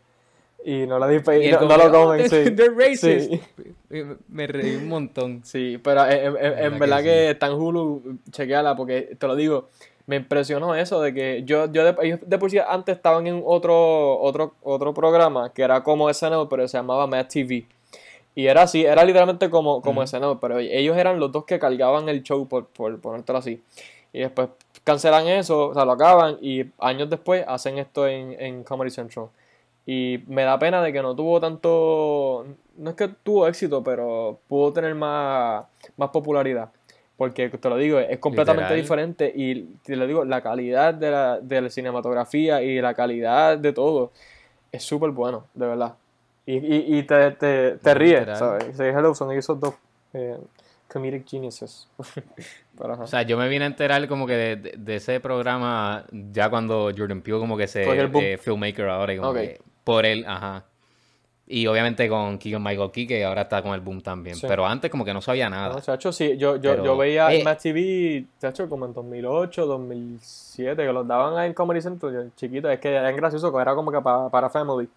y 0.64 0.86
no, 0.86 0.98
la 1.00 1.12
Y 1.12 1.16
no, 1.18 1.60
no 1.62 1.68
que, 1.68 1.76
lo 1.78 1.84
"Oh, 1.86 1.90
comen. 1.90 2.28
they're, 2.28 2.44
Sí. 2.46 2.50
they're 2.56 2.74
racist. 2.74 3.30
Sí. 3.88 4.02
Me- 4.28 4.46
reí 4.46 4.76
un 4.76 4.88
montón. 4.88 5.40
Sí, 5.44 5.78
pero 5.82 6.04
en, 6.08 6.36
en- 6.36 6.58
en 6.72 6.78
verdad 6.78 6.98
que 6.98 7.04
que, 7.04 7.20
sí. 7.24 7.26
está 7.32 7.46
en 7.46 7.52
Hulu, 7.54 8.18
chequeala, 8.30 8.74
porque 8.76 9.16
te 9.18 9.26
lo 9.28 9.34
digo, 9.36 9.70
me 10.07 10.16
impresionó 10.16 10.74
eso 10.74 11.00
de 11.00 11.12
que 11.12 11.42
yo, 11.44 11.70
yo 11.72 11.84
de, 11.84 11.96
ellos 12.02 12.20
de 12.24 12.38
por 12.38 12.50
sí 12.50 12.59
antes 12.59 12.96
estaban 12.96 13.26
en 13.26 13.42
otro, 13.44 14.18
otro, 14.20 14.54
otro 14.62 14.94
programa 14.94 15.52
que 15.52 15.62
era 15.62 15.82
como 15.82 16.12
SNL, 16.12 16.48
pero 16.48 16.66
se 16.68 16.78
llamaba 16.78 17.07
Mad 17.07 17.26
TV. 17.26 17.66
Y 18.34 18.46
era 18.46 18.62
así, 18.62 18.84
era 18.84 19.04
literalmente 19.04 19.48
como, 19.50 19.80
como. 19.80 20.07
SNL, 20.07 20.38
pero 20.40 20.59
ellos 20.59 20.96
eran 20.96 21.18
los 21.18 21.32
dos 21.32 21.44
que 21.44 21.59
cargaban 21.59 22.09
el 22.09 22.22
show, 22.22 22.46
por, 22.46 22.66
por 22.66 23.00
ponértelo 23.00 23.38
así. 23.38 23.62
Y 24.12 24.20
después 24.20 24.50
cancelan 24.84 25.26
eso, 25.26 25.68
o 25.68 25.74
sea, 25.74 25.84
lo 25.84 25.92
acaban 25.92 26.38
y 26.40 26.64
años 26.78 27.11
después 27.11 27.44
hacen 27.48 27.78
esto 27.78 28.07
en, 28.07 28.40
en 28.40 28.62
Comedy 28.62 28.90
Central. 28.90 29.28
Y 29.86 30.20
me 30.26 30.42
da 30.42 30.59
pena 30.59 30.82
de 30.82 30.92
que 30.92 31.02
no 31.02 31.16
tuvo 31.16 31.40
tanto, 31.40 32.46
no 32.76 32.90
es 32.90 32.96
que 32.96 33.09
tuvo 33.09 33.46
éxito, 33.46 33.82
pero 33.82 34.38
pudo 34.48 34.72
tener 34.72 34.94
más, 34.94 35.64
más 35.96 36.11
popularidad. 36.11 36.70
Porque 37.16 37.48
te 37.48 37.68
lo 37.70 37.76
digo, 37.78 37.98
es 37.98 38.18
completamente 38.18 38.74
Literal. 38.74 38.82
diferente 38.82 39.32
y 39.34 39.62
te 39.82 39.96
lo 39.96 40.06
digo, 40.06 40.24
la 40.24 40.42
calidad 40.42 40.92
de 40.92 41.10
la, 41.10 41.40
de 41.40 41.62
la 41.62 41.70
cinematografía 41.70 42.62
y 42.62 42.78
la 42.80 42.92
calidad 42.94 43.56
de 43.56 43.72
todo 43.72 44.12
es 44.70 44.82
súper 44.82 45.10
bueno, 45.10 45.46
de 45.54 45.66
verdad. 45.66 45.94
Y, 46.44 46.56
y, 46.58 46.98
y 46.98 47.02
te, 47.04 47.30
te, 47.32 47.72
te 47.78 47.94
ríes. 47.94 48.26
¿sabes? 48.38 48.76
Say 48.76 48.90
Hello 48.90 49.14
son 49.14 49.32
esos 49.32 49.58
dos 49.58 49.74
eh, 50.12 50.36
comedic 50.88 51.26
geniuses. 51.26 51.88
Pero. 52.78 52.94
O 53.02 53.06
sea, 53.06 53.22
yo 53.22 53.38
me 53.38 53.48
vine 53.48 53.64
a 53.64 53.68
enterar 53.68 54.06
como 54.08 54.26
que 54.26 54.34
de, 54.34 54.56
de- 54.56 54.74
de 54.76 54.96
ese 54.96 55.18
programa 55.18 56.04
ya 56.12 56.50
cuando 56.50 56.90
Jordan 56.96 57.22
Peele 57.22 57.40
como 57.40 57.56
que 57.56 57.66
se 57.66 57.84
eh, 58.34 58.36
filmmaker 58.38 58.88
ahora 58.90 59.14
y 59.14 59.16
como 59.16 59.32
que 59.32 59.58
por 59.84 60.04
él, 60.04 60.24
ajá. 60.28 60.64
Y 61.49 61.66
obviamente 61.68 62.09
con 62.09 62.38
Keegan 62.38 62.62
Michael 62.62 62.90
Key 62.90 63.07
que 63.07 63.24
ahora 63.24 63.42
está 63.42 63.62
con 63.62 63.72
el 63.72 63.80
boom 63.80 64.01
también. 64.01 64.34
Sí. 64.34 64.47
Pero 64.49 64.66
antes 64.66 64.90
como 64.90 65.05
que 65.05 65.14
no 65.14 65.22
sabía 65.22 65.49
nada. 65.49 65.74
No, 65.74 65.80
chacho, 65.80 66.11
sí, 66.12 66.36
yo, 66.36 66.57
yo, 66.57 66.72
Pero, 66.72 66.84
yo 66.84 66.97
veía 66.97 67.32
eh, 67.32 67.44
Match 67.44 67.62
TV, 67.62 68.24
chacho, 68.40 68.68
como 68.68 68.86
en 68.86 68.92
2008, 68.92 69.64
2007, 69.64 70.84
que 70.84 70.92
los 70.92 71.07
daban 71.07 71.44
en 71.44 71.55
Comedy 71.55 71.80
Central, 71.80 72.32
chiquito, 72.36 72.68
es 72.68 72.80
que 72.80 72.88
eran 72.88 73.14
graciosos, 73.14 73.55
era 73.61 73.74
como 73.76 73.92
que 73.92 74.01
para, 74.01 74.28
para 74.28 74.51
Family. 74.51 74.88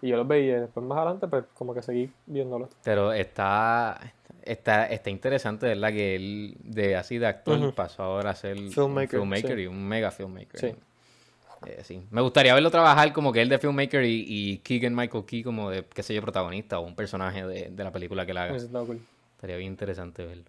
Y 0.00 0.08
yo 0.08 0.16
los 0.16 0.28
veía, 0.28 0.60
después 0.60 0.86
más 0.86 0.98
adelante, 0.98 1.26
pues 1.26 1.44
como 1.54 1.74
que 1.74 1.82
seguí 1.82 2.08
viéndolos. 2.26 2.68
Pero 2.84 3.12
está, 3.12 3.98
está, 4.44 4.86
está 4.86 5.10
interesante, 5.10 5.66
¿verdad? 5.66 5.90
Que 5.90 6.14
él 6.14 6.56
de 6.62 6.94
así 6.94 7.18
de 7.18 7.26
actor 7.26 7.58
Ujú. 7.58 7.72
pasó 7.72 8.04
ahora 8.04 8.30
a 8.30 8.34
ser 8.36 8.56
un 8.56 8.70
Filmmaker, 8.70 9.18
filmmaker 9.18 9.56
sí. 9.56 9.62
y 9.62 9.66
un 9.66 9.88
mega 9.88 10.12
filmmaker. 10.12 10.60
Sí. 10.60 10.74
Eh, 11.66 11.80
sí. 11.82 12.02
Me 12.10 12.20
gustaría 12.20 12.54
verlo 12.54 12.70
trabajar 12.70 13.12
como 13.12 13.32
que 13.32 13.42
él 13.42 13.48
de 13.48 13.58
filmmaker 13.58 14.04
y, 14.04 14.24
y 14.28 14.58
Keegan 14.58 14.94
Michael 14.94 15.24
Key 15.24 15.42
como 15.42 15.70
de, 15.70 15.84
qué 15.84 16.02
sé 16.02 16.14
yo, 16.14 16.22
protagonista 16.22 16.78
o 16.78 16.82
un 16.82 16.94
personaje 16.94 17.46
de, 17.46 17.70
de 17.70 17.84
la 17.84 17.90
película 17.92 18.24
que 18.24 18.30
él 18.32 18.38
haga. 18.38 18.56
Eso 18.56 18.68
cool. 18.86 19.00
Estaría 19.34 19.56
bien 19.56 19.72
interesante 19.72 20.24
verlo. 20.24 20.44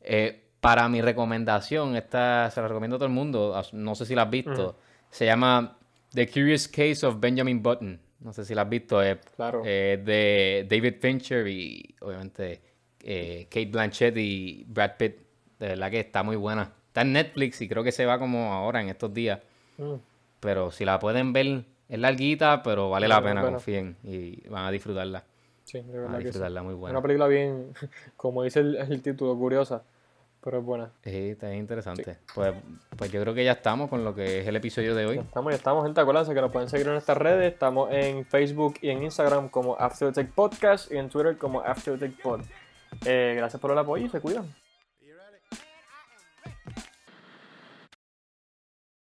Eh, 0.00 0.42
para 0.60 0.88
mi 0.88 1.00
recomendación, 1.02 1.96
esta 1.96 2.50
se 2.50 2.60
la 2.60 2.68
recomiendo 2.68 2.96
a 2.96 2.98
todo 2.98 3.06
el 3.06 3.14
mundo. 3.14 3.62
No 3.72 3.94
sé 3.94 4.06
si 4.06 4.14
la 4.14 4.22
has 4.22 4.30
visto. 4.30 4.76
Se 5.10 5.24
llama 5.26 5.76
The 6.12 6.28
Curious 6.28 6.66
Case 6.68 7.06
of 7.06 7.20
Benjamin 7.20 7.62
Button. 7.62 8.00
No 8.20 8.32
sé 8.32 8.44
si 8.44 8.54
la 8.54 8.62
has 8.62 8.68
visto. 8.68 9.00
Es 9.02 9.18
Claro. 9.36 9.62
eh, 9.64 10.02
de 10.04 10.66
David 10.68 10.94
Fincher 11.00 11.46
y 11.46 11.94
obviamente 12.00 12.60
eh, 13.02 13.46
Kate 13.48 13.66
Blanchett 13.66 14.16
y 14.16 14.64
Brad 14.66 14.96
Pitt. 14.98 15.16
De 15.58 15.68
verdad 15.68 15.90
que 15.90 16.00
está 16.00 16.22
muy 16.22 16.36
buena. 16.36 16.72
Está 16.88 17.02
en 17.02 17.12
Netflix 17.12 17.60
y 17.60 17.68
creo 17.68 17.84
que 17.84 17.92
se 17.92 18.04
va 18.06 18.18
como 18.18 18.52
ahora 18.52 18.80
en 18.80 18.88
estos 18.88 19.12
días. 19.14 19.38
Mm. 19.76 19.94
Pero 20.40 20.70
si 20.70 20.84
la 20.84 20.98
pueden 20.98 21.32
ver, 21.32 21.64
es 21.88 21.98
larguita, 21.98 22.62
pero 22.62 22.90
vale 22.90 23.08
la 23.08 23.22
pena, 23.22 23.42
confíen. 23.42 23.96
Y 24.04 24.48
van 24.48 24.66
a 24.66 24.70
disfrutarla. 24.70 25.24
Sí, 25.64 25.80
de 25.80 25.98
Van 25.98 25.98
a 25.98 26.00
verdad 26.00 26.12
que 26.16 26.22
sí. 26.22 26.24
disfrutarla 26.28 26.62
muy 26.62 26.74
buena. 26.74 26.98
Una 26.98 27.02
película 27.02 27.26
bien, 27.26 27.72
como 28.16 28.42
dice 28.42 28.60
el, 28.60 28.76
el 28.76 29.02
título, 29.02 29.36
curiosa, 29.36 29.82
pero 30.42 30.58
es 30.58 30.64
buena. 30.64 30.90
Sí, 31.04 31.30
está 31.30 31.54
interesante. 31.54 32.16
Pues, 32.34 32.54
pues 32.96 33.10
yo 33.12 33.20
creo 33.20 33.34
que 33.34 33.44
ya 33.44 33.52
estamos 33.52 33.90
con 33.90 34.04
lo 34.04 34.14
que 34.14 34.40
es 34.40 34.46
el 34.46 34.56
episodio 34.56 34.94
de 34.94 35.06
hoy. 35.06 35.16
Ya 35.16 35.22
estamos, 35.22 35.52
ya 35.52 35.56
estamos, 35.56 35.84
gente. 35.84 36.00
Acuérdense 36.00 36.32
que 36.34 36.40
nos 36.40 36.52
pueden 36.52 36.68
seguir 36.68 36.88
en 36.88 36.94
estas 36.94 37.16
redes. 37.18 37.52
Estamos 37.52 37.90
en 37.92 38.24
Facebook 38.24 38.76
y 38.80 38.90
en 38.90 39.02
Instagram 39.02 39.48
como 39.48 39.76
After 39.78 40.12
Take 40.12 40.30
Podcast 40.34 40.90
y 40.92 40.96
en 40.96 41.08
Twitter 41.10 41.36
como 41.36 41.60
After 41.60 41.98
Take 41.98 42.16
Pod. 42.22 42.40
Eh, 43.04 43.34
gracias 43.36 43.60
por 43.60 43.70
el 43.72 43.78
apoyo 43.78 44.06
y 44.06 44.08
se 44.08 44.20
cuidan. 44.20 44.46